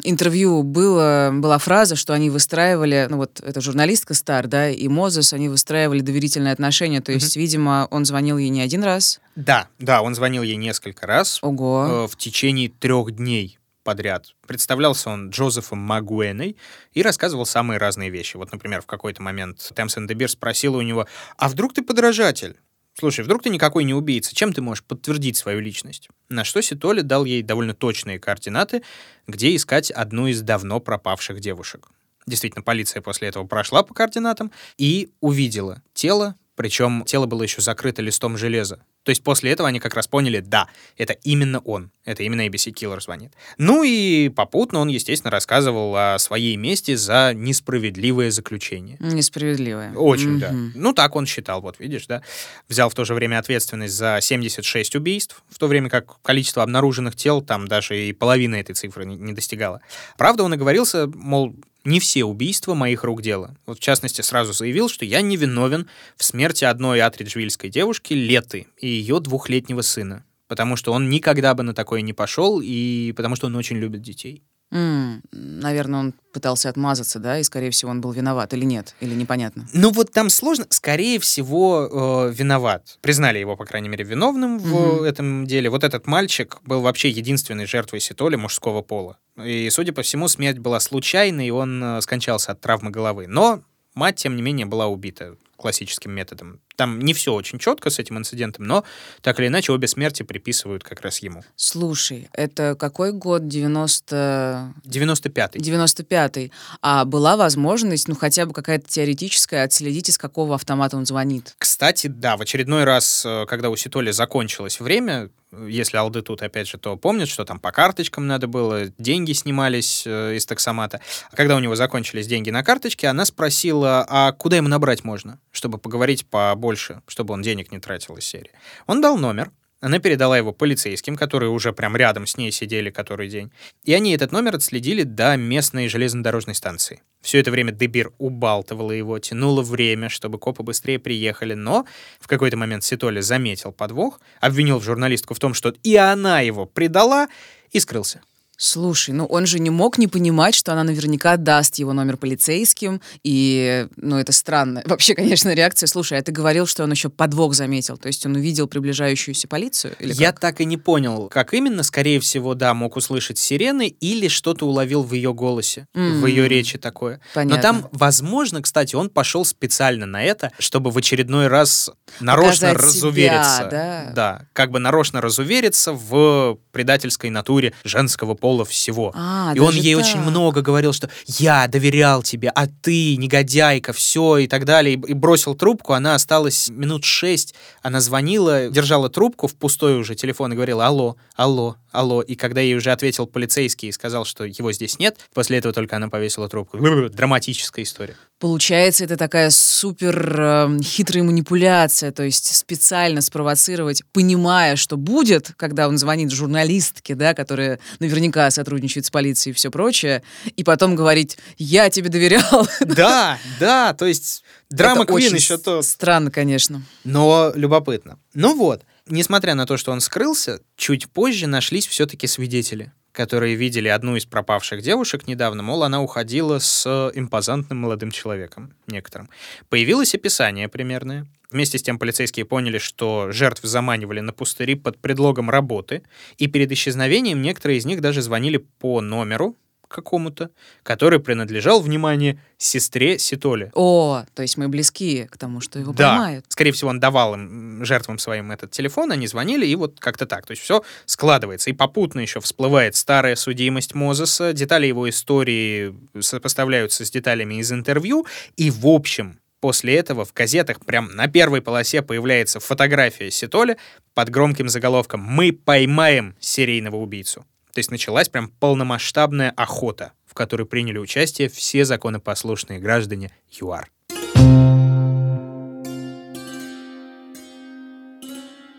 интервью 0.05 0.62
было, 0.62 1.30
была 1.32 1.59
фраза, 1.59 1.97
что 1.97 2.12
они 2.12 2.30
выстраивали, 2.30 3.07
ну 3.11 3.18
вот 3.18 3.41
эта 3.41 3.61
журналистка 3.61 4.14
Стар, 4.14 4.47
да, 4.47 4.70
и 4.70 4.89
Мозес, 4.89 5.32
они 5.32 5.49
выстраивали 5.49 6.01
доверительные 6.01 6.53
отношения, 6.53 7.01
то 7.01 7.12
есть, 7.12 7.37
mm-hmm. 7.37 7.41
видимо, 7.41 7.89
он 7.91 8.05
звонил 8.05 8.39
ей 8.39 8.49
не 8.49 8.61
один 8.61 8.84
раз? 8.84 9.20
Да, 9.34 9.68
да, 9.78 10.03
он 10.03 10.14
звонил 10.14 10.43
ей 10.43 10.57
несколько 10.57 11.07
раз. 11.07 11.39
Ого. 11.43 11.87
Э, 11.89 12.09
в 12.09 12.16
течение 12.16 12.68
трех 12.68 13.12
дней 13.12 13.59
подряд. 13.87 14.34
Представлялся 14.49 15.11
он 15.11 15.30
Джозефом 15.30 15.78
Магуэной 15.78 16.57
и 16.93 17.03
рассказывал 17.03 17.47
самые 17.47 17.78
разные 17.78 18.11
вещи. 18.11 18.37
Вот, 18.37 18.51
например, 18.51 18.82
в 18.82 18.87
какой-то 18.87 19.22
момент 19.22 19.59
Темсен 19.76 20.09
Дебир 20.09 20.28
спросила 20.28 20.78
у 20.78 20.82
него, 20.82 21.07
«А 21.39 21.49
вдруг 21.49 21.72
ты 21.72 21.82
подражатель?» 21.82 22.57
Слушай, 22.99 23.26
вдруг 23.26 23.42
ты 23.42 23.51
никакой 23.51 23.84
не 23.84 23.92
убийца, 23.92 24.34
чем 24.34 24.55
ты 24.55 24.62
можешь 24.62 24.82
подтвердить 24.82 25.36
свою 25.36 25.61
личность? 25.61 26.09
На 26.30 26.44
что 26.44 26.62
Ситоли 26.62 27.03
дал 27.03 27.26
ей 27.26 27.42
довольно 27.42 27.74
точные 27.74 28.18
координаты, 28.18 28.82
где 29.26 29.55
искать 29.55 29.90
одну 29.90 30.28
из 30.28 30.40
давно 30.40 30.80
пропавших 30.80 31.40
девушек. 31.40 31.88
Действительно, 32.26 32.62
полиция 32.62 33.03
после 33.03 33.28
этого 33.28 33.47
прошла 33.47 33.82
по 33.82 33.92
координатам 33.92 34.51
и 34.78 35.11
увидела 35.20 35.82
тело, 35.92 36.36
причем 36.55 37.05
тело 37.05 37.26
было 37.26 37.42
еще 37.42 37.61
закрыто 37.61 38.01
листом 38.01 38.38
железа. 38.38 38.82
То 39.03 39.11
есть 39.11 39.22
после 39.22 39.53
этого 39.53 39.68
они 39.68 39.78
как 39.78 39.94
раз 39.94 40.09
поняли, 40.09 40.40
да, 40.40 40.68
это 40.97 41.12
именно 41.12 41.61
он, 41.61 41.90
это 42.07 42.22
именно 42.22 42.46
ABC 42.46 42.72
Killer 42.72 43.00
звонит. 43.00 43.32
Ну 43.59 43.82
и 43.82 44.28
попутно 44.28 44.78
он, 44.78 44.88
естественно, 44.88 45.30
рассказывал 45.30 45.94
о 45.96 46.18
своей 46.18 46.57
мести 46.57 46.94
за 46.94 47.32
несправедливое 47.34 48.30
заключение. 48.30 48.96
Несправедливое. 49.00 49.92
Очень, 49.92 50.36
mm-hmm. 50.36 50.38
да. 50.38 50.52
Ну 50.52 50.92
так 50.92 51.16
он 51.16 51.26
считал, 51.26 51.61
вот 51.61 51.80
видишь, 51.80 52.07
да. 52.07 52.22
Взял 52.68 52.88
в 52.88 52.94
то 52.94 53.04
же 53.04 53.12
время 53.12 53.38
ответственность 53.38 53.94
за 53.94 54.20
76 54.22 54.94
убийств, 54.94 55.42
в 55.50 55.59
то 55.59 55.66
время 55.66 55.90
как 55.90 56.22
количество 56.22 56.62
обнаруженных 56.62 57.16
тел 57.16 57.42
там 57.42 57.66
даже 57.66 58.09
и 58.09 58.12
половины 58.12 58.57
этой 58.57 58.74
цифры 58.76 59.04
не, 59.04 59.16
не 59.16 59.32
достигало. 59.32 59.80
Правда, 60.16 60.44
он 60.44 60.52
оговорился, 60.52 61.09
мол, 61.09 61.57
не 61.86 62.00
все 62.00 62.24
убийства 62.24 62.74
моих 62.74 63.04
рук 63.04 63.22
дело. 63.22 63.57
Вот 63.64 63.78
в 63.78 63.80
частности 63.80 64.20
сразу 64.20 64.52
заявил, 64.52 64.88
что 64.88 65.04
я 65.04 65.22
не 65.22 65.36
виновен 65.36 65.88
в 66.16 66.24
смерти 66.24 66.64
одной 66.64 67.00
атриджвильской 67.00 67.70
девушки 67.70 68.12
Леты 68.12 68.66
и 68.76 68.88
ее 68.88 69.20
двухлетнего 69.20 69.82
сына, 69.82 70.24
потому 70.49 70.76
что 70.76 70.92
он 70.92 71.09
никогда 71.11 71.55
бы 71.55 71.62
на 71.62 71.74
такое 71.74 72.01
не 72.01 72.12
пошел 72.12 72.61
и 72.62 73.12
потому 73.16 73.36
что 73.36 73.47
он 73.47 73.57
очень 73.57 73.76
любит 73.76 74.03
детей. 74.03 74.44
Mm, 74.72 75.20
наверное, 75.30 76.01
он 76.01 76.14
пытался 76.32 76.68
отмазаться, 76.68 77.20
да, 77.20 77.38
и, 77.38 77.44
скорее 77.44 77.70
всего, 77.70 77.92
он 77.92 78.01
был 78.01 78.11
виноват 78.11 78.53
или 78.53 78.64
нет, 78.64 78.97
или 79.01 79.14
непонятно. 79.14 79.66
Ну 79.72 79.90
вот 79.92 80.11
там 80.11 80.28
сложно, 80.28 80.66
скорее 80.70 81.20
всего, 81.20 82.26
э, 82.28 82.32
виноват. 82.32 82.99
Признали 83.01 83.38
его, 83.38 83.57
по 83.57 83.64
крайней 83.64 83.88
мере, 83.88 84.05
виновным 84.05 84.59
в 84.59 84.74
mm-hmm. 84.74 85.05
этом 85.05 85.47
деле. 85.47 85.70
Вот 85.70 85.84
этот 85.84 86.07
мальчик 86.07 86.59
был 86.64 86.80
вообще 86.80 87.11
единственной 87.11 87.66
жертвой 87.66 88.01
Ситоли 88.01 88.34
мужского 88.36 88.82
пола. 88.82 89.18
И, 89.42 89.70
судя 89.70 89.92
по 89.92 90.03
всему, 90.03 90.26
смерть 90.26 90.59
была 90.59 90.80
случайной, 90.80 91.47
и 91.47 91.51
он 91.51 91.82
э, 91.82 92.01
скончался 92.01 92.53
от 92.53 92.61
травмы 92.61 92.90
головы. 92.90 93.28
Но 93.28 93.62
мать, 93.94 94.16
тем 94.16 94.34
не 94.34 94.42
менее, 94.42 94.66
была 94.66 94.88
убита 94.88 95.36
классическим 95.57 96.11
методом 96.11 96.61
Там 96.77 97.01
не 97.01 97.14
все 97.14 97.33
очень 97.33 97.59
четко 97.59 97.91
с 97.91 97.99
этим 97.99 98.18
инцидентом, 98.18 98.66
но 98.66 98.85
так 99.22 99.41
или 99.41 99.49
иначе 99.49 99.72
обе 99.72 99.89
смерти 99.89 100.22
приписывают 100.22 100.85
как 100.85 101.01
раз 101.01 101.18
ему. 101.18 101.43
Слушай, 101.57 102.29
это 102.33 102.77
какой 102.79 103.12
год? 103.12 103.49
90... 103.49 104.74
95-й. 104.85 105.59
95-й. 105.59 106.53
А 106.83 107.05
была 107.05 107.37
возможность, 107.37 108.09
ну, 108.09 108.14
хотя 108.14 108.47
бы 108.47 108.53
какая-то 108.53 108.89
теоретическая, 108.89 109.64
отследить, 109.64 110.09
из 110.09 110.18
какого 110.18 110.55
автомата 110.55 110.97
он 110.97 111.07
звонит? 111.07 111.55
Кстати, 111.59 112.07
да, 112.07 112.37
в 112.37 112.43
очередной 112.43 112.85
раз, 112.85 113.24
э, 113.24 113.47
когда 113.49 113.70
у 113.70 113.77
Ситоли 113.77 114.11
закончилось 114.11 114.81
время, 114.81 115.31
если 115.53 115.97
алды 115.97 116.22
тут, 116.22 116.43
опять 116.43 116.68
же, 116.68 116.79
то 116.79 116.97
помнят, 116.97 117.29
что 117.29 117.45
там 117.45 117.59
по 117.59 117.72
карточкам 117.72 118.27
надо 118.27 118.47
было, 118.47 118.87
деньги 118.99 119.33
снимались 119.33 120.05
э, 120.07 120.37
из 120.37 120.47
таксомата. 120.47 121.01
А 121.31 121.37
когда 121.37 121.57
у 121.57 121.61
него 121.61 121.77
закончились 121.77 122.27
деньги 122.27 122.51
на 122.51 122.62
карточке, 122.62 123.07
она 123.07 123.24
спросила, 123.24 124.05
а 124.09 124.33
куда 124.33 124.57
ему 124.57 124.68
набрать 124.68 125.05
можно, 125.05 125.39
чтобы 125.53 125.79
поговорить 125.79 126.27
побольше, 126.67 127.01
чтобы 127.07 127.35
он 127.35 127.43
денег 127.43 127.71
не 127.71 127.79
тратил 127.79 128.17
из 128.17 128.25
серии. 128.25 128.51
Он 128.89 129.01
дал 129.01 129.17
номер, 129.19 129.51
она 129.81 130.01
передала 130.01 130.37
его 130.37 130.53
полицейским, 130.53 131.17
которые 131.17 131.51
уже 131.51 131.73
прям 131.73 131.97
рядом 131.97 132.27
с 132.27 132.37
ней 132.37 132.51
сидели 132.51 132.91
который 132.91 133.29
день. 133.29 133.51
И 133.85 133.95
они 133.95 134.12
этот 134.12 134.33
номер 134.33 134.57
отследили 134.57 135.05
до 135.05 135.37
местной 135.37 135.89
железнодорожной 135.89 136.55
станции. 136.55 137.03
Все 137.21 137.39
это 137.39 137.53
время 137.53 137.71
Дебир 137.71 138.11
убалтывала 138.19 138.91
его, 138.91 139.19
тянула 139.21 139.62
время, 139.62 140.09
чтобы 140.09 140.39
копы 140.39 140.64
быстрее 140.64 140.99
приехали, 140.99 141.55
но 141.55 141.85
в 142.21 142.27
какой-то 142.27 142.57
момент 142.57 142.83
Ситоли 142.83 143.21
заметил 143.21 143.73
подвох, 143.73 144.21
обвинил 144.41 144.81
журналистку 144.81 145.35
в 145.35 145.39
том, 145.39 145.55
что 145.55 145.73
и 145.85 145.95
она 145.95 146.41
его 146.41 146.67
предала, 146.67 147.29
и 147.71 147.79
скрылся. 147.79 148.21
Слушай, 148.57 149.11
ну 149.14 149.26
он 149.26 149.46
же 149.46 149.59
не 149.59 149.70
мог 149.70 149.98
не 149.98 150.09
понимать, 150.09 150.54
что 150.54 150.72
она 150.72 150.82
наверняка 150.82 151.36
даст 151.36 151.76
его 151.76 151.92
номер 151.92 152.16
полицейским, 152.16 153.00
и, 153.22 153.86
ну, 153.96 154.16
это 154.18 154.32
странно. 154.32 154.82
Вообще, 154.86 155.14
конечно, 155.14 155.52
реакция. 155.54 155.86
Слушай, 155.86 156.18
а 156.18 156.22
ты 156.22 156.32
говорил, 156.32 156.66
что 156.66 156.84
он 156.84 156.90
еще 156.90 157.11
подвох 157.11 157.54
заметил, 157.54 157.98
то 157.98 158.07
есть 158.09 158.24
он 158.24 158.34
увидел 158.36 158.66
приближающуюся 158.66 159.46
полицию? 159.46 159.94
Или 159.98 160.14
Я 160.14 160.32
как? 160.32 160.40
так 160.40 160.61
и 160.61 160.64
не 160.64 160.76
понял, 160.78 161.28
как 161.28 161.52
именно. 161.52 161.82
Скорее 161.82 162.18
всего, 162.20 162.54
да, 162.54 162.72
мог 162.72 162.96
услышать 162.96 163.36
сирены 163.38 163.88
или 163.88 164.28
что-то 164.28 164.66
уловил 164.66 165.02
в 165.02 165.12
ее 165.12 165.34
голосе, 165.34 165.86
М. 165.94 166.20
в 166.22 166.26
ее 166.26 166.48
речи 166.48 166.78
такое. 166.78 167.20
Понятно. 167.34 167.57
Но 167.57 167.62
там, 167.62 167.88
возможно, 167.92 168.62
кстати, 168.62 168.94
он 168.96 169.11
пошел 169.11 169.44
специально 169.44 170.07
на 170.07 170.22
это, 170.22 170.50
чтобы 170.59 170.90
в 170.90 170.96
очередной 170.98 171.48
раз 171.48 171.90
нарочно 172.20 172.68
Показать 172.72 172.90
себя, 172.94 173.02
разувериться. 173.11 173.68
да. 173.70 174.12
да, 174.14 174.42
как 174.54 174.70
бы 174.70 174.78
нарочно 174.78 175.20
разувериться 175.20 175.92
в 175.92 176.59
предательской 176.72 177.28
натуре 177.30 177.74
женского 177.84 178.34
пола 178.34 178.45
всего. 178.64 179.12
А, 179.14 179.53
и 179.55 179.59
он 179.59 179.74
ей 179.74 179.94
так. 179.94 180.05
очень 180.05 180.20
много 180.20 180.62
говорил, 180.62 180.92
что 180.92 181.11
я 181.26 181.66
доверял 181.68 182.22
тебе, 182.22 182.49
а 182.49 182.66
ты 182.66 183.16
негодяйка, 183.16 183.92
все 183.92 184.38
и 184.38 184.47
так 184.47 184.64
далее. 184.64 184.94
И, 184.94 185.11
и 185.11 185.14
бросил 185.14 185.55
трубку, 185.55 185.92
она 185.92 186.14
осталась 186.14 186.68
минут 186.68 187.05
шесть. 187.05 187.55
Она 187.82 188.01
звонила, 188.01 188.68
держала 188.68 189.09
трубку 189.09 189.49
в 189.49 189.55
пустой 189.55 189.99
уже 189.99 190.14
телефон 190.14 190.53
и 190.53 190.57
говорила 190.57 190.86
«Алло, 190.86 191.16
алло, 191.36 191.76
алло». 191.92 192.22
И 192.22 192.34
когда 192.34 192.61
ей 192.61 192.76
уже 192.76 192.92
ответил 192.92 193.26
полицейский 193.26 193.88
и 193.88 193.92
сказал, 193.92 194.24
что 194.24 194.44
его 194.44 194.72
здесь 194.72 194.99
нет, 194.99 195.18
после 195.34 195.59
этого 195.59 195.74
только 195.74 195.97
она 195.97 196.09
повесила 196.09 196.49
трубку. 196.49 196.78
Драматическая 197.09 197.84
история. 197.84 198.16
Получается, 198.39 199.05
это 199.05 199.16
такая 199.16 199.49
супер 199.49 200.41
э, 200.41 200.78
хитрая 200.82 201.24
манипуляция, 201.24 202.12
то 202.12 202.22
есть 202.22 202.55
специально 202.55 203.22
спровоцировать, 203.22 204.03
понимая, 204.12 204.76
что 204.76 204.99
будет, 204.99 205.53
когда 205.57 205.89
он 205.89 205.97
звонит 205.97 206.30
журналистке, 206.32 207.14
да, 207.14 207.32
которая 207.32 207.80
наверняка 207.99 208.51
сотрудничает 208.51 209.07
с 209.07 209.11
полицией 209.11 209.53
и 209.53 209.55
все 209.55 209.70
прочее, 209.70 210.22
и 210.55 210.64
потом 210.64 210.97
говорить, 210.97 211.39
я 211.57 211.89
тебе 211.89 212.11
доверял. 212.11 212.68
Да, 212.87 213.39
да, 213.59 213.95
то 213.95 214.07
есть 214.07 214.43
драма 214.70 215.07
Квин 215.07 215.34
еще 215.34 215.57
то. 215.57 215.80
Странно, 215.82 216.30
конечно. 216.30 216.82
Но 217.05 217.53
любопытно. 217.55 218.18
Ну 218.34 218.55
вот, 218.55 218.82
несмотря 219.07 219.55
на 219.55 219.66
то, 219.66 219.76
что 219.76 219.93
он 219.93 220.01
скрылся, 220.01 220.61
чуть 220.76 221.09
позже 221.09 221.47
нашлись 221.47 221.87
все-таки 221.87 222.26
свидетели, 222.26 222.93
которые 223.17 223.55
видели 223.55 223.89
одну 223.89 224.14
из 224.17 224.27
пропавших 224.27 224.83
девушек 224.83 225.27
недавно, 225.27 225.62
мол, 225.62 225.83
она 225.85 226.03
уходила 226.03 226.59
с 226.59 227.11
импозантным 227.14 227.79
молодым 227.79 228.11
человеком, 228.11 228.75
некоторым. 228.87 229.31
Появилось 229.71 230.14
описание 230.14 230.69
примерное. 230.69 231.27
Вместе 231.51 231.79
с 231.79 231.83
тем 231.83 231.99
полицейские 231.99 232.45
поняли, 232.45 232.77
что 232.77 233.33
жертв 233.33 233.62
заманивали 233.62 234.21
на 234.21 234.33
пустыри 234.33 234.75
под 234.75 234.99
предлогом 234.99 235.49
работы, 235.49 236.03
и 236.37 236.47
перед 236.47 236.71
исчезновением 236.73 237.41
некоторые 237.41 237.79
из 237.79 237.87
них 237.87 238.03
даже 238.03 238.21
звонили 238.21 238.59
по 238.59 239.01
номеру 239.01 239.57
какому-то, 239.97 240.51
который 240.82 241.18
принадлежал, 241.18 241.80
внимание, 241.80 242.38
сестре 242.59 243.18
Ситоле. 243.18 243.70
О, 243.74 244.24
то 244.34 244.42
есть 244.42 244.57
мы 244.59 244.68
близки 244.68 245.26
к 245.30 245.38
тому, 245.38 245.61
что 245.61 245.78
его 245.78 245.92
Да, 245.92 246.11
поймают. 246.11 246.44
скорее 246.49 246.72
всего, 246.72 246.90
он 246.90 247.01
давал 247.01 247.34
им, 247.34 247.84
жертвам 247.84 248.18
своим 248.18 248.53
этот 248.53 248.70
телефон, 248.70 249.11
они 249.12 249.26
звонили, 249.26 249.66
и 249.66 249.74
вот 249.74 249.99
как-то 249.99 250.26
так. 250.26 250.47
То 250.47 250.53
есть 250.53 250.62
все 250.62 250.82
складывается. 251.07 251.70
И 251.70 251.72
попутно 251.72 252.20
еще 252.20 252.40
всплывает 252.40 252.94
старая 252.94 253.36
судимость 253.36 253.94
Мозеса, 253.94 254.53
детали 254.53 254.86
его 254.86 255.09
истории 255.09 255.94
сопоставляются 256.20 257.05
с 257.05 257.11
деталями 257.11 257.55
из 257.55 257.72
интервью, 257.72 258.26
и 258.57 258.70
в 258.70 258.86
общем, 258.86 259.38
После 259.61 259.97
этого 259.97 260.24
в 260.24 260.32
газетах 260.34 260.78
прям 260.84 261.16
на 261.16 261.28
первой 261.28 261.62
полосе 261.62 262.03
появляется 262.03 262.61
фотография 262.61 263.30
Ситоля 263.30 263.76
под 264.14 264.28
громким 264.28 264.68
заголовком 264.68 265.20
«Мы 265.20 265.53
поймаем 265.53 266.36
серийного 266.38 266.97
убийцу». 266.97 267.44
То 267.77 267.81
есть 267.81 267.91
началась 267.91 268.31
прям 268.31 268.49
полномасштабная 268.49 269.51
охота, 269.51 270.12
в 270.24 270.33
которой 270.33 270.66
приняли 270.66 270.97
участие 270.97 271.51
все 271.51 271.85
законопослушные 271.85 272.79
граждане 272.79 273.33
ЮАР. 273.51 273.91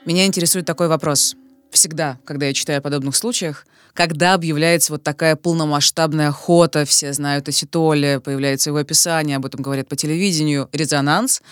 Меня 0.03 0.25
интересует 0.25 0.65
такой 0.65 0.87
вопрос. 0.87 1.35
Всегда, 1.69 2.17
когда 2.25 2.47
я 2.47 2.53
читаю 2.53 2.79
о 2.79 2.81
подобных 2.81 3.15
случаях, 3.15 3.67
когда 3.93 4.33
объявляется 4.33 4.93
вот 4.93 5.03
такая 5.03 5.35
полномасштабная 5.35 6.29
охота, 6.29 6.83
все 6.85 7.13
знают 7.13 7.47
о 7.47 7.51
Ситоле, 7.51 8.19
появляется 8.19 8.71
его 8.71 8.79
описание, 8.79 9.37
об 9.37 9.45
этом 9.45 9.61
говорят 9.61 9.87
по 9.87 9.95
телевидению, 9.95 10.69
резонанс, 10.71 11.43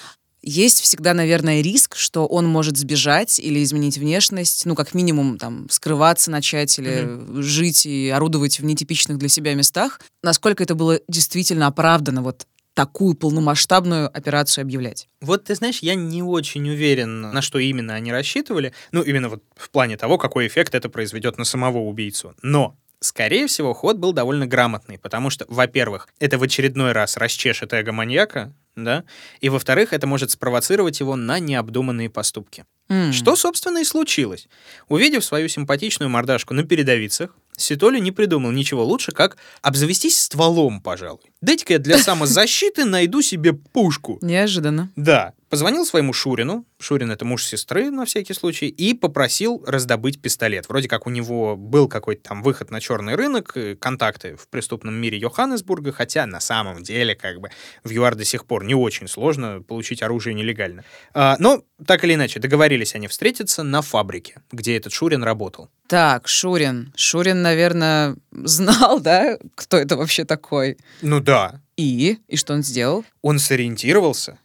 есть 0.45 0.81
всегда, 0.81 1.13
наверное, 1.13 1.61
риск, 1.61 1.95
что 1.95 2.25
он 2.27 2.45
может 2.45 2.77
сбежать 2.77 3.39
или 3.39 3.63
изменить 3.63 3.97
внешность, 3.97 4.65
ну, 4.65 4.75
как 4.75 4.93
минимум, 4.93 5.37
там, 5.37 5.67
скрываться 5.69 6.31
начать 6.31 6.77
или 6.79 7.41
жить 7.41 7.85
и 7.85 8.09
орудовать 8.09 8.59
в 8.59 8.63
нетипичных 8.63 9.17
для 9.17 9.27
себя 9.27 9.55
местах. 9.55 9.99
Насколько 10.23 10.63
это 10.63 10.75
было 10.75 10.99
действительно 11.07 11.67
оправдано, 11.67 12.21
вот 12.21 12.45
такую 12.75 13.15
полномасштабную 13.15 14.07
операцию 14.15 14.61
объявлять? 14.61 15.07
Вот 15.21 15.45
ты 15.45 15.55
знаешь, 15.55 15.79
я 15.79 15.95
не 15.95 16.21
очень 16.21 16.69
уверен, 16.69 17.21
на 17.21 17.41
что 17.41 17.57
именно 17.57 17.95
они 17.95 18.11
рассчитывали. 18.11 18.73
Ну, 18.91 19.01
именно 19.01 19.29
вот 19.29 19.43
в 19.55 19.69
плане 19.71 19.97
того, 19.97 20.17
какой 20.17 20.45
эффект 20.47 20.75
это 20.75 20.89
произведет 20.89 21.37
на 21.37 21.45
самого 21.45 21.79
убийцу. 21.79 22.35
Но 22.43 22.77
Скорее 23.05 23.45
всего, 23.45 23.75
ход 23.75 23.97
был 23.97 24.13
довольно 24.13 24.47
грамотный, 24.47 24.97
потому 24.97 25.29
что, 25.29 25.45
во-первых, 25.47 26.07
это 26.19 26.39
в 26.39 26.43
очередной 26.43 26.91
раз 26.91 27.17
расчешет 27.17 27.71
эго 27.71 27.91
маньяка, 27.91 28.51
да, 28.75 29.03
и, 29.41 29.49
во-вторых, 29.49 29.93
это 29.93 30.07
может 30.07 30.31
спровоцировать 30.31 30.99
его 30.99 31.15
на 31.15 31.37
необдуманные 31.37 32.09
поступки. 32.09 32.65
М. 32.89 33.13
Что, 33.13 33.35
собственно, 33.35 33.77
и 33.77 33.83
случилось. 33.83 34.47
Увидев 34.87 35.23
свою 35.23 35.49
симпатичную 35.49 36.09
мордашку 36.09 36.55
на 36.55 36.63
передовицах, 36.63 37.35
Ситоли 37.57 37.99
не 37.99 38.11
придумал 38.11 38.51
ничего 38.51 38.83
лучше, 38.83 39.11
как 39.11 39.37
обзавестись 39.61 40.19
стволом, 40.19 40.81
пожалуй. 40.81 41.31
Дайте-ка 41.41 41.73
я 41.73 41.79
для 41.79 41.97
самозащиты 41.99 42.85
найду 42.85 43.21
себе 43.21 43.53
пушку. 43.53 44.17
Неожиданно. 44.23 44.91
Да, 44.95 45.33
позвонил 45.55 45.85
своему 45.85 46.11
Шурину, 46.11 46.65
Шурин 46.79 47.11
это 47.11 47.23
муж 47.23 47.45
сестры 47.45 47.89
на 47.89 48.03
всякий 48.03 48.33
случай, 48.33 48.67
и 48.67 48.93
попросил 48.93 49.63
раздобыть 49.65 50.21
пистолет. 50.21 50.67
Вроде 50.67 50.89
как 50.89 51.07
у 51.07 51.09
него 51.09 51.55
был 51.55 51.87
какой-то 51.87 52.23
там 52.23 52.43
выход 52.43 52.71
на 52.71 52.81
черный 52.81 53.15
рынок, 53.15 53.55
э, 53.55 53.77
контакты 53.77 54.35
в 54.35 54.49
преступном 54.49 54.95
мире 54.95 55.17
Йоханнесбурга, 55.17 55.93
хотя 55.93 56.25
на 56.25 56.41
самом 56.41 56.83
деле 56.83 57.15
как 57.15 57.39
бы 57.39 57.51
в 57.85 57.89
ЮАР 57.89 58.15
до 58.15 58.25
сих 58.25 58.45
пор 58.45 58.65
не 58.65 58.75
очень 58.75 59.07
сложно 59.07 59.61
получить 59.61 60.03
оружие 60.03 60.33
нелегально. 60.33 60.83
А, 61.13 61.37
но 61.39 61.63
так 61.87 62.03
или 62.03 62.15
иначе, 62.15 62.41
договорились 62.41 62.93
они 62.93 63.07
встретиться 63.07 63.63
на 63.63 63.81
фабрике, 63.81 64.41
где 64.51 64.75
этот 64.75 64.91
Шурин 64.91 65.23
работал. 65.23 65.69
Так, 65.87 66.27
Шурин. 66.27 66.91
Шурин, 66.97 67.41
наверное, 67.41 68.17
знал, 68.31 68.99
да, 68.99 69.37
кто 69.55 69.77
это 69.77 69.95
вообще 69.95 70.25
такой. 70.25 70.77
Ну 71.01 71.21
да, 71.21 71.61
И? 71.77 72.17
И 72.27 72.35
что 72.35 72.53
он 72.53 72.61
сделал? 72.61 73.05
он 73.21 73.39
сориентировался, 73.39 74.37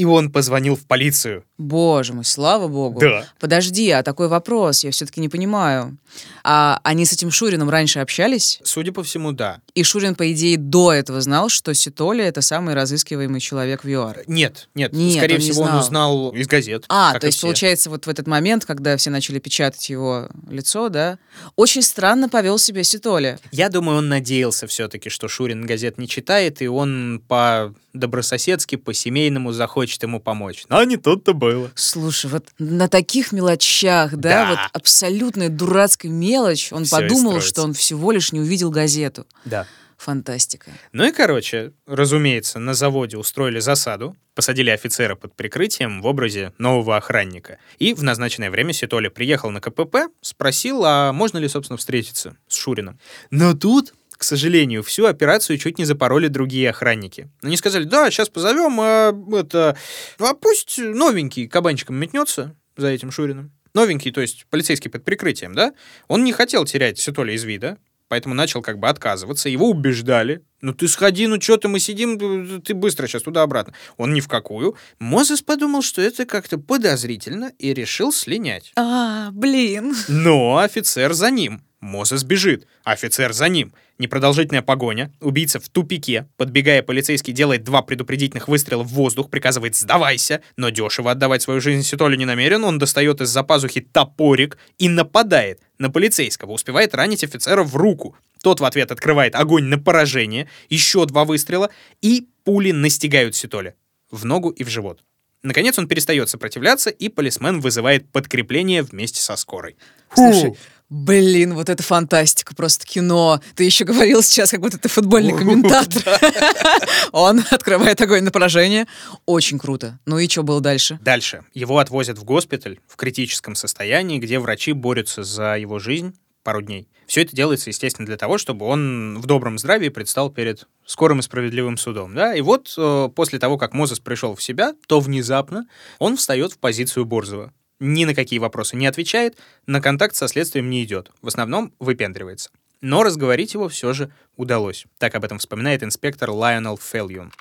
и 0.00 0.04
он 0.06 0.32
позвонил 0.32 0.76
в 0.76 0.86
полицию. 0.86 1.44
Боже 1.58 2.14
мой, 2.14 2.24
слава 2.24 2.68
богу. 2.68 3.00
Да. 3.00 3.26
Подожди, 3.38 3.90
а 3.90 4.02
такой 4.02 4.28
вопрос, 4.28 4.82
я 4.82 4.90
все-таки 4.92 5.20
не 5.20 5.28
понимаю. 5.28 5.98
А 6.42 6.80
они 6.84 7.04
с 7.04 7.12
этим 7.12 7.30
Шурином 7.30 7.68
раньше 7.68 7.98
общались? 7.98 8.60
Судя 8.64 8.92
по 8.92 9.02
всему, 9.02 9.32
да. 9.32 9.60
И 9.74 9.82
Шурин, 9.82 10.14
по 10.14 10.32
идее, 10.32 10.56
до 10.56 10.90
этого 10.90 11.20
знал, 11.20 11.50
что 11.50 11.74
Ситоли— 11.74 12.24
это 12.24 12.40
самый 12.40 12.74
разыскиваемый 12.74 13.40
человек 13.40 13.84
в 13.84 13.88
ЮАР. 13.88 14.22
Нет, 14.26 14.70
нет, 14.74 14.94
Нет, 14.94 15.18
скорее 15.18 15.34
он 15.34 15.40
не 15.42 15.50
всего, 15.50 15.62
он 15.64 15.68
знал. 15.68 15.80
узнал 15.80 16.30
из 16.30 16.46
газет. 16.46 16.86
А, 16.88 17.18
то 17.18 17.26
есть, 17.26 17.36
все. 17.36 17.46
получается, 17.46 17.90
вот 17.90 18.06
в 18.06 18.08
этот 18.08 18.26
момент, 18.26 18.64
когда 18.64 18.96
все 18.96 19.10
начали 19.10 19.38
печатать 19.38 19.90
его 19.90 20.30
лицо, 20.48 20.88
да, 20.88 21.18
очень 21.56 21.82
странно 21.82 22.30
повел 22.30 22.56
себя 22.56 22.82
Ситоли. 22.84 23.38
Я 23.52 23.68
думаю, 23.68 23.98
он 23.98 24.08
надеялся 24.08 24.66
все-таки, 24.66 25.10
что 25.10 25.28
Шурин 25.28 25.66
газет 25.66 25.98
не 25.98 26.08
читает, 26.08 26.62
и 26.62 26.68
он 26.68 27.22
по 27.28 27.74
добрососедски, 27.92 28.76
по-семейному 28.76 29.52
захочет 29.52 29.89
хочет 29.90 30.02
ему 30.04 30.20
помочь. 30.20 30.64
Но 30.68 30.82
не 30.84 30.96
тут-то 30.96 31.32
было. 31.34 31.70
Слушай, 31.74 32.30
вот 32.30 32.46
на 32.58 32.88
таких 32.88 33.32
мелочах, 33.32 34.16
да, 34.16 34.44
Да. 34.44 34.50
вот 34.50 34.58
абсолютная 34.72 35.48
дурацкая 35.48 36.12
мелочь, 36.12 36.72
он 36.72 36.84
Всё 36.84 36.96
подумал, 37.00 37.40
что 37.40 37.62
он 37.62 37.72
всего 37.74 38.12
лишь 38.12 38.30
не 38.32 38.38
увидел 38.40 38.70
газету. 38.70 39.26
Да. 39.44 39.66
Фантастика. 39.96 40.70
Ну 40.92 41.04
и, 41.04 41.12
короче, 41.12 41.72
разумеется, 41.86 42.58
на 42.58 42.72
заводе 42.72 43.18
устроили 43.18 43.58
засаду, 43.60 44.16
посадили 44.34 44.70
офицера 44.70 45.14
под 45.14 45.34
прикрытием 45.36 46.00
в 46.00 46.06
образе 46.06 46.54
нового 46.56 46.96
охранника. 46.96 47.58
И 47.78 47.92
в 47.92 48.02
назначенное 48.02 48.50
время 48.50 48.72
Ситоли 48.72 49.08
приехал 49.08 49.50
на 49.50 49.60
КПП, 49.60 49.96
спросил, 50.22 50.84
а 50.86 51.12
можно 51.12 51.36
ли, 51.36 51.48
собственно, 51.48 51.76
встретиться 51.76 52.34
с 52.48 52.54
Шурином. 52.54 52.98
Но 53.30 53.52
тут, 53.52 53.92
к 54.20 54.24
сожалению, 54.24 54.82
всю 54.82 55.06
операцию 55.06 55.56
чуть 55.56 55.78
не 55.78 55.86
запороли 55.86 56.28
другие 56.28 56.68
охранники. 56.68 57.30
Они 57.40 57.56
сказали, 57.56 57.84
да, 57.84 58.10
сейчас 58.10 58.28
позовем, 58.28 58.78
а, 58.78 59.14
это, 59.34 59.78
а 60.18 60.34
пусть 60.34 60.76
новенький 60.76 61.48
кабанчиком 61.48 61.96
метнется 61.96 62.54
за 62.76 62.88
этим 62.88 63.10
Шуриным. 63.10 63.50
Новенький, 63.72 64.12
то 64.12 64.20
есть 64.20 64.44
полицейский 64.50 64.90
под 64.90 65.06
прикрытием, 65.06 65.54
да? 65.54 65.72
Он 66.06 66.22
не 66.22 66.34
хотел 66.34 66.66
терять 66.66 66.98
Ситоли 66.98 67.32
из 67.32 67.44
вида, 67.44 67.78
поэтому 68.08 68.34
начал 68.34 68.60
как 68.60 68.78
бы 68.78 68.90
отказываться. 68.90 69.48
Его 69.48 69.70
убеждали. 69.70 70.42
Ну 70.60 70.74
ты 70.74 70.86
сходи, 70.86 71.26
ну 71.26 71.40
что 71.40 71.56
ты, 71.56 71.68
мы 71.68 71.80
сидим, 71.80 72.60
ты 72.60 72.74
быстро 72.74 73.06
сейчас 73.06 73.22
туда-обратно. 73.22 73.72
Он 73.96 74.12
ни 74.12 74.20
в 74.20 74.28
какую. 74.28 74.76
Мозес 74.98 75.40
подумал, 75.40 75.80
что 75.80 76.02
это 76.02 76.26
как-то 76.26 76.58
подозрительно 76.58 77.52
и 77.58 77.72
решил 77.72 78.12
слинять. 78.12 78.72
А, 78.76 79.30
блин. 79.30 79.94
Но 80.08 80.58
офицер 80.58 81.14
за 81.14 81.30
ним. 81.30 81.62
Мозес 81.80 82.24
бежит. 82.24 82.66
Офицер 82.84 83.32
за 83.32 83.48
ним. 83.48 83.72
Непродолжительная 83.98 84.60
погоня. 84.60 85.10
Убийца 85.20 85.58
в 85.58 85.68
тупике. 85.70 86.28
Подбегая, 86.36 86.82
полицейский 86.82 87.32
делает 87.32 87.64
два 87.64 87.80
предупредительных 87.80 88.48
выстрела 88.48 88.82
в 88.82 88.88
воздух, 88.88 89.30
приказывает 89.30 89.74
«сдавайся», 89.74 90.42
но 90.56 90.68
дешево 90.68 91.10
отдавать 91.10 91.40
свою 91.40 91.62
жизнь 91.62 91.82
Ситолю 91.82 92.16
не 92.16 92.26
намерен. 92.26 92.64
Он 92.64 92.78
достает 92.78 93.22
из-за 93.22 93.42
пазухи 93.42 93.80
топорик 93.80 94.58
и 94.78 94.90
нападает 94.90 95.60
на 95.78 95.88
полицейского. 95.90 96.52
Успевает 96.52 96.94
ранить 96.94 97.24
офицера 97.24 97.62
в 97.62 97.74
руку. 97.76 98.14
Тот 98.42 98.60
в 98.60 98.64
ответ 98.64 98.92
открывает 98.92 99.34
огонь 99.34 99.64
на 99.64 99.78
поражение. 99.78 100.48
Еще 100.68 101.06
два 101.06 101.24
выстрела. 101.24 101.70
И 102.02 102.28
пули 102.44 102.72
настигают 102.72 103.34
Ситоля. 103.34 103.74
В 104.10 104.26
ногу 104.26 104.50
и 104.50 104.64
в 104.64 104.68
живот. 104.68 105.02
Наконец 105.42 105.78
он 105.78 105.88
перестает 105.88 106.28
сопротивляться, 106.28 106.90
и 106.90 107.08
полисмен 107.08 107.60
вызывает 107.60 108.10
подкрепление 108.10 108.82
вместе 108.82 109.20
со 109.20 109.36
скорой. 109.36 109.76
Слушай, 110.14 110.54
блин, 110.90 111.54
вот 111.54 111.68
это 111.70 111.82
фантастика, 111.82 112.54
просто 112.54 112.84
кино. 112.84 113.40
Ты 113.54 113.64
еще 113.64 113.84
говорил 113.84 114.22
сейчас, 114.22 114.50
как 114.50 114.60
будто 114.60 114.76
ты 114.76 114.88
футбольный 114.88 115.32
комментатор. 115.38 116.02
Он 117.12 117.42
открывает 117.50 118.00
огонь 118.02 118.24
на 118.24 118.30
поражение. 118.30 118.86
Очень 119.24 119.58
круто. 119.58 119.98
Ну 120.04 120.18
и 120.18 120.28
что 120.28 120.42
было 120.42 120.60
дальше? 120.60 120.98
Дальше. 121.00 121.44
Его 121.54 121.78
отвозят 121.78 122.18
в 122.18 122.24
госпиталь 122.24 122.78
в 122.86 122.96
критическом 122.96 123.54
состоянии, 123.54 124.18
где 124.18 124.38
врачи 124.38 124.72
борются 124.72 125.22
за 125.22 125.56
его 125.56 125.78
жизнь 125.78 126.14
пару 126.42 126.62
дней. 126.62 126.88
Все 127.06 127.22
это 127.22 127.34
делается, 127.34 127.70
естественно, 127.70 128.06
для 128.06 128.16
того, 128.16 128.38
чтобы 128.38 128.66
он 128.66 129.18
в 129.20 129.26
добром 129.26 129.58
здравии 129.58 129.88
предстал 129.88 130.30
перед 130.30 130.68
скорым 130.86 131.18
и 131.18 131.22
справедливым 131.22 131.76
судом. 131.76 132.14
Да? 132.14 132.34
И 132.34 132.40
вот 132.40 132.72
э, 132.78 133.08
после 133.14 133.38
того, 133.38 133.58
как 133.58 133.74
Мозес 133.74 133.98
пришел 133.98 134.34
в 134.34 134.42
себя, 134.42 134.74
то 134.86 135.00
внезапно 135.00 135.66
он 135.98 136.16
встает 136.16 136.52
в 136.52 136.58
позицию 136.58 137.06
Борзова. 137.06 137.52
Ни 137.80 138.04
на 138.04 138.14
какие 138.14 138.38
вопросы 138.38 138.76
не 138.76 138.86
отвечает, 138.86 139.38
на 139.66 139.80
контакт 139.80 140.14
со 140.14 140.28
следствием 140.28 140.70
не 140.70 140.84
идет. 140.84 141.10
В 141.22 141.28
основном 141.28 141.72
выпендривается. 141.80 142.50
Но 142.82 143.02
разговорить 143.02 143.54
его 143.54 143.68
все 143.68 143.92
же 143.92 144.10
удалось. 144.36 144.86
Так 144.98 145.14
об 145.14 145.24
этом 145.24 145.38
вспоминает 145.38 145.82
инспектор 145.82 146.30
Лайонел 146.30 146.78
Фельюн. 146.78 147.32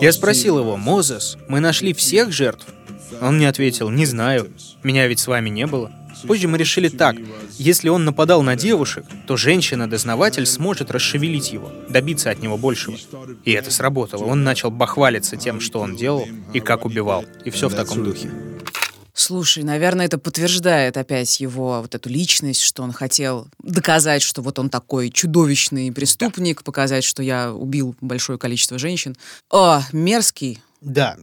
Я 0.00 0.12
спросил 0.12 0.58
его, 0.58 0.76
«Мозес, 0.76 1.38
мы 1.48 1.60
нашли 1.60 1.94
всех 1.94 2.32
жертв?» 2.32 2.66
Он 3.20 3.36
мне 3.36 3.48
ответил, 3.48 3.90
«Не 3.90 4.06
знаю, 4.06 4.52
меня 4.82 5.06
ведь 5.06 5.20
с 5.20 5.26
вами 5.26 5.48
не 5.48 5.66
было». 5.66 5.92
Позже 6.26 6.48
мы 6.48 6.58
решили 6.58 6.88
так, 6.88 7.16
если 7.58 7.88
он 7.88 8.04
нападал 8.04 8.42
на 8.42 8.56
девушек, 8.56 9.04
то 9.26 9.36
женщина-дознаватель 9.36 10.46
сможет 10.46 10.90
расшевелить 10.90 11.52
его, 11.52 11.70
добиться 11.88 12.30
от 12.30 12.40
него 12.40 12.56
большего. 12.56 12.96
И 13.44 13.52
это 13.52 13.70
сработало. 13.70 14.24
Он 14.24 14.44
начал 14.44 14.70
бахвалиться 14.70 15.36
тем, 15.36 15.60
что 15.60 15.80
он 15.80 15.96
делал 15.96 16.26
и 16.52 16.60
как 16.60 16.84
убивал. 16.84 17.24
И 17.44 17.50
все 17.50 17.68
в 17.68 17.74
таком 17.74 18.04
духе. 18.04 18.30
Слушай, 19.16 19.62
наверное, 19.62 20.06
это 20.06 20.18
подтверждает 20.18 20.96
опять 20.96 21.38
его 21.38 21.80
вот 21.82 21.94
эту 21.94 22.08
личность, 22.08 22.60
что 22.60 22.82
он 22.82 22.92
хотел 22.92 23.46
доказать, 23.62 24.22
что 24.22 24.42
вот 24.42 24.58
он 24.58 24.68
такой 24.68 25.10
чудовищный 25.10 25.92
преступник, 25.92 26.64
показать, 26.64 27.04
что 27.04 27.22
я 27.22 27.52
убил 27.52 27.94
большое 28.00 28.40
количество 28.40 28.76
женщин. 28.76 29.14
О, 29.50 29.82
мерзкий. 29.92 30.60
Да. 30.80 31.16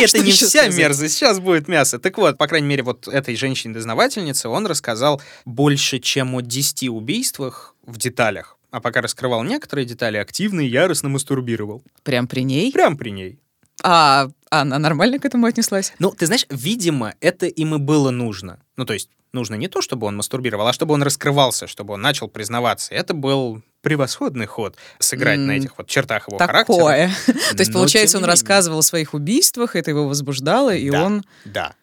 Это 0.00 0.18
не 0.20 0.32
вся 0.32 0.68
мерзость, 0.68 1.14
сейчас 1.14 1.40
будет 1.40 1.68
мясо. 1.68 1.98
Так 1.98 2.18
вот, 2.18 2.38
по 2.38 2.46
крайней 2.46 2.68
мере, 2.68 2.82
вот 2.82 3.08
этой 3.08 3.36
женщине-дознавательнице 3.36 4.48
он 4.48 4.66
рассказал 4.66 5.20
больше, 5.44 5.98
чем 5.98 6.34
о 6.34 6.40
10 6.40 6.88
убийствах 6.88 7.74
в 7.84 7.98
деталях. 7.98 8.56
А 8.70 8.80
пока 8.80 9.00
раскрывал 9.00 9.42
некоторые 9.44 9.86
детали, 9.86 10.18
активно 10.18 10.60
и 10.60 10.66
яростно 10.66 11.08
мастурбировал. 11.08 11.82
Прям 12.02 12.28
при 12.28 12.42
ней. 12.42 12.70
Прям 12.70 12.96
при 12.96 13.10
ней. 13.10 13.38
А 13.82 14.28
она 14.50 14.78
нормально 14.78 15.18
к 15.18 15.24
этому 15.24 15.46
отнеслась? 15.46 15.92
Ну, 15.98 16.10
ты 16.10 16.26
знаешь, 16.26 16.46
видимо, 16.50 17.14
это 17.20 17.46
им 17.46 17.74
и 17.74 17.78
было 17.78 18.10
нужно. 18.10 18.58
Ну, 18.76 18.84
то 18.84 18.92
есть, 18.94 19.10
нужно 19.32 19.54
не 19.56 19.68
то, 19.68 19.82
чтобы 19.82 20.06
он 20.06 20.16
мастурбировал, 20.16 20.66
а 20.68 20.72
чтобы 20.72 20.94
он 20.94 21.02
раскрывался, 21.02 21.66
чтобы 21.66 21.94
он 21.94 22.00
начал 22.00 22.28
признаваться. 22.28 22.94
Это 22.94 23.14
был 23.14 23.62
превосходный 23.82 24.46
ход 24.46 24.76
сыграть 24.98 25.38
на 25.38 25.52
М, 25.52 25.58
этих 25.58 25.78
вот 25.78 25.86
чертах 25.86 26.28
его 26.28 26.38
характера. 26.38 26.76
Такое. 26.76 27.10
То 27.26 27.58
есть, 27.58 27.72
получается, 27.72 28.18
он 28.18 28.24
рассказывал 28.24 28.78
о 28.78 28.82
своих 28.82 29.14
убийствах, 29.14 29.76
это 29.76 29.90
его 29.90 30.08
возбуждало, 30.08 30.74
и 30.74 30.90
он... 30.90 31.24
Да. 31.44 31.74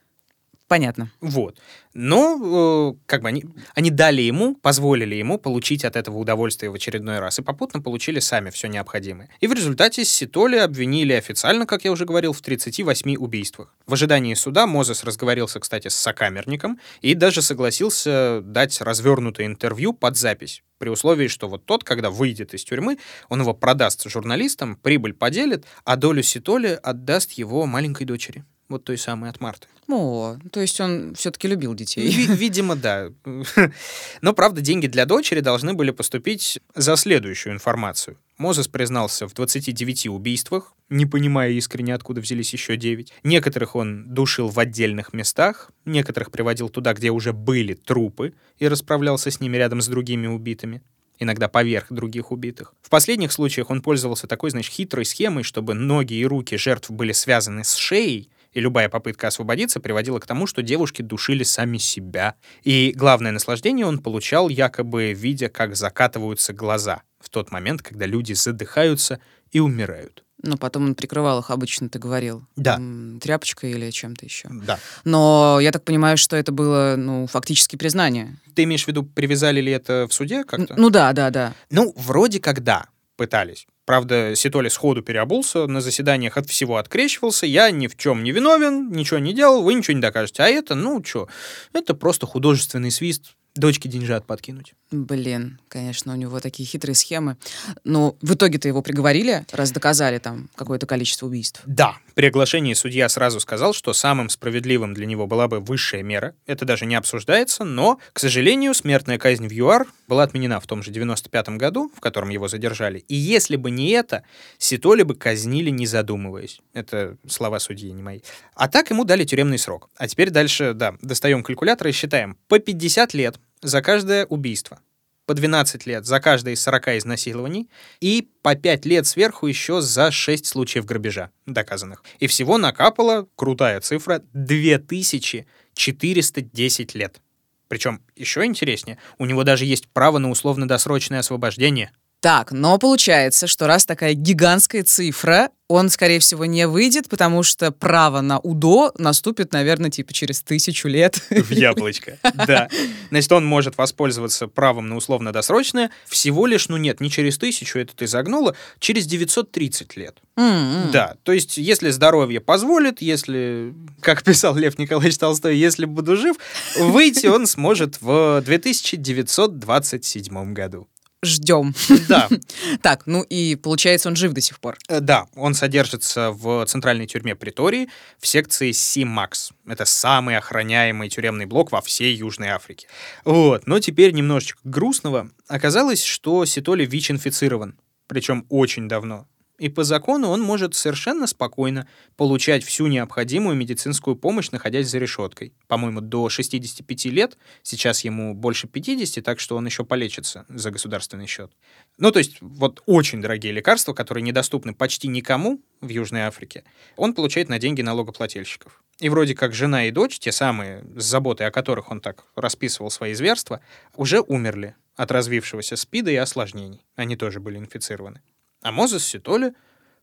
Понятно. 0.67 1.11
Вот. 1.21 1.59
Но 1.93 2.93
э, 2.95 2.97
как 3.05 3.21
бы 3.21 3.27
они, 3.27 3.45
они 3.75 3.91
дали 3.91 4.23
ему, 4.23 4.55
позволили 4.55 5.13
ему 5.13 5.37
получить 5.37 5.85
от 5.85 5.95
этого 5.95 6.17
удовольствие 6.17 6.71
в 6.71 6.73
очередной 6.73 7.19
раз, 7.19 7.37
и 7.37 7.43
попутно 7.43 7.81
получили 7.81 8.19
сами 8.19 8.49
все 8.49 8.67
необходимое. 8.67 9.29
И 9.41 9.47
в 9.47 9.53
результате 9.53 10.03
Ситоли 10.03 10.57
обвинили 10.57 11.13
официально, 11.13 11.67
как 11.67 11.85
я 11.85 11.91
уже 11.91 12.05
говорил, 12.05 12.33
в 12.33 12.41
38 12.41 13.15
убийствах. 13.15 13.75
В 13.85 13.93
ожидании 13.93 14.33
суда 14.33 14.65
Мозес 14.65 15.03
разговорился, 15.03 15.59
кстати, 15.59 15.87
с 15.87 15.95
сокамерником 15.95 16.79
и 17.01 17.13
даже 17.13 17.43
согласился 17.43 18.41
дать 18.41 18.81
развернутое 18.81 19.45
интервью 19.45 19.93
под 19.93 20.17
запись. 20.17 20.63
При 20.79 20.89
условии, 20.89 21.27
что 21.27 21.47
вот 21.47 21.65
тот, 21.65 21.83
когда 21.83 22.09
выйдет 22.09 22.55
из 22.55 22.63
тюрьмы, 22.63 22.97
он 23.29 23.41
его 23.41 23.53
продаст 23.53 24.09
журналистам, 24.09 24.77
прибыль 24.77 25.13
поделит, 25.13 25.65
а 25.83 25.95
долю 25.95 26.23
Ситоли 26.23 26.77
отдаст 26.81 27.33
его 27.33 27.67
маленькой 27.67 28.05
дочери. 28.05 28.43
Вот 28.69 28.83
той 28.83 28.97
самой 28.97 29.29
от 29.29 29.39
Марты. 29.39 29.67
О, 29.87 30.37
то 30.51 30.59
есть 30.59 30.81
он 30.81 31.13
все-таки 31.13 31.47
любил 31.47 31.75
детей. 31.75 32.09
Ви- 32.09 32.33
Видимо, 32.35 32.75
да. 32.75 33.09
Но, 34.21 34.33
правда, 34.33 34.61
деньги 34.61 34.87
для 34.87 35.05
дочери 35.05 35.41
должны 35.41 35.73
были 35.73 35.91
поступить 35.91 36.59
за 36.73 36.95
следующую 36.95 37.53
информацию. 37.53 38.17
Мозес 38.37 38.67
признался 38.67 39.27
в 39.27 39.33
29 39.33 40.07
убийствах, 40.07 40.73
не 40.89 41.05
понимая 41.05 41.51
искренне, 41.51 41.93
откуда 41.93 42.21
взялись 42.21 42.51
еще 42.53 42.75
9. 42.75 43.13
Некоторых 43.23 43.75
он 43.75 44.05
душил 44.11 44.49
в 44.49 44.59
отдельных 44.59 45.13
местах, 45.13 45.69
некоторых 45.85 46.31
приводил 46.31 46.69
туда, 46.69 46.93
где 46.93 47.11
уже 47.11 47.31
были 47.31 47.75
трупы, 47.75 48.33
и 48.57 48.67
расправлялся 48.67 49.29
с 49.29 49.39
ними 49.39 49.57
рядом 49.57 49.81
с 49.81 49.87
другими 49.87 50.27
убитыми 50.27 50.81
иногда 51.17 51.47
поверх 51.47 51.85
других 51.91 52.33
убитых. 52.33 52.73
В 52.81 52.89
последних 52.89 53.31
случаях 53.31 53.69
он 53.69 53.81
пользовался 53.81 54.27
такой, 54.27 54.49
значит, 54.49 54.73
хитрой 54.73 55.05
схемой, 55.05 55.43
чтобы 55.43 55.73
ноги 55.73 56.13
и 56.15 56.25
руки 56.25 56.57
жертв 56.57 56.89
были 56.91 57.13
связаны 57.13 57.63
с 57.63 57.75
шеей, 57.75 58.29
и 58.55 58.61
любая 58.61 58.89
попытка 58.89 59.27
освободиться 59.27 59.79
приводила 59.79 60.19
к 60.19 60.25
тому, 60.25 60.47
что 60.47 60.63
девушки 60.63 61.01
душили 61.03 61.43
сами 61.43 61.77
себя. 61.77 62.35
И 62.63 62.93
главное 62.95 63.31
наслаждение 63.31 63.85
он 63.85 63.99
получал, 63.99 64.49
якобы 64.49 65.13
видя, 65.13 65.49
как 65.49 65.75
закатываются 65.75 66.53
глаза 66.53 67.03
в 67.19 67.29
тот 67.29 67.51
момент, 67.51 67.83
когда 67.83 68.05
люди 68.05 68.33
задыхаются 68.33 69.19
и 69.51 69.59
умирают. 69.59 70.23
Но 70.41 70.57
потом 70.57 70.85
он 70.85 70.95
прикрывал 70.95 71.39
их, 71.39 71.49
обычно 71.49 71.89
ты 71.89 71.99
говорил. 71.99 72.45
Да. 72.55 72.79
Тряпочкой 73.21 73.71
или 73.71 73.89
чем-то 73.89 74.25
еще. 74.25 74.47
Да. 74.51 74.79
Но 75.03 75.59
я 75.61 75.71
так 75.71 75.83
понимаю, 75.83 76.17
что 76.17 76.35
это 76.35 76.51
было, 76.51 76.95
ну, 76.97 77.27
фактически 77.27 77.75
признание. 77.75 78.37
Ты 78.53 78.63
имеешь 78.63 78.85
в 78.85 78.87
виду, 78.87 79.03
привязали 79.03 79.59
ли 79.59 79.71
это 79.71 80.07
в 80.07 80.13
суде 80.13 80.43
как-то? 80.43 80.75
Ну 80.77 80.89
да, 80.89 81.11
да, 81.13 81.29
да. 81.29 81.53
Ну, 81.71 81.93
вроде 81.97 82.39
как 82.39 82.63
да, 82.63 82.85
пытались. 83.17 83.67
Правда, 83.85 84.33
Ситоли 84.35 84.69
сходу 84.69 85.03
переобулся, 85.03 85.67
на 85.67 85.79
заседаниях 85.79 86.37
от 86.37 86.49
всего 86.49 86.77
открещивался. 86.77 87.45
Я 87.45 87.69
ни 87.71 87.87
в 87.87 87.95
чем 87.95 88.23
не 88.23 88.31
виновен, 88.31 88.91
ничего 88.91 89.19
не 89.19 89.33
делал, 89.33 89.61
вы 89.61 89.75
ничего 89.75 89.95
не 89.95 90.01
докажете. 90.01 90.43
А 90.43 90.47
это, 90.47 90.73
ну 90.75 91.03
что, 91.03 91.27
это 91.71 91.93
просто 91.93 92.25
художественный 92.25 92.89
свист, 92.89 93.35
дочке 93.55 93.87
деньжат 93.87 94.25
подкинуть. 94.25 94.73
Блин, 94.91 95.59
конечно, 95.67 96.13
у 96.13 96.15
него 96.15 96.39
такие 96.39 96.67
хитрые 96.67 96.95
схемы. 96.95 97.37
Но 97.83 98.15
в 98.21 98.33
итоге-то 98.33 98.67
его 98.67 98.81
приговорили, 98.81 99.45
раз 99.51 99.71
доказали 99.71 100.17
там 100.17 100.49
какое-то 100.55 100.85
количество 100.85 101.27
убийств. 101.27 101.61
Да, 101.65 101.97
При 102.15 102.27
оглашении 102.27 102.73
судья 102.73 103.09
сразу 103.09 103.41
сказал, 103.41 103.73
что 103.73 103.91
самым 103.91 104.29
справедливым 104.29 104.93
для 104.93 105.05
него 105.05 105.27
была 105.27 105.49
бы 105.49 105.59
высшая 105.59 106.01
мера. 106.01 106.33
Это 106.45 106.63
даже 106.63 106.85
не 106.85 106.95
обсуждается, 106.95 107.65
но, 107.65 107.99
к 108.13 108.19
сожалению, 108.19 108.73
смертная 108.73 109.17
казнь 109.17 109.47
в 109.47 109.51
ЮАР 109.51 109.85
была 110.07 110.23
отменена 110.23 110.61
в 110.61 110.65
том 110.65 110.81
же 110.81 110.91
95 110.91 111.49
году, 111.49 111.91
в 111.93 111.99
котором 111.99 112.29
его 112.29 112.47
задержали. 112.47 112.99
И 113.09 113.15
если 113.15 113.57
бы 113.57 113.69
не 113.69 113.89
это, 113.89 114.23
Ситоли 114.57 115.03
бы 115.03 115.13
казнили, 115.15 115.69
не 115.71 115.87
задумываясь. 115.87 116.61
Это 116.73 117.17
слова 117.27 117.59
судьи, 117.59 117.91
не 117.91 118.01
мои. 118.01 118.21
А 118.55 118.69
так 118.69 118.91
ему 118.91 119.03
дали 119.03 119.25
тюремный 119.25 119.59
срок. 119.59 119.89
А 119.97 120.07
теперь 120.07 120.29
дальше, 120.29 120.73
да, 120.73 120.95
достаем 121.01 121.43
калькулятор 121.43 121.89
и 121.89 121.91
считаем. 121.91 122.37
По 122.47 122.59
50 122.59 123.13
лет 123.13 123.41
за 123.61 123.81
каждое 123.81 124.25
убийство 124.25 124.79
по 125.25 125.33
12 125.33 125.85
лет 125.85 126.05
за 126.05 126.19
каждое 126.19 126.53
из 126.53 126.61
40 126.61 126.89
изнасилований 126.97 127.69
и 127.99 128.29
по 128.41 128.55
5 128.55 128.85
лет 128.85 129.07
сверху 129.07 129.47
еще 129.47 129.81
за 129.81 130.11
6 130.11 130.45
случаев 130.45 130.85
грабежа 130.85 131.31
доказанных. 131.45 132.03
И 132.19 132.27
всего 132.27 132.57
накапало, 132.57 133.27
крутая 133.35 133.81
цифра, 133.81 134.21
2410 134.33 136.95
лет. 136.95 137.19
Причем 137.67 138.01
еще 138.15 138.45
интереснее, 138.45 138.99
у 139.17 139.25
него 139.25 139.43
даже 139.43 139.65
есть 139.65 139.89
право 139.89 140.19
на 140.19 140.29
условно-досрочное 140.29 141.19
освобождение– 141.19 141.91
так, 142.25 142.51
но 142.51 142.79
получается, 142.79 143.45
что 143.45 143.67
раз 143.67 143.85
такая 143.85 144.15
гигантская 144.15 144.83
цифра, 144.83 145.51
он, 145.67 145.91
скорее 145.91 146.19
всего, 146.19 146.45
не 146.45 146.67
выйдет, 146.67 147.07
потому 147.07 147.43
что 147.43 147.71
право 147.71 148.21
на 148.21 148.39
УДО 148.39 148.93
наступит, 148.97 149.53
наверное, 149.53 149.91
типа 149.91 150.11
через 150.11 150.41
тысячу 150.41 150.87
лет. 150.87 151.21
В 151.29 151.51
яблочко, 151.51 152.17
да. 152.47 152.67
Значит, 153.11 153.31
он 153.31 153.45
может 153.45 153.77
воспользоваться 153.77 154.47
правом 154.47 154.89
на 154.89 154.95
условно-досрочное 154.95 155.91
всего 156.07 156.47
лишь, 156.47 156.67
ну 156.67 156.77
нет, 156.77 156.99
не 156.99 157.11
через 157.11 157.37
тысячу, 157.37 157.77
это 157.77 157.95
ты 157.95 158.07
загнула, 158.07 158.55
через 158.79 159.05
930 159.05 159.95
лет. 159.95 160.17
Mm-hmm. 160.35 160.89
Да, 160.89 161.17
то 161.21 161.31
есть, 161.31 161.59
если 161.59 161.91
здоровье 161.91 162.41
позволит, 162.41 163.03
если, 163.03 163.75
как 164.01 164.23
писал 164.23 164.55
Лев 164.55 164.79
Николаевич 164.79 165.19
Толстой, 165.19 165.57
если 165.57 165.85
буду 165.85 166.15
жив, 166.15 166.37
выйти 166.75 167.27
он 167.27 167.45
сможет 167.45 168.01
в 168.01 168.41
2927 168.43 170.53
году 170.53 170.87
ждем. 171.25 171.73
Да. 172.07 172.29
Так, 172.81 173.03
ну 173.05 173.23
и 173.23 173.55
получается, 173.55 174.09
он 174.09 174.15
жив 174.15 174.33
до 174.33 174.41
сих 174.41 174.59
пор. 174.59 174.77
Э, 174.87 174.99
да, 174.99 175.27
он 175.35 175.53
содержится 175.53 176.31
в 176.31 176.65
центральной 176.65 177.07
тюрьме 177.07 177.35
Притории 177.35 177.89
в 178.19 178.27
секции 178.27 178.71
Си-Макс. 178.71 179.51
Это 179.67 179.85
самый 179.85 180.37
охраняемый 180.37 181.09
тюремный 181.09 181.45
блок 181.45 181.71
во 181.71 181.81
всей 181.81 182.15
Южной 182.15 182.49
Африке. 182.49 182.87
Вот, 183.23 183.67
но 183.67 183.79
теперь 183.79 184.11
немножечко 184.11 184.59
грустного. 184.63 185.29
Оказалось, 185.47 186.03
что 186.03 186.45
Ситоли 186.45 186.85
ВИЧ-инфицирован. 186.85 187.79
Причем 188.07 188.45
очень 188.49 188.87
давно. 188.87 189.27
И 189.57 189.69
по 189.69 189.85
закону 189.85 190.29
он 190.29 190.41
может 190.41 190.75
совершенно 190.75 191.27
спокойно 191.27 191.87
получать 192.17 192.63
всю 192.63 192.87
необходимую 192.87 193.55
медицинскую 193.55 194.17
помощь, 194.17 194.51
находясь 194.51 194.89
за 194.89 194.97
решеткой. 194.97 195.53
По-моему, 195.67 196.01
до 196.01 196.27
65 196.27 197.05
лет, 197.05 197.37
сейчас 197.63 198.03
ему 198.03 198.33
больше 198.33 198.67
50, 198.67 199.23
так 199.23 199.39
что 199.39 199.55
он 199.55 199.65
еще 199.65 199.85
полечится 199.85 200.45
за 200.49 200.71
государственный 200.71 201.27
счет. 201.27 201.51
Ну, 201.97 202.11
то 202.11 202.19
есть, 202.19 202.37
вот 202.41 202.83
очень 202.85 203.21
дорогие 203.21 203.53
лекарства, 203.53 203.93
которые 203.93 204.23
недоступны 204.23 204.73
почти 204.73 205.07
никому 205.07 205.61
в 205.79 205.87
Южной 205.87 206.21
Африке, 206.23 206.65
он 206.97 207.13
получает 207.13 207.47
на 207.47 207.57
деньги 207.57 207.81
налогоплательщиков. 207.81 208.83
И 208.99 209.07
вроде 209.07 209.35
как 209.35 209.53
жена 209.53 209.85
и 209.85 209.91
дочь, 209.91 210.19
те 210.19 210.33
самые, 210.33 210.83
с 210.95 211.03
заботой 211.03 211.47
о 211.47 211.51
которых 211.51 211.91
он 211.91 212.01
так 212.01 212.25
расписывал 212.35 212.91
свои 212.91 213.13
зверства, 213.13 213.61
уже 213.95 214.19
умерли 214.19 214.75
от 214.95 215.11
развившегося 215.11 215.75
СПИДа 215.77 216.11
и 216.11 216.15
осложнений. 216.15 216.85
Они 216.95 217.15
тоже 217.15 217.39
были 217.39 217.57
инфицированы. 217.57 218.21
А 218.65 218.71
Мозес 218.71 219.05
Ситоли 219.05 219.53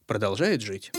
продолжает 0.06 0.60
жить. 0.60 0.92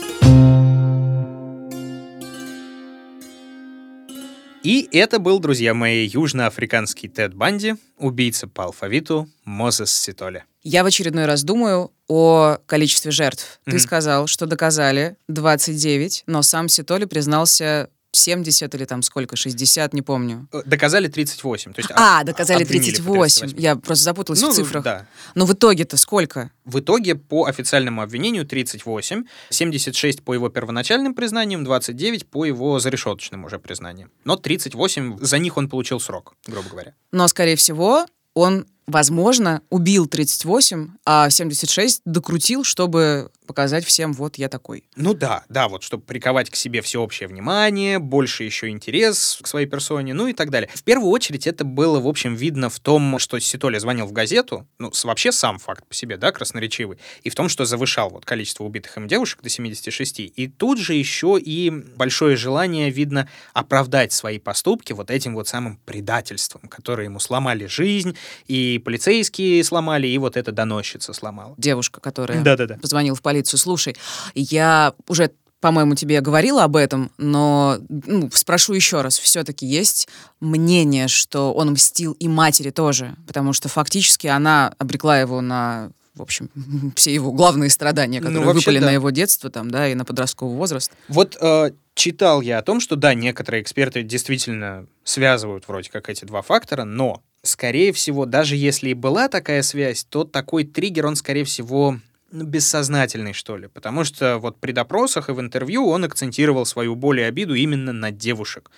И 4.62 4.86
это 4.92 5.18
был, 5.18 5.38
друзья 5.38 5.72
мои, 5.72 6.06
южноафриканский 6.06 7.08
Тед 7.08 7.32
Банди, 7.32 7.76
убийца 7.96 8.48
по 8.48 8.64
алфавиту 8.64 9.30
Мозес 9.46 9.96
Ситоли. 9.96 10.44
Я 10.62 10.84
в 10.84 10.86
очередной 10.86 11.24
раз 11.24 11.42
думаю 11.42 11.90
о 12.06 12.58
количестве 12.66 13.10
жертв. 13.10 13.60
Mm-hmm. 13.64 13.70
Ты 13.70 13.78
сказал, 13.78 14.26
что 14.26 14.44
доказали 14.44 15.16
29, 15.28 16.24
но 16.26 16.42
сам 16.42 16.68
Ситоли 16.68 17.06
признался 17.06 17.88
70 18.16 18.74
или 18.74 18.84
там 18.84 19.02
сколько, 19.02 19.36
60, 19.36 19.92
не 19.94 20.02
помню. 20.02 20.48
Э, 20.52 20.62
доказали 20.64 21.08
38. 21.08 21.72
То 21.72 21.80
есть 21.80 21.90
а, 21.94 22.24
доказали 22.24 22.64
38. 22.64 23.54
Я 23.58 23.76
просто 23.76 24.04
запуталась 24.04 24.40
ну, 24.40 24.50
в 24.50 24.54
цифрах. 24.54 24.84
Да. 24.84 25.06
Но 25.34 25.46
в 25.46 25.52
итоге-то 25.52 25.96
сколько? 25.96 26.50
В 26.64 26.80
итоге 26.80 27.14
по 27.14 27.46
официальному 27.46 28.02
обвинению 28.02 28.46
38, 28.46 29.24
76 29.50 30.22
по 30.22 30.34
его 30.34 30.48
первоначальным 30.48 31.14
признаниям, 31.14 31.64
29 31.64 32.26
по 32.26 32.44
его 32.44 32.78
зарешеточным 32.78 33.44
уже 33.44 33.58
признаниям. 33.58 34.10
Но 34.24 34.36
38, 34.36 35.18
за 35.20 35.38
них 35.38 35.56
он 35.56 35.68
получил 35.68 36.00
срок, 36.00 36.34
грубо 36.46 36.68
говоря. 36.68 36.94
Но, 37.12 37.28
скорее 37.28 37.56
всего, 37.56 38.06
он 38.34 38.66
возможно, 38.86 39.62
убил 39.70 40.06
38, 40.06 40.88
а 41.04 41.30
76 41.30 42.02
докрутил, 42.04 42.64
чтобы 42.64 43.30
показать 43.46 43.84
всем, 43.84 44.12
вот 44.12 44.36
я 44.36 44.48
такой. 44.48 44.84
Ну 44.96 45.14
да, 45.14 45.44
да, 45.48 45.68
вот 45.68 45.82
чтобы 45.82 46.02
приковать 46.02 46.50
к 46.50 46.56
себе 46.56 46.80
всеобщее 46.80 47.28
внимание, 47.28 47.98
больше 47.98 48.44
еще 48.44 48.68
интерес 48.68 49.38
к 49.42 49.46
своей 49.46 49.66
персоне, 49.66 50.14
ну 50.14 50.26
и 50.26 50.32
так 50.32 50.50
далее. 50.50 50.70
В 50.72 50.82
первую 50.82 51.10
очередь 51.10 51.46
это 51.46 51.64
было, 51.64 52.00
в 52.00 52.08
общем, 52.08 52.34
видно 52.34 52.70
в 52.70 52.80
том, 52.80 53.18
что 53.18 53.38
Ситоли 53.38 53.78
звонил 53.78 54.06
в 54.06 54.12
газету, 54.12 54.66
ну, 54.78 54.90
вообще 55.04 55.32
сам 55.32 55.58
факт 55.58 55.86
по 55.86 55.94
себе, 55.94 56.16
да, 56.16 56.32
красноречивый, 56.32 56.98
и 57.22 57.30
в 57.30 57.34
том, 57.34 57.48
что 57.48 57.64
завышал 57.64 58.10
вот 58.10 58.24
количество 58.24 58.64
убитых 58.64 58.96
им 58.96 59.08
девушек 59.08 59.42
до 59.42 59.48
76. 59.48 60.20
И 60.20 60.48
тут 60.48 60.78
же 60.78 60.94
еще 60.94 61.38
и 61.38 61.70
большое 61.70 62.36
желание, 62.36 62.90
видно, 62.90 63.28
оправдать 63.52 64.12
свои 64.12 64.38
поступки 64.38 64.92
вот 64.92 65.10
этим 65.10 65.34
вот 65.34 65.48
самым 65.48 65.78
предательством, 65.84 66.62
которое 66.68 67.04
ему 67.04 67.20
сломали 67.20 67.66
жизнь, 67.66 68.16
и 68.46 68.73
полицейские 68.78 69.62
сломали, 69.64 70.06
и 70.06 70.18
вот 70.18 70.36
эта 70.36 70.52
доносчица 70.52 71.12
сломала. 71.12 71.54
Девушка, 71.58 72.00
которая 72.00 72.42
Да-да-да. 72.42 72.76
позвонила 72.76 73.16
в 73.16 73.22
полицию. 73.22 73.58
Слушай, 73.58 73.96
я 74.34 74.94
уже 75.08 75.30
по-моему, 75.60 75.94
тебе 75.94 76.20
говорила 76.20 76.64
об 76.64 76.76
этом, 76.76 77.10
но 77.16 77.78
ну, 77.88 78.28
спрошу 78.34 78.74
еще 78.74 79.00
раз. 79.00 79.18
Все-таки 79.18 79.64
есть 79.64 80.08
мнение, 80.38 81.08
что 81.08 81.54
он 81.54 81.70
мстил 81.70 82.12
и 82.12 82.28
матери 82.28 82.68
тоже, 82.68 83.16
потому 83.26 83.54
что 83.54 83.70
фактически 83.70 84.26
она 84.26 84.74
обрекла 84.76 85.18
его 85.18 85.40
на 85.40 85.90
в 86.14 86.20
общем, 86.20 86.50
все 86.96 87.14
его 87.14 87.32
главные 87.32 87.70
страдания, 87.70 88.20
ну, 88.20 88.26
которые 88.26 88.46
ну, 88.46 88.52
выпали 88.52 88.78
да. 88.78 88.86
на 88.86 88.90
его 88.90 89.08
детство 89.08 89.48
там, 89.50 89.70
да, 89.70 89.88
и 89.88 89.94
на 89.94 90.04
подростковый 90.04 90.54
возраст. 90.54 90.92
Вот 91.08 91.36
э, 91.40 91.70
читал 91.94 92.40
я 92.40 92.58
о 92.58 92.62
том, 92.62 92.80
что 92.80 92.94
да, 92.96 93.14
некоторые 93.14 93.62
эксперты 93.62 94.02
действительно 94.02 94.86
связывают 95.02 95.66
вроде 95.66 95.90
как 95.90 96.08
эти 96.08 96.24
два 96.26 96.42
фактора, 96.42 96.84
но 96.84 97.22
скорее 97.44 97.92
всего, 97.92 98.26
даже 98.26 98.56
если 98.56 98.90
и 98.90 98.94
была 98.94 99.28
такая 99.28 99.62
связь, 99.62 100.04
то 100.04 100.24
такой 100.24 100.64
триггер, 100.64 101.06
он, 101.06 101.16
скорее 101.16 101.44
всего, 101.44 101.98
ну, 102.32 102.44
бессознательный, 102.44 103.32
что 103.32 103.56
ли. 103.56 103.68
Потому 103.68 104.02
что 104.02 104.38
вот 104.38 104.58
при 104.58 104.72
допросах 104.72 105.28
и 105.28 105.32
в 105.32 105.40
интервью 105.40 105.86
он 105.86 106.04
акцентировал 106.04 106.66
свою 106.66 106.96
боль 106.96 107.20
и 107.20 107.22
обиду 107.22 107.54
именно 107.54 107.92
на 107.92 108.10
девушек 108.10 108.70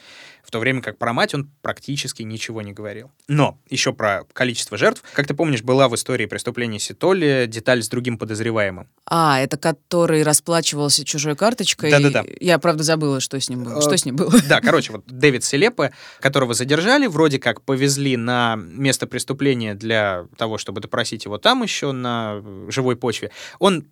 в 0.47 0.51
то 0.51 0.61
время 0.61 0.81
как 0.81 0.97
про 0.97 1.13
мать 1.13 1.35
он 1.35 1.51
практически 1.61 2.23
ничего 2.23 2.63
не 2.63 2.73
говорил. 2.73 3.11
Но 3.27 3.59
еще 3.69 3.93
про 3.93 4.23
количество 4.33 4.79
жертв. 4.79 5.03
Как 5.13 5.27
ты 5.27 5.35
помнишь, 5.35 5.63
была 5.63 5.89
в 5.89 5.95
истории 5.97 6.27
преступления 6.27 6.79
Ситоли 6.79 7.47
деталь 7.49 7.83
с 7.83 7.89
другим 7.89 8.17
подозреваемым. 8.17 8.89
А, 9.07 9.41
это 9.41 9.57
который 9.57 10.23
расплачивался 10.23 11.05
чужой 11.05 11.35
карточкой. 11.35 11.91
Да-да-да. 11.91 12.25
Я, 12.39 12.59
правда, 12.59 12.85
забыла, 12.85 13.19
что 13.19 13.41
с 13.41 13.49
ним 13.49 13.65
было. 13.65 13.83
Что 13.83 13.97
с 13.97 14.05
ним 14.05 14.15
было? 14.17 14.33
Да, 14.49 14.61
короче, 14.61 14.93
вот 14.93 15.05
Дэвид 15.07 15.43
Селепе, 15.43 15.93
которого 16.21 16.55
задержали, 16.55 17.09
вроде 17.09 17.41
как 17.41 17.63
повезли 17.63 18.17
на 18.17 18.55
место 18.57 19.09
преступления 19.09 19.75
для 19.75 20.27
того, 20.37 20.59
чтобы 20.59 20.81
допросить 20.81 21.25
его 21.25 21.39
там 21.39 21.65
еще 21.65 21.91
на 21.91 22.43
живой 22.69 22.97
почве. 22.97 23.33
Он 23.59 23.87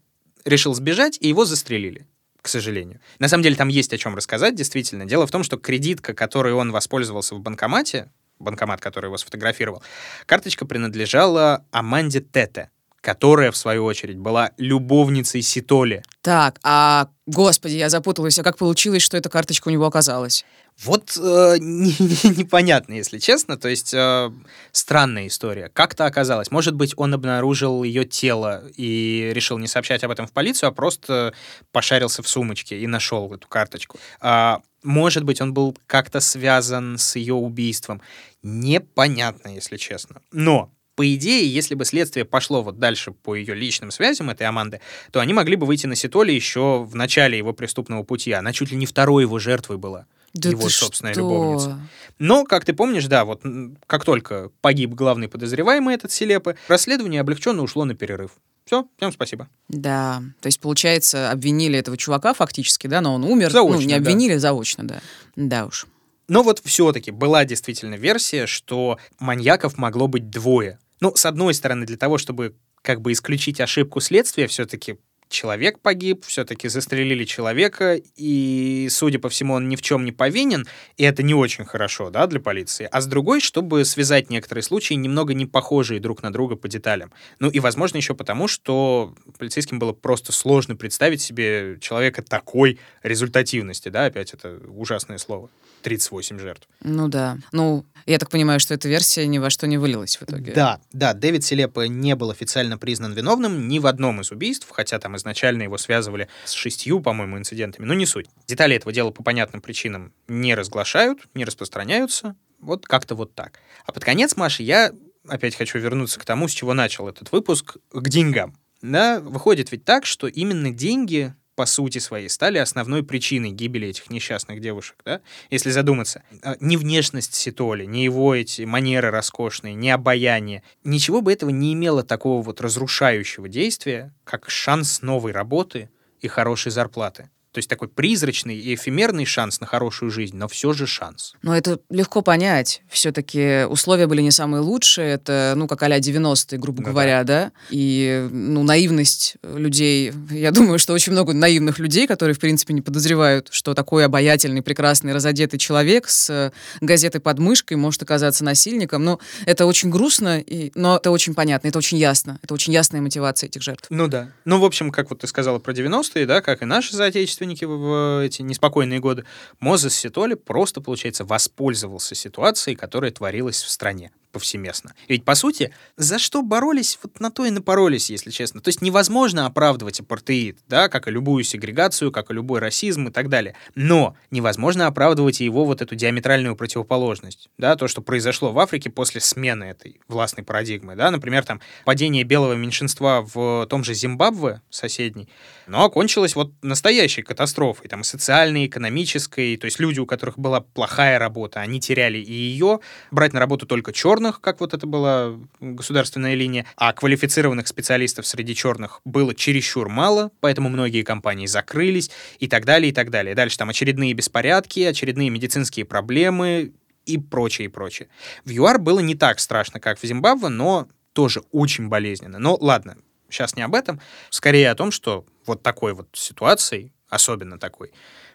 решил 0.45 0.75
сбежать, 0.75 1.19
и 1.21 1.29
его 1.29 1.45
застрелили 1.45 2.07
к 2.45 2.49
сожалению. 2.49 3.01
На 3.21 3.29
самом 3.29 3.43
деле 3.43 3.57
там 3.57 3.69
есть 3.69 3.95
о 3.95 3.97
чем 3.97 4.15
рассказать, 4.15 4.55
действительно. 4.55 5.07
Дело 5.07 5.27
в 5.27 5.31
том, 5.31 5.43
что 5.43 5.57
кредитка, 5.57 6.13
которой 6.13 6.53
он 6.53 6.73
воспользовался 6.73 7.35
в 7.35 7.41
банкомате, 7.41 8.11
банкомат, 8.39 8.83
который 8.83 9.07
его 9.07 9.17
сфотографировал, 9.17 9.83
карточка 10.27 10.67
принадлежала 10.67 11.65
Аманде 11.71 12.21
Тете, 12.21 12.69
которая, 13.05 13.53
в 13.53 13.57
свою 13.57 13.85
очередь, 13.85 14.17
была 14.17 14.53
любовницей 14.57 15.43
Ситоли. 15.43 16.03
Так, 16.23 16.59
а, 16.63 17.09
господи, 17.27 17.75
я 17.75 17.91
запуталась, 17.91 18.39
а 18.39 18.43
как 18.43 18.57
получилось, 18.57 19.03
что 19.03 19.19
эта 19.19 19.29
карточка 19.29 19.69
у 19.69 19.71
него 19.71 19.85
оказалась? 19.85 20.47
Вот 20.83 21.15
э, 21.21 21.57
не, 21.61 21.95
не, 21.99 22.37
непонятно, 22.39 22.95
если 22.95 23.19
честно. 23.19 23.59
То 23.59 23.69
есть 23.69 23.93
э, 23.93 24.31
странная 24.73 25.27
история. 25.27 25.69
Как-то 25.69 26.07
оказалось. 26.07 26.51
Может 26.51 26.75
быть, 26.75 26.95
он 26.97 27.13
обнаружил 27.13 27.83
ее 27.83 28.07
тело 28.07 28.65
и 28.75 29.31
решил 29.35 29.59
не 29.59 29.67
сообщать 29.67 30.03
об 30.03 30.11
этом 30.11 30.27
в 30.27 30.33
полицию, 30.33 30.71
а 30.71 30.73
просто 30.73 31.35
пошарился 31.73 32.23
в 32.23 32.29
сумочке 32.29 32.81
и 32.81 32.87
нашел 32.87 33.33
эту 33.35 33.47
карточку. 33.49 33.99
А, 34.21 34.63
может 34.83 35.25
быть, 35.25 35.43
он 35.43 35.53
был 35.53 35.77
как-то 35.87 36.21
связан 36.21 36.97
с 36.97 37.17
ее 37.17 37.35
убийством. 37.35 38.01
Непонятно, 38.43 39.49
если 39.51 39.77
честно. 39.77 40.23
Но 40.33 40.71
По 40.95 41.15
идее, 41.15 41.53
если 41.53 41.75
бы 41.75 41.85
следствие 41.85 42.25
пошло 42.25 42.63
вот 42.63 42.79
дальше 42.79 43.11
по 43.11 43.35
ее 43.35 43.55
личным 43.55 43.91
связям 43.91 44.31
этой 44.31 44.47
Аманды, 44.47 44.81
то 45.11 45.21
они 45.21 45.33
могли 45.33 45.57
бы 45.57 45.67
выйти 45.67 45.87
на 45.87 45.97
Ситоли 45.97 46.33
еще 46.33 46.85
в 46.85 46.95
начале 46.95 47.37
его 47.37 47.53
преступного 47.53 48.05
пути. 48.05 48.33
Она 48.33 48.53
чуть 48.53 48.71
ли 48.71 48.77
не 48.77 48.87
второй 48.87 49.25
его 49.25 49.39
жертвой 49.39 49.77
была. 49.77 50.07
Да 50.35 50.49
его 50.49 50.69
собственная 50.69 51.13
что? 51.13 51.21
любовница. 51.21 51.81
Но, 52.19 52.45
как 52.45 52.65
ты 52.65 52.73
помнишь, 52.73 53.07
да, 53.07 53.25
вот 53.25 53.43
как 53.87 54.05
только 54.05 54.51
погиб 54.61 54.91
главный 54.91 55.29
подозреваемый 55.29 55.95
этот 55.95 56.11
Селепы, 56.11 56.57
расследование 56.67 57.21
облегченно 57.21 57.63
ушло 57.63 57.85
на 57.85 57.95
перерыв. 57.95 58.33
Все, 58.65 58.87
всем 58.97 59.13
спасибо. 59.13 59.49
Да, 59.69 60.23
то 60.41 60.47
есть, 60.47 60.59
получается, 60.59 61.31
обвинили 61.31 61.79
этого 61.79 61.97
чувака 61.97 62.35
фактически, 62.35 62.87
да, 62.87 63.01
но 63.01 63.15
он 63.15 63.25
умер. 63.25 63.51
Заочно, 63.51 63.81
ну, 63.81 63.83
не 63.83 63.95
да. 63.95 63.97
обвинили, 63.97 64.37
заочно, 64.37 64.87
да. 64.87 65.01
Да 65.37 65.67
уж. 65.67 65.87
Но 66.29 66.43
вот 66.43 66.61
все-таки 66.65 67.11
была 67.11 67.45
действительно 67.45 67.95
версия, 67.95 68.47
что 68.47 68.99
маньяков 69.19 69.77
могло 69.77 70.09
быть 70.09 70.31
двое. 70.31 70.79
Ну, 71.05 71.15
с 71.15 71.27
одной 71.27 71.53
стороны, 71.53 71.85
для 71.85 71.99
того, 71.99 72.17
чтобы 72.17 72.57
как 72.81 73.03
бы 73.03 73.13
исключить 73.13 73.61
ошибку 73.61 74.01
следствия, 74.01 74.47
все-таки 74.47 74.97
человек 75.35 75.81
погиб, 75.81 76.25
все-таки 76.25 76.69
застрелили 76.69 77.25
человека, 77.25 78.01
и, 78.17 78.89
судя 78.91 79.19
по 79.19 79.29
всему, 79.29 79.55
он 79.55 79.69
ни 79.69 79.77
в 79.77 79.83
чем 79.83 80.05
не 80.05 80.13
повинен, 80.13 80.67
и 80.97 81.03
это 81.03 81.23
не 81.23 81.35
очень 81.35 81.65
хорошо, 81.65 82.11
да, 82.11 82.27
для 82.27 82.41
полиции. 82.41 82.89
А 82.91 83.01
с 83.01 83.07
другой, 83.07 83.41
чтобы 83.41 83.85
связать 83.85 84.31
некоторые 84.31 84.63
случаи, 84.63 84.95
немного 84.95 85.35
не 85.35 85.45
похожие 85.45 86.01
друг 86.01 86.23
на 86.23 86.33
друга 86.33 86.57
по 86.57 86.69
деталям. 86.69 87.13
Ну 87.41 87.51
и, 87.51 87.61
возможно, 87.61 87.97
еще 87.99 88.15
потому, 88.15 88.49
что 88.49 89.15
полицейским 89.39 89.79
было 89.79 89.93
просто 89.93 90.33
сложно 90.33 90.77
представить 90.77 91.21
себе 91.21 91.79
человека 91.81 92.23
такой 92.23 92.79
результативности, 93.03 93.89
да, 93.89 94.07
опять 94.07 94.33
это 94.33 94.61
ужасное 94.69 95.19
слово. 95.19 95.51
38 95.85 96.39
жертв. 96.39 96.67
Ну 96.81 97.09
да. 97.09 97.37
Ну, 97.53 97.85
я 98.07 98.19
так 98.19 98.31
понимаю, 98.31 98.59
что 98.59 98.75
эта 98.75 98.89
версия 98.89 99.27
ни 99.27 99.39
во 99.39 99.51
что 99.51 99.67
не 99.67 99.79
вылилась 99.79 100.17
в 100.17 100.23
итоге. 100.23 100.53
Да, 100.53 100.81
да, 100.93 101.13
Дэвид 101.13 101.45
Селепа 101.45 101.87
не 101.87 102.17
был 102.17 102.31
официально 102.31 102.79
признан 102.79 103.13
виновным 103.13 103.69
ни 103.69 103.79
в 103.79 103.87
одном 103.87 104.21
из 104.23 104.33
убийств, 104.33 104.67
хотя 104.71 104.99
там 104.99 105.15
изначально 105.25 105.63
его 105.63 105.79
связывали 105.79 106.29
с 106.45 106.53
шестью, 106.53 107.01
по-моему, 107.01 107.39
инцидентами, 107.39 107.87
но 107.87 107.95
не 107.95 108.07
суть. 108.07 108.27
Детали 108.47 108.77
этого 108.77 108.93
дела 108.93 109.11
по 109.11 109.23
понятным 109.23 109.63
причинам 109.63 110.13
не 110.29 110.55
разглашают, 110.55 111.27
не 111.35 111.45
распространяются, 111.45 112.37
вот 112.61 112.87
как-то 112.87 113.15
вот 113.15 113.35
так. 113.35 113.59
А 113.87 113.93
под 113.93 114.05
конец, 114.05 114.37
Маша, 114.37 114.63
я 114.63 114.93
опять 115.27 115.57
хочу 115.57 115.79
вернуться 115.79 116.21
к 116.21 116.25
тому, 116.25 116.47
с 116.49 116.53
чего 116.53 116.75
начал 116.75 117.09
этот 117.09 117.33
выпуск, 117.33 117.79
к 117.91 118.09
деньгам. 118.09 118.57
Да, 118.83 119.19
выходит 119.21 119.73
ведь 119.73 119.85
так, 119.85 120.05
что 120.05 120.27
именно 120.27 120.71
деньги 120.71 121.35
по 121.55 121.67
сути 121.67 121.99
своей, 121.99 122.29
стали 122.29 122.59
основной 122.59 123.03
причиной 123.03 123.51
гибели 123.51 123.89
этих 123.89 124.11
несчастных 124.11 124.61
девушек, 124.61 124.97
да? 125.05 125.21
Если 125.51 125.71
задуматься. 125.71 126.23
А, 126.43 126.57
Ни 126.61 126.77
внешность 126.77 127.35
Ситоли, 127.35 127.85
ни 127.85 127.99
его 127.99 128.35
эти 128.35 128.63
манеры 128.63 129.11
роскошные, 129.11 129.75
ни 129.75 129.89
обаяние, 129.89 130.63
ничего 130.83 131.21
бы 131.21 131.33
этого 131.33 131.51
не 131.51 131.73
имело 131.75 132.03
такого 132.03 132.43
вот 132.43 132.61
разрушающего 132.61 133.49
действия, 133.49 134.15
как 134.25 134.51
шанс 134.51 135.03
новой 135.03 135.33
работы 135.33 135.91
и 136.21 136.29
хорошей 136.29 136.73
зарплаты. 136.73 137.31
То 137.55 137.59
есть 137.59 137.71
такой 137.71 137.87
призрачный 137.87 138.59
и 138.59 138.75
эфемерный 138.75 139.25
шанс 139.25 139.61
на 139.61 139.67
хорошую 139.69 140.11
жизнь, 140.11 140.37
но 140.37 140.49
все 140.49 140.73
же 140.73 140.89
шанс. 140.89 141.35
Но 141.43 141.57
это 141.57 141.79
легко 141.89 142.21
понять. 142.21 142.83
Все-таки 142.89 143.65
условия 143.69 144.09
были 144.09 144.23
не 144.23 144.33
самые 144.33 144.61
лучшие. 144.61 145.13
Это, 145.13 145.55
ну, 145.57 145.69
как 145.69 145.81
а-ля 145.85 146.01
90-е, 146.01 146.59
грубо 146.59 146.81
Ну 146.81 146.87
да. 146.87 146.91
говоря, 146.91 147.23
да. 147.23 147.53
И, 147.71 148.27
ну, 148.29 148.65
наивность 148.65 149.37
людей. 149.45 150.13
Я 150.31 150.51
думаю, 150.51 150.81
что 150.81 150.95
очень 150.95 151.13
много 151.13 151.33
наивных 151.33 151.79
людей, 151.79 152.09
которые, 152.09 152.35
в 152.35 152.41
принципе, 152.41 152.75
не 152.75 152.83
подозревают, 152.83 153.47
что 153.53 153.73
такой 153.73 154.05
обаятельный, 154.05 154.61
прекрасный, 154.61 155.13
разодетый 155.13 155.61
человек 155.61 156.09
с 156.09 156.29
э, 156.31 156.51
газетой 156.81 157.21
под 157.21 157.39
мышкой 157.39 157.77
может 157.77 158.03
оказаться 158.03 158.43
насильником. 158.43 159.05
Ну, 159.05 159.21
это 159.47 159.67
очень 159.67 159.91
грустно, 159.91 160.41
и... 160.41 160.73
но 160.75 160.97
это 160.97 161.13
очень 161.13 161.35
понятно, 161.35 161.69
это 161.69 161.79
очень 161.79 161.99
ясно. 161.99 162.41
Это 162.43 162.53
очень 162.53 162.73
ясная 162.73 163.01
мотивация 163.01 163.47
этих 163.47 163.63
жертв. 163.63 163.87
Ну 163.91 164.09
да. 164.09 164.33
Ну, 164.45 164.59
в 164.59 164.65
общем, 164.65 164.91
как 164.91 165.11
вот 165.11 165.21
ты 165.21 165.29
сказала 165.29 165.61
про 165.61 165.73
90-е, 165.73 166.27
да, 166.27 166.41
как 166.41 166.61
и 166.63 166.65
наши 166.65 166.97
соотечественники 166.97 167.44
в, 167.47 167.67
в 167.67 168.25
эти 168.25 168.43
неспокойные 168.43 169.01
годы, 169.01 169.25
Мозес 169.61 169.95
Ситоли 169.95 170.35
просто, 170.35 170.81
получается, 170.81 171.25
воспользовался 171.25 172.15
ситуацией, 172.15 172.77
которая 172.77 173.11
творилась 173.11 173.63
в 173.63 173.71
стране 173.71 174.11
повсеместно. 174.35 174.95
Ведь, 175.09 175.25
по 175.25 175.35
сути, 175.35 175.73
за 175.97 176.19
что 176.19 176.43
боролись, 176.43 176.99
вот 177.03 177.21
на 177.21 177.31
то 177.31 177.47
и 177.47 177.51
напоролись, 177.51 178.11
если 178.11 178.31
честно. 178.31 178.61
То 178.61 178.69
есть 178.69 178.83
невозможно 178.83 179.47
оправдывать 179.47 180.01
апартеид, 180.01 180.59
да, 180.69 180.89
как 180.89 181.07
и 181.09 181.11
любую 181.11 181.45
сегрегацию, 181.45 182.11
как 182.11 182.31
и 182.31 182.35
любой 182.35 182.59
расизм 182.61 183.09
и 183.09 183.11
так 183.13 183.29
далее. 183.29 183.55
Но 183.77 184.17
невозможно 184.31 184.89
оправдывать 184.89 185.41
и 185.41 185.45
его 185.45 185.65
вот 185.65 185.81
эту 185.81 185.95
диаметральную 185.95 186.57
противоположность, 186.57 187.49
да, 187.59 187.77
то, 187.77 187.87
что 187.87 188.03
произошло 188.03 188.53
в 188.53 188.59
Африке 188.59 188.91
после 188.91 189.21
смены 189.21 189.65
этой 189.65 190.01
властной 190.09 190.45
парадигмы, 190.45 190.97
да, 190.97 191.11
например, 191.13 191.45
там 191.45 191.61
падение 191.85 192.25
белого 192.25 192.55
меньшинства 192.55 193.25
в 193.33 193.67
том 193.71 193.85
же 193.85 193.95
Зимбабве 193.95 194.61
соседней, 194.69 195.29
но 195.69 195.85
окончилось 195.85 196.35
вот 196.35 196.53
настоящей 196.63 197.23
катастрофой, 197.23 197.89
там, 197.89 198.03
социальной, 198.03 198.67
экономической, 198.67 199.57
то 199.57 199.67
есть 199.67 199.79
люди, 199.79 200.01
у 200.01 200.07
которых 200.07 200.39
была 200.39 200.61
плохая 200.61 201.19
работа, 201.21 201.61
они 201.61 201.81
теряли 201.81 202.19
и 202.19 202.33
ее, 202.33 202.81
брать 203.11 203.33
на 203.33 203.41
работу 203.41 203.67
только 203.67 203.93
черных, 203.93 204.24
как 204.33 204.61
вот 204.61 204.75
это 204.75 204.87
была 204.87 205.39
государственная 205.61 206.35
линия, 206.35 206.67
а 206.77 206.93
квалифицированных 206.93 207.67
специалистов 207.69 208.27
среди 208.27 208.55
черных 208.55 209.01
было 209.05 209.35
чересчур 209.35 209.89
мало, 209.89 210.31
поэтому 210.41 210.69
многие 210.69 211.03
компании 211.03 211.47
закрылись 211.47 212.11
и 212.39 212.49
так 212.49 212.65
далее, 212.65 212.91
и 212.91 212.95
так 212.95 213.11
далее. 213.11 213.35
Дальше 213.35 213.59
там 213.59 213.71
очередные 213.71 214.13
беспорядки, 214.15 214.81
очередные 214.81 215.31
медицинские 215.31 215.85
проблемы 215.85 216.73
и 217.07 217.19
прочее, 217.19 217.67
и 217.67 217.69
прочее. 217.69 218.09
В 218.45 218.51
ЮАР 218.51 218.79
было 218.79 219.01
не 219.01 219.15
так 219.15 219.41
страшно, 219.41 219.81
как 219.81 219.99
в 219.99 220.07
Зимбабве, 220.07 220.49
но 220.49 220.89
тоже 221.13 221.43
очень 221.53 221.89
болезненно. 221.89 222.39
Но 222.39 222.57
ладно, 222.61 222.97
сейчас 223.29 223.57
не 223.57 223.63
об 223.63 223.75
этом, 223.75 224.01
скорее 224.31 224.71
о 224.71 224.75
том, 224.75 224.91
что 224.91 225.27
вот 225.47 225.63
такой 225.63 225.95
вот 225.95 226.09
ситуацией, 226.13 226.93
особенно 227.09 227.59
такой, 227.59 227.93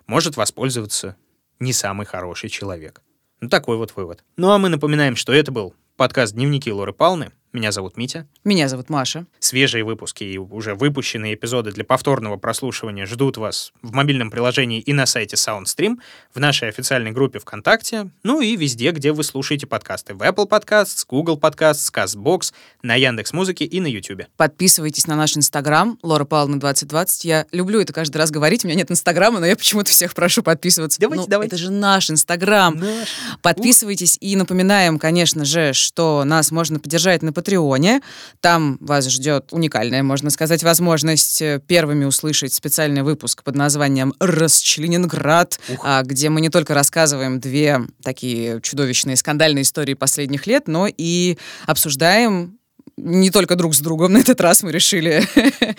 может 0.07 0.37
воспользоваться 0.37 1.15
не 1.59 1.73
самый 1.73 2.05
хороший 2.05 2.49
человек. 2.49 3.01
Ну, 3.41 3.49
такой 3.49 3.77
вот 3.77 3.95
вывод. 3.95 4.23
Ну, 4.37 4.51
а 4.51 4.57
мы 4.57 4.69
напоминаем, 4.69 5.15
что 5.15 5.33
это 5.33 5.51
был 5.51 5.73
подкаст 5.95 6.33
«Дневники 6.33 6.71
Лоры 6.71 6.93
Палны». 6.93 7.31
Меня 7.51 7.71
зовут 7.71 7.97
Митя. 7.97 8.27
Меня 8.43 8.67
зовут 8.67 8.89
Маша. 8.89 9.25
Свежие 9.39 9.83
выпуски 9.83 10.23
и 10.23 10.37
уже 10.37 10.75
выпущенные 10.75 11.33
эпизоды 11.33 11.71
для 11.71 11.83
повторного 11.83 12.37
прослушивания 12.37 13.07
ждут 13.07 13.37
вас 13.37 13.73
в 13.81 13.91
мобильном 13.91 14.29
приложении 14.29 14.79
и 14.79 14.93
на 14.93 15.07
сайте 15.07 15.35
SoundStream, 15.35 15.97
в 16.31 16.39
нашей 16.39 16.69
официальной 16.69 17.11
группе 17.11 17.39
ВКонтакте, 17.39 18.11
ну 18.21 18.39
и 18.39 18.55
везде, 18.55 18.91
где 18.91 19.11
вы 19.13 19.23
слушаете 19.23 19.65
подкасты. 19.65 20.13
В 20.13 20.21
Apple 20.21 20.47
Podcasts, 20.47 21.03
Google 21.09 21.39
Podcasts, 21.39 21.91
CastBox, 21.91 22.53
на 22.83 22.93
Яндекс.Музыке 22.93 23.65
и 23.65 23.79
на 23.79 23.87
YouTube. 23.87 24.25
Подписывайтесь 24.37 25.07
на 25.07 25.15
наш 25.15 25.35
инстаграм, 25.35 25.97
Лора 26.03 26.25
Павловна 26.25 26.59
2020. 26.59 27.25
Я 27.25 27.47
люблю 27.51 27.81
это 27.81 27.93
каждый 27.93 28.17
раз 28.17 28.29
говорить. 28.29 28.63
У 28.63 28.67
меня 28.67 28.77
нет 28.77 28.91
инстаграма, 28.91 29.39
но 29.39 29.47
я 29.47 29.55
почему-то 29.55 29.89
всех 29.89 30.13
прошу 30.13 30.43
подписываться. 30.43 30.99
Давайте, 31.01 31.23
Ну, 31.23 31.27
давайте. 31.27 31.55
Это 31.55 31.63
же 31.63 31.71
наш 31.71 32.11
инстаграм. 32.11 32.79
Подписывайтесь 33.41 34.17
и 34.21 34.35
напоминаем, 34.35 34.99
конечно 34.99 35.45
же, 35.45 35.73
что 35.73 36.23
нас 36.25 36.51
можно 36.51 36.79
поддержать 36.79 37.23
на 37.23 37.33
Патреоне. 37.39 38.01
Там 38.41 38.77
вас 38.81 39.07
ждет 39.07 39.53
уникальная, 39.53 40.03
можно 40.03 40.29
сказать, 40.29 40.61
возможность 40.61 41.41
э, 41.41 41.61
первыми 41.65 42.03
услышать 42.03 42.53
специальный 42.53 43.01
выпуск 43.01 43.43
под 43.43 43.55
названием 43.55 44.13
«Расчленинград», 44.19 45.57
а, 45.81 46.03
где 46.03 46.27
мы 46.27 46.41
не 46.41 46.49
только 46.49 46.73
рассказываем 46.73 47.39
две 47.39 47.79
такие 48.03 48.59
чудовищные 48.59 49.15
скандальные 49.15 49.61
истории 49.61 49.93
последних 49.93 50.47
лет, 50.47 50.67
но 50.67 50.87
и 50.89 51.37
обсуждаем 51.65 52.58
не 53.03 53.31
только 53.31 53.55
друг 53.55 53.73
с 53.75 53.79
другом. 53.79 54.13
На 54.13 54.19
этот 54.19 54.39
раз 54.41 54.63
мы 54.63 54.71
решили 54.71 55.23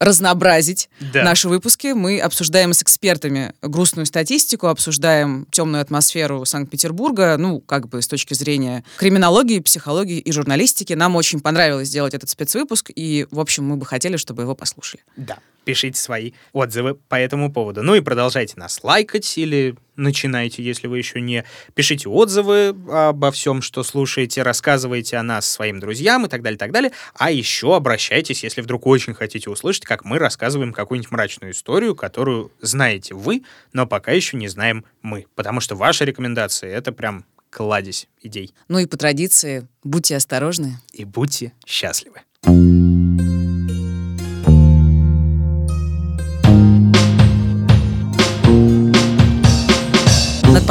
разнообразить 0.00 0.88
Да. 1.12 1.22
наши 1.24 1.48
выпуски. 1.48 1.88
Мы 1.88 2.18
обсуждаем 2.18 2.72
с 2.72 2.82
экспертами 2.82 3.52
грустную 3.62 4.06
статистику, 4.06 4.66
обсуждаем 4.68 5.46
темную 5.50 5.82
атмосферу 5.82 6.44
Санкт-Петербурга, 6.44 7.36
ну, 7.38 7.60
как 7.60 7.88
бы 7.88 8.00
с 8.02 8.06
точки 8.08 8.34
зрения 8.34 8.84
криминологии, 8.96 9.60
психологии 9.60 10.18
и 10.18 10.32
журналистики. 10.32 10.92
Нам 10.94 11.16
очень 11.16 11.40
понравилось 11.40 11.88
сделать 11.88 12.14
этот 12.14 12.30
спецвыпуск, 12.30 12.90
и, 12.94 13.26
в 13.30 13.40
общем, 13.40 13.64
мы 13.64 13.76
бы 13.76 13.86
хотели, 13.86 14.16
чтобы 14.16 14.42
его 14.42 14.54
послушали. 14.54 15.02
Да. 15.16 15.38
Пишите 15.64 16.00
свои 16.00 16.32
отзывы 16.52 16.94
по 16.94 17.14
этому 17.14 17.52
поводу. 17.52 17.82
Ну 17.82 17.94
и 17.94 18.00
продолжайте 18.00 18.54
нас 18.56 18.82
лайкать 18.82 19.38
или 19.38 19.76
начинайте, 19.96 20.62
если 20.62 20.86
вы 20.86 20.98
еще 20.98 21.20
не. 21.20 21.44
Пишите 21.74 22.08
отзывы 22.08 22.74
обо 22.90 23.30
всем, 23.30 23.62
что 23.62 23.82
слушаете, 23.82 24.42
рассказывайте 24.42 25.16
о 25.16 25.22
нас 25.22 25.48
своим 25.48 25.80
друзьям 25.80 26.26
и 26.26 26.28
так 26.28 26.42
далее, 26.42 26.58
так 26.58 26.72
далее. 26.72 26.92
А 27.14 27.30
еще 27.30 27.76
обращайтесь, 27.76 28.42
если 28.42 28.60
вдруг 28.60 28.86
очень 28.86 29.14
хотите 29.14 29.50
услышать, 29.50 29.84
как 29.84 30.04
мы 30.04 30.18
рассказываем 30.18 30.72
какую-нибудь 30.72 31.12
мрачную 31.12 31.52
историю, 31.52 31.94
которую 31.94 32.50
знаете 32.60 33.14
вы, 33.14 33.42
но 33.72 33.86
пока 33.86 34.12
еще 34.12 34.36
не 34.36 34.48
знаем 34.48 34.84
мы. 35.02 35.26
Потому 35.34 35.60
что 35.60 35.76
ваши 35.76 36.04
рекомендации— 36.04 36.70
это 36.72 36.92
прям 36.92 37.24
кладезь 37.50 38.08
идей. 38.22 38.54
Ну 38.68 38.78
и 38.78 38.86
по 38.86 38.96
традиции, 38.96 39.68
будьте 39.84 40.16
осторожны. 40.16 40.78
И 40.92 41.04
будьте 41.04 41.52
счастливы. 41.66 42.22
Над 42.44 43.51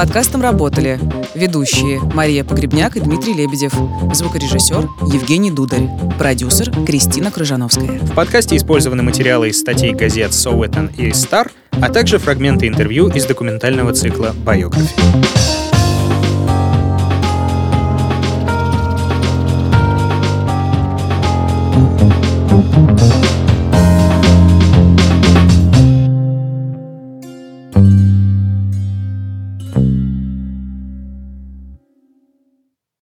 подкастом 0.02 0.42
работали 0.42 1.00
ведущие 1.36 2.00
Мария 2.00 2.44
Погребняк 2.44 2.96
и 2.96 3.00
Дмитрий 3.00 3.34
Лебедев, 3.34 3.76
звукорежиссер 4.12 4.90
Евгений 5.14 5.52
Дударь, 5.52 5.88
продюсер 6.18 6.72
Кристина 6.88 7.30
Крыжановская. 7.30 8.00
В 8.00 8.16
подкасте 8.16 8.58
использованы 8.58 9.04
материалы 9.04 9.50
из 9.50 9.60
статей 9.60 9.94
газет 9.94 10.32
Sowetan 10.32 10.92
и 10.98 11.12
Star, 11.12 11.52
а 11.74 11.90
также 11.90 12.18
фрагменты 12.18 12.68
интервью 12.68 13.10
из 13.10 13.28
документального 13.28 13.94
цикла 13.94 14.34
«Биография». 14.44 15.61